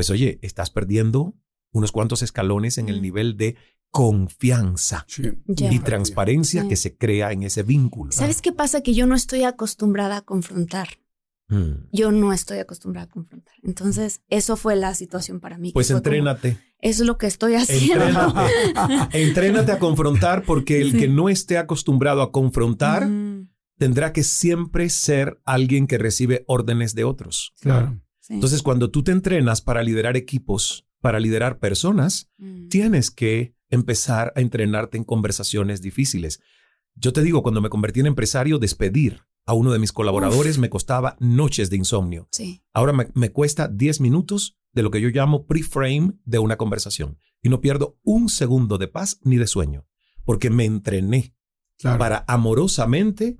pues 0.00 0.08
oye, 0.08 0.38
estás 0.40 0.70
perdiendo 0.70 1.34
unos 1.72 1.92
cuantos 1.92 2.22
escalones 2.22 2.78
en 2.78 2.88
el 2.88 3.00
Mm. 3.00 3.02
nivel 3.02 3.36
de 3.36 3.56
confianza 3.90 5.04
Sí. 5.06 5.24
Y 5.46 5.78
transparencia 5.80 6.62
Sí. 6.62 6.68
que 6.68 6.76
se 6.76 6.96
crea 6.96 7.32
en 7.32 7.42
ese 7.42 7.62
vínculo. 7.62 8.12
¿Sabes 8.12 8.40
qué 8.40 8.50
pasa? 8.50 8.80
Que 8.80 8.94
yo 8.94 9.06
no 9.06 9.14
estoy 9.14 9.42
acostumbrada 9.44 10.16
a 10.16 10.22
confrontar. 10.22 10.88
Mm. 11.48 11.88
Yo 11.92 12.12
no 12.12 12.32
estoy 12.32 12.60
acostumbrada 12.60 13.08
a 13.08 13.10
confrontar. 13.10 13.52
Entonces, 13.62 14.22
eso 14.30 14.56
fue 14.56 14.74
la 14.74 14.94
situación 14.94 15.38
para 15.38 15.58
mí. 15.58 15.72
Pues 15.72 15.88
como, 15.88 15.98
entrénate. 15.98 16.56
Eso 16.80 17.02
es 17.02 17.06
lo 17.06 17.18
que 17.18 17.26
estoy 17.26 17.56
haciendo. 17.56 18.06
Entrénate. 18.06 18.52
Entrénate 19.22 19.72
a 19.72 19.78
confrontar 19.78 20.44
porque 20.44 20.80
el 20.80 20.92
Sí. 20.92 20.98
que 20.98 21.08
no 21.08 21.28
esté 21.28 21.58
acostumbrado 21.58 22.22
a 22.22 22.32
confrontar 22.32 23.06
Mm, 23.06 23.50
tendrá 23.76 24.14
que 24.14 24.22
siempre 24.22 24.88
ser 24.88 25.42
alguien 25.44 25.86
que 25.86 25.98
recibe 25.98 26.44
órdenes 26.46 26.94
de 26.94 27.04
otros. 27.04 27.52
Claro. 27.60 28.00
Sí. 28.30 28.34
Entonces, 28.34 28.62
cuando 28.62 28.90
tú 28.90 29.02
te 29.02 29.12
entrenas 29.12 29.60
para 29.60 29.82
liderar 29.82 30.16
equipos, 30.16 30.86
para 31.00 31.20
liderar 31.20 31.58
personas, 31.58 32.30
Mm, 32.38 32.68
tienes 32.68 33.10
que 33.10 33.54
empezar 33.68 34.32
a 34.36 34.40
entrenarte 34.40 34.96
en 34.98 35.04
conversaciones 35.04 35.80
difíciles. 35.82 36.40
Yo 36.94 37.12
te 37.12 37.22
digo, 37.22 37.42
cuando 37.42 37.60
me 37.60 37.68
convertí 37.68 38.00
en 38.00 38.06
empresario, 38.06 38.58
despedir 38.58 39.20
a 39.46 39.54
uno 39.54 39.72
de 39.72 39.78
mis 39.78 39.92
colaboradores 39.92 40.58
me 40.58 40.68
costaba 40.70 41.16
noches 41.20 41.70
de 41.70 41.76
insomnio. 41.76 42.28
sí. 42.32 42.62
Ahora 42.72 42.92
me, 42.92 43.08
me 43.14 43.30
cuesta 43.30 43.68
10 43.68 44.00
minutos 44.00 44.56
de 44.72 44.82
lo 44.82 44.90
que 44.90 45.00
yo 45.00 45.08
llamo 45.08 45.46
pre-frame 45.46 46.12
de 46.24 46.38
una 46.38 46.56
conversación 46.56 47.18
y 47.42 47.48
no 47.48 47.60
pierdo 47.60 47.98
un 48.04 48.28
segundo 48.28 48.78
de 48.78 48.86
paz 48.88 49.18
ni 49.22 49.36
de 49.36 49.46
sueño, 49.46 49.86
porque 50.24 50.50
me 50.50 50.64
entrené 50.66 51.34
Claro. 51.78 51.98
para 51.98 52.24
amorosamente, 52.28 53.38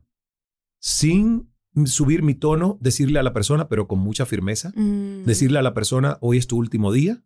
sin 0.78 1.49
subir 1.84 2.22
mi 2.22 2.34
tono, 2.34 2.78
decirle 2.80 3.18
a 3.18 3.22
la 3.22 3.32
persona, 3.32 3.68
pero 3.68 3.86
con 3.86 3.98
mucha 3.98 4.26
firmeza, 4.26 4.72
Mm, 4.74 5.24
decirle 5.24 5.58
a 5.58 5.62
la 5.62 5.74
persona, 5.74 6.18
hoy 6.20 6.38
es 6.38 6.46
tu 6.46 6.56
último 6.56 6.92
día, 6.92 7.22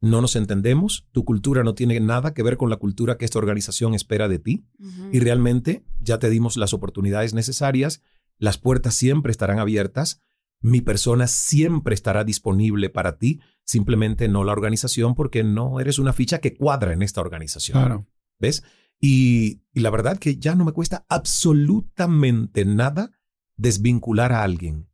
no 0.00 0.20
nos 0.20 0.36
entendemos, 0.36 1.08
tu 1.12 1.24
cultura 1.24 1.64
no 1.64 1.74
tiene 1.74 1.98
nada 2.00 2.32
que 2.34 2.42
ver 2.42 2.56
con 2.56 2.70
la 2.70 2.76
cultura 2.76 3.16
que 3.16 3.24
esta 3.24 3.38
organización 3.38 3.94
espera 3.94 4.28
de 4.28 4.38
ti 4.38 4.64
y 5.12 5.18
realmente 5.18 5.84
ya 6.00 6.20
te 6.20 6.30
dimos 6.30 6.56
las 6.56 6.72
oportunidades 6.72 7.34
necesarias, 7.34 8.00
las 8.38 8.58
puertas 8.58 8.94
siempre 8.94 9.32
estarán 9.32 9.58
abiertas, 9.58 10.22
mi 10.60 10.80
persona 10.80 11.26
siempre 11.26 11.94
estará 11.94 12.24
disponible 12.24 12.90
para 12.90 13.18
ti, 13.18 13.40
simplemente 13.64 14.28
no 14.28 14.44
la 14.44 14.52
organización 14.52 15.14
porque 15.14 15.42
no 15.42 15.80
eres 15.80 15.98
una 15.98 16.12
ficha 16.12 16.38
que 16.38 16.54
cuadra 16.54 16.92
en 16.92 17.02
esta 17.02 17.20
organización. 17.20 17.78
Claro. 17.78 18.06
¿Ves? 18.38 18.62
Y, 19.00 19.62
y 19.72 19.80
la 19.80 19.90
verdad 19.90 20.18
que 20.18 20.36
ya 20.36 20.54
no 20.54 20.64
me 20.64 20.72
cuesta 20.72 21.06
absolutamente 21.08 22.64
nada 22.64 23.10
desvincular 23.58 24.32
a 24.32 24.42
alguien 24.42 24.88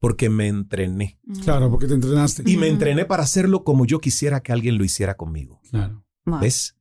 porque 0.00 0.28
me 0.28 0.48
entrené. 0.48 1.18
Mm. 1.24 1.40
Claro, 1.40 1.70
porque 1.70 1.86
te 1.86 1.94
entrenaste. 1.94 2.42
Y 2.46 2.56
me 2.56 2.68
entrené 2.68 3.04
para 3.04 3.22
hacerlo 3.22 3.64
como 3.64 3.86
yo 3.86 4.00
quisiera 4.00 4.42
que 4.42 4.52
alguien 4.52 4.78
lo 4.78 4.84
hiciera 4.84 5.16
conmigo. 5.16 5.60
Claro. 5.70 6.04
Wow. 6.24 6.40
¿Ves? 6.40 6.75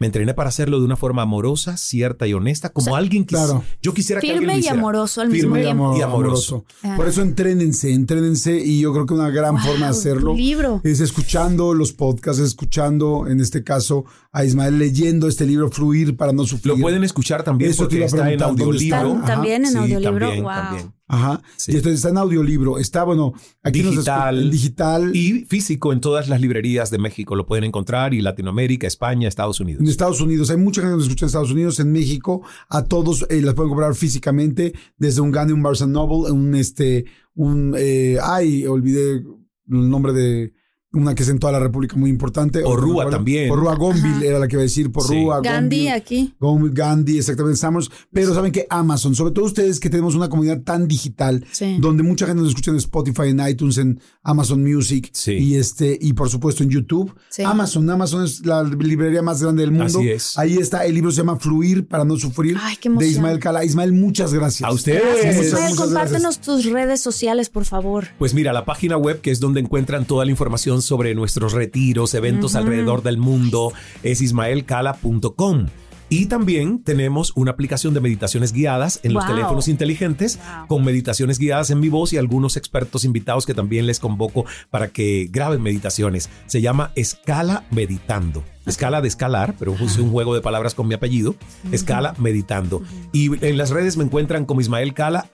Me 0.00 0.06
entrené 0.06 0.34
para 0.34 0.48
hacerlo 0.48 0.78
de 0.80 0.86
una 0.86 0.96
forma 0.96 1.22
amorosa, 1.22 1.76
cierta 1.76 2.26
y 2.26 2.32
honesta, 2.32 2.70
como 2.70 2.86
O 2.86 2.88
sea, 2.90 2.96
alguien 2.98 3.24
que 3.24 3.34
claro. 3.36 3.62
yo 3.82 3.92
quisiera 3.94 4.20
que 4.20 4.28
alguien 4.28 4.36
lo 4.46 4.48
Firme 4.48 4.56
y 4.56 4.60
hiciera. 4.60 4.78
amoroso 4.78 5.20
al 5.20 5.30
Firme 5.30 5.58
mismo 5.58 5.58
y 5.58 5.62
tiempo. 5.62 5.96
y 5.98 6.00
amoroso. 6.00 6.64
Ah. 6.82 6.94
Por 6.96 7.06
eso 7.06 7.20
entrénense, 7.20 7.92
entrénense 7.92 8.56
y 8.58 8.80
yo 8.80 8.92
creo 8.94 9.04
que 9.06 9.12
una 9.14 9.28
gran 9.30 9.54
Wow, 9.56 9.62
forma 9.64 9.84
de 9.86 9.90
hacerlo 9.90 10.34
libro. 10.34 10.80
es 10.84 11.00
escuchando 11.00 11.74
los 11.74 11.92
podcasts, 11.92 12.42
escuchando 12.42 13.26
en 13.28 13.40
este 13.40 13.62
caso 13.62 14.06
a 14.32 14.44
Ismael 14.44 14.78
leyendo 14.78 15.28
este 15.28 15.44
libro 15.44 15.70
Fluir 15.70 16.16
para 16.16 16.32
no 16.32 16.44
sufrir. 16.44 16.74
Lo 16.74 16.80
pueden 16.80 17.04
escuchar 17.04 17.42
también 17.42 17.70
Eso 17.70 17.82
porque 17.82 18.02
está 18.04 18.16
en 18.32 18.38
preguntar, 18.38 18.48
¿dónde 18.48 18.64
audiolibro. 18.64 19.26
También 19.26 19.64
en 19.66 19.70
Sí, 19.72 19.76
audiolibro. 19.76 20.26
también, 20.28 20.42
wow. 20.44 20.52
también. 20.52 20.92
Ajá. 21.12 21.42
Sí. 21.56 21.72
Y 21.72 21.76
esto 21.76 21.90
está 21.90 22.10
en 22.10 22.18
audiolibro. 22.18 22.78
Está, 22.78 23.02
bueno, 23.02 23.32
aquí 23.64 23.82
Digital. 23.82 24.44
en 24.44 24.50
digital. 24.50 25.16
Y 25.16 25.44
físico 25.44 25.92
en 25.92 26.00
todas 26.00 26.28
las 26.28 26.40
librerías 26.40 26.90
de 26.90 26.98
México 26.98 27.34
lo 27.34 27.46
pueden 27.46 27.64
encontrar 27.64 28.14
y 28.14 28.20
Latinoamérica, 28.20 28.86
España, 28.86 29.26
Estados 29.26 29.58
Unidos. 29.58 29.82
En 29.82 29.88
Estados 29.88 30.20
Unidos, 30.20 30.50
hay 30.50 30.56
mucha 30.56 30.80
gente 30.80 30.92
que 30.92 30.96
nos 30.98 31.06
escucha 31.06 31.24
en 31.24 31.26
Estados 31.26 31.50
Unidos, 31.50 31.80
en 31.80 31.90
México, 31.90 32.42
a 32.68 32.84
todos 32.84 33.26
eh, 33.28 33.42
las 33.42 33.54
pueden 33.54 33.70
comprar 33.70 33.94
físicamente, 33.96 34.72
desde 34.98 35.20
un 35.20 35.32
Gandhi, 35.32 35.52
un 35.52 35.62
Barnes 35.64 35.84
Noble, 35.88 36.30
un 36.30 36.54
este, 36.54 37.06
un, 37.34 37.74
eh, 37.76 38.18
ay, 38.22 38.66
olvidé 38.66 39.14
el 39.14 39.90
nombre 39.90 40.12
de 40.12 40.52
una 40.92 41.14
que 41.14 41.22
es 41.22 41.28
en 41.28 41.38
toda 41.38 41.52
la 41.52 41.60
República 41.60 41.96
muy 41.96 42.10
importante. 42.10 42.62
Porrúa 42.62 43.02
acuerdo. 43.04 43.10
también. 43.10 43.48
Porrúa 43.48 43.76
Gonville 43.76 44.08
Ajá. 44.16 44.24
era 44.24 44.38
la 44.40 44.48
que 44.48 44.56
iba 44.56 44.60
a 44.60 44.64
decir, 44.64 44.90
Porrúa, 44.90 45.40
Gandhi 45.40 45.76
Gonville. 45.84 45.90
aquí. 45.92 46.34
Gonville, 46.40 46.74
Gandhi, 46.74 47.18
exactamente, 47.18 47.58
Summers. 47.60 47.90
Pero 48.12 48.34
saben 48.34 48.50
que 48.50 48.66
Amazon, 48.68 49.14
sobre 49.14 49.32
todo 49.32 49.44
ustedes 49.44 49.78
que 49.78 49.88
tenemos 49.88 50.16
una 50.16 50.28
comunidad 50.28 50.62
tan 50.62 50.88
digital, 50.88 51.44
Sí. 51.52 51.76
donde 51.80 52.02
mucha 52.02 52.26
gente 52.26 52.40
nos 52.42 52.48
escucha 52.50 52.72
en 52.72 52.78
Spotify, 52.78 53.28
en 53.28 53.40
iTunes, 53.48 53.78
en 53.78 54.00
Amazon 54.24 54.62
Music 54.64 55.10
Sí. 55.12 55.32
y 55.34 55.54
este 55.56 55.96
y 56.00 56.12
por 56.14 56.28
supuesto 56.28 56.64
en 56.64 56.70
YouTube. 56.70 57.14
Sí. 57.28 57.42
Amazon, 57.42 57.88
Amazon 57.88 58.24
es 58.24 58.44
la 58.44 58.64
librería 58.64 59.22
más 59.22 59.40
grande 59.42 59.62
del 59.62 59.70
mundo. 59.70 60.00
Así 60.00 60.10
es. 60.10 60.36
Ahí 60.38 60.56
está, 60.56 60.84
el 60.86 60.94
libro 60.94 61.12
se 61.12 61.18
llama 61.18 61.36
Fluir 61.36 61.86
para 61.86 62.04
no 62.04 62.16
sufrir 62.16 62.56
Ay, 62.60 62.76
qué 62.80 62.88
de. 62.90 63.06
Ismael 63.06 63.38
Cala. 63.38 63.64
Ismael, 63.64 63.92
muchas 63.92 64.34
gracias. 64.34 64.68
A 64.68 64.72
ustedes. 64.72 65.02
Gracias, 65.22 65.46
Ismael. 65.46 65.70
muchas 65.70 65.84
Compártenos 65.84 66.40
tus 66.40 66.64
redes 66.64 67.00
sociales, 67.00 67.48
por 67.48 67.64
favor. 67.64 68.08
Pues 68.18 68.34
mira, 68.34 68.52
la 68.52 68.64
página 68.64 68.96
web 68.96 69.20
que 69.20 69.30
es 69.30 69.38
donde 69.38 69.60
encuentran 69.60 70.04
toda 70.04 70.24
la 70.24 70.30
información 70.32 70.79
sobre 70.82 71.14
nuestros 71.14 71.52
retiros, 71.52 72.14
eventos 72.14 72.54
alrededor 72.54 73.02
del 73.02 73.18
mundo, 73.18 73.72
es 74.02 74.20
ismaelcala.com. 74.20 75.66
Y 76.12 76.26
también 76.26 76.82
tenemos 76.82 77.32
una 77.36 77.52
aplicación 77.52 77.94
de 77.94 78.00
meditaciones 78.00 78.52
guiadas 78.52 78.98
en 79.04 79.12
los 79.12 79.24
teléfonos 79.24 79.68
inteligentes 79.68 80.40
Wow. 80.40 80.66
con 80.66 80.84
meditaciones 80.84 81.38
guiadas 81.38 81.70
en 81.70 81.78
mi 81.78 81.88
voz 81.88 82.12
y 82.12 82.18
algunos 82.18 82.56
expertos 82.56 83.04
invitados 83.04 83.46
que 83.46 83.54
también 83.54 83.86
les 83.86 84.00
convoco 84.00 84.44
para 84.70 84.88
que 84.88 85.28
graben 85.30 85.62
meditaciones. 85.62 86.28
Se 86.46 86.60
llama 86.60 86.90
Escala 86.96 87.62
Meditando. 87.70 88.42
Escala 88.66 89.00
de 89.00 89.06
escalar, 89.06 89.54
pero 89.56 89.70
un 89.72 90.10
juego 90.10 90.34
de 90.34 90.40
palabras 90.40 90.74
con 90.74 90.88
mi 90.88 90.94
apellido. 90.94 91.36
Escala 91.70 92.16
Meditando. 92.18 92.82
Y 93.12 93.44
en 93.46 93.56
las 93.56 93.70
redes 93.70 93.96
me 93.96 94.02
encuentran 94.02 94.46
como 94.46 94.60
Ismael 94.60 94.94
Cala 94.94 95.28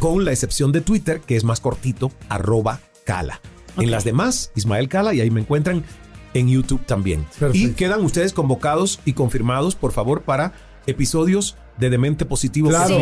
con 0.00 0.24
la 0.24 0.32
excepción 0.32 0.72
de 0.72 0.80
Twitter, 0.80 1.20
que 1.20 1.36
es 1.36 1.44
más 1.44 1.60
cortito, 1.60 2.10
arroba 2.28 2.80
Cala. 3.04 3.40
En 3.78 3.90
las 3.90 4.04
demás, 4.04 4.50
Ismael 4.54 4.88
Cala, 4.88 5.14
y 5.14 5.20
ahí 5.20 5.30
me 5.30 5.40
encuentran 5.40 5.84
en 6.34 6.48
YouTube 6.48 6.84
también. 6.86 7.24
Perfecto. 7.38 7.56
Y 7.68 7.72
quedan 7.72 8.04
ustedes 8.04 8.32
convocados 8.32 9.00
y 9.04 9.12
confirmados, 9.14 9.74
por 9.74 9.92
favor, 9.92 10.22
para 10.22 10.52
episodios 10.86 11.56
de 11.78 11.90
Demente 11.90 12.24
Positivo. 12.24 12.68
Claro, 12.70 12.96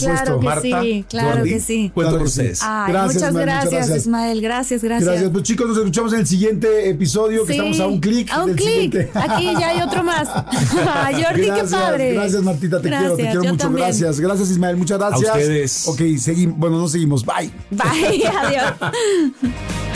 claro 0.00 0.40
que 0.40 0.44
Marta, 0.44 0.82
sí, 0.82 1.04
claro 1.08 1.36
Jordi, 1.36 1.50
que 1.50 1.60
sí. 1.60 1.90
Cuento 1.94 2.10
Claro 2.10 2.16
con 2.18 2.26
ustedes. 2.26 2.60
Ay, 2.62 2.92
Gracias, 2.92 3.14
muchas, 3.14 3.28
Ismael, 3.30 3.46
muchas 3.46 3.46
gracias, 3.46 3.72
gracias. 3.72 3.98
Ismael. 3.98 4.40
Gracias, 4.40 4.82
gracias. 4.82 5.08
Gracias. 5.10 5.30
Pues 5.30 5.42
chicos, 5.44 5.68
nos 5.68 5.78
escuchamos 5.78 6.12
en 6.12 6.20
el 6.20 6.26
siguiente 6.26 6.88
episodio, 6.90 7.44
que 7.46 7.52
Sí, 7.52 7.58
estamos 7.58 7.78
a 7.80 7.86
un 7.86 8.00
clic. 8.00 8.32
A 8.32 8.42
un 8.44 8.54
clic. 8.54 9.10
Aquí 9.14 9.44
ya 9.60 9.68
hay 9.68 9.80
otro 9.80 10.02
más. 10.04 10.28
Jordi, 10.28 11.46
Gracias, 11.46 11.60
qué 11.60 11.76
padre. 11.76 12.14
Gracias, 12.14 12.42
Martita, 12.42 12.80
te 12.80 12.88
quiero, 12.88 12.98
te 12.98 13.06
Gracias, 13.06 13.16
quiero 13.28 13.42
yo 13.44 13.50
mucho. 13.50 13.62
también. 13.64 13.86
Gracias, 13.86 14.20
gracias, 14.20 14.50
Ismael, 14.50 14.76
muchas 14.76 14.98
gracias. 14.98 15.28
A 15.30 15.32
ustedes. 15.32 15.88
Ok, 15.88 16.00
seguimos. 16.18 16.58
Bueno, 16.58 16.78
no 16.78 16.88
seguimos. 16.88 17.24
Bye. 17.24 17.50
Bye, 17.70 18.26
adiós. 18.42 18.72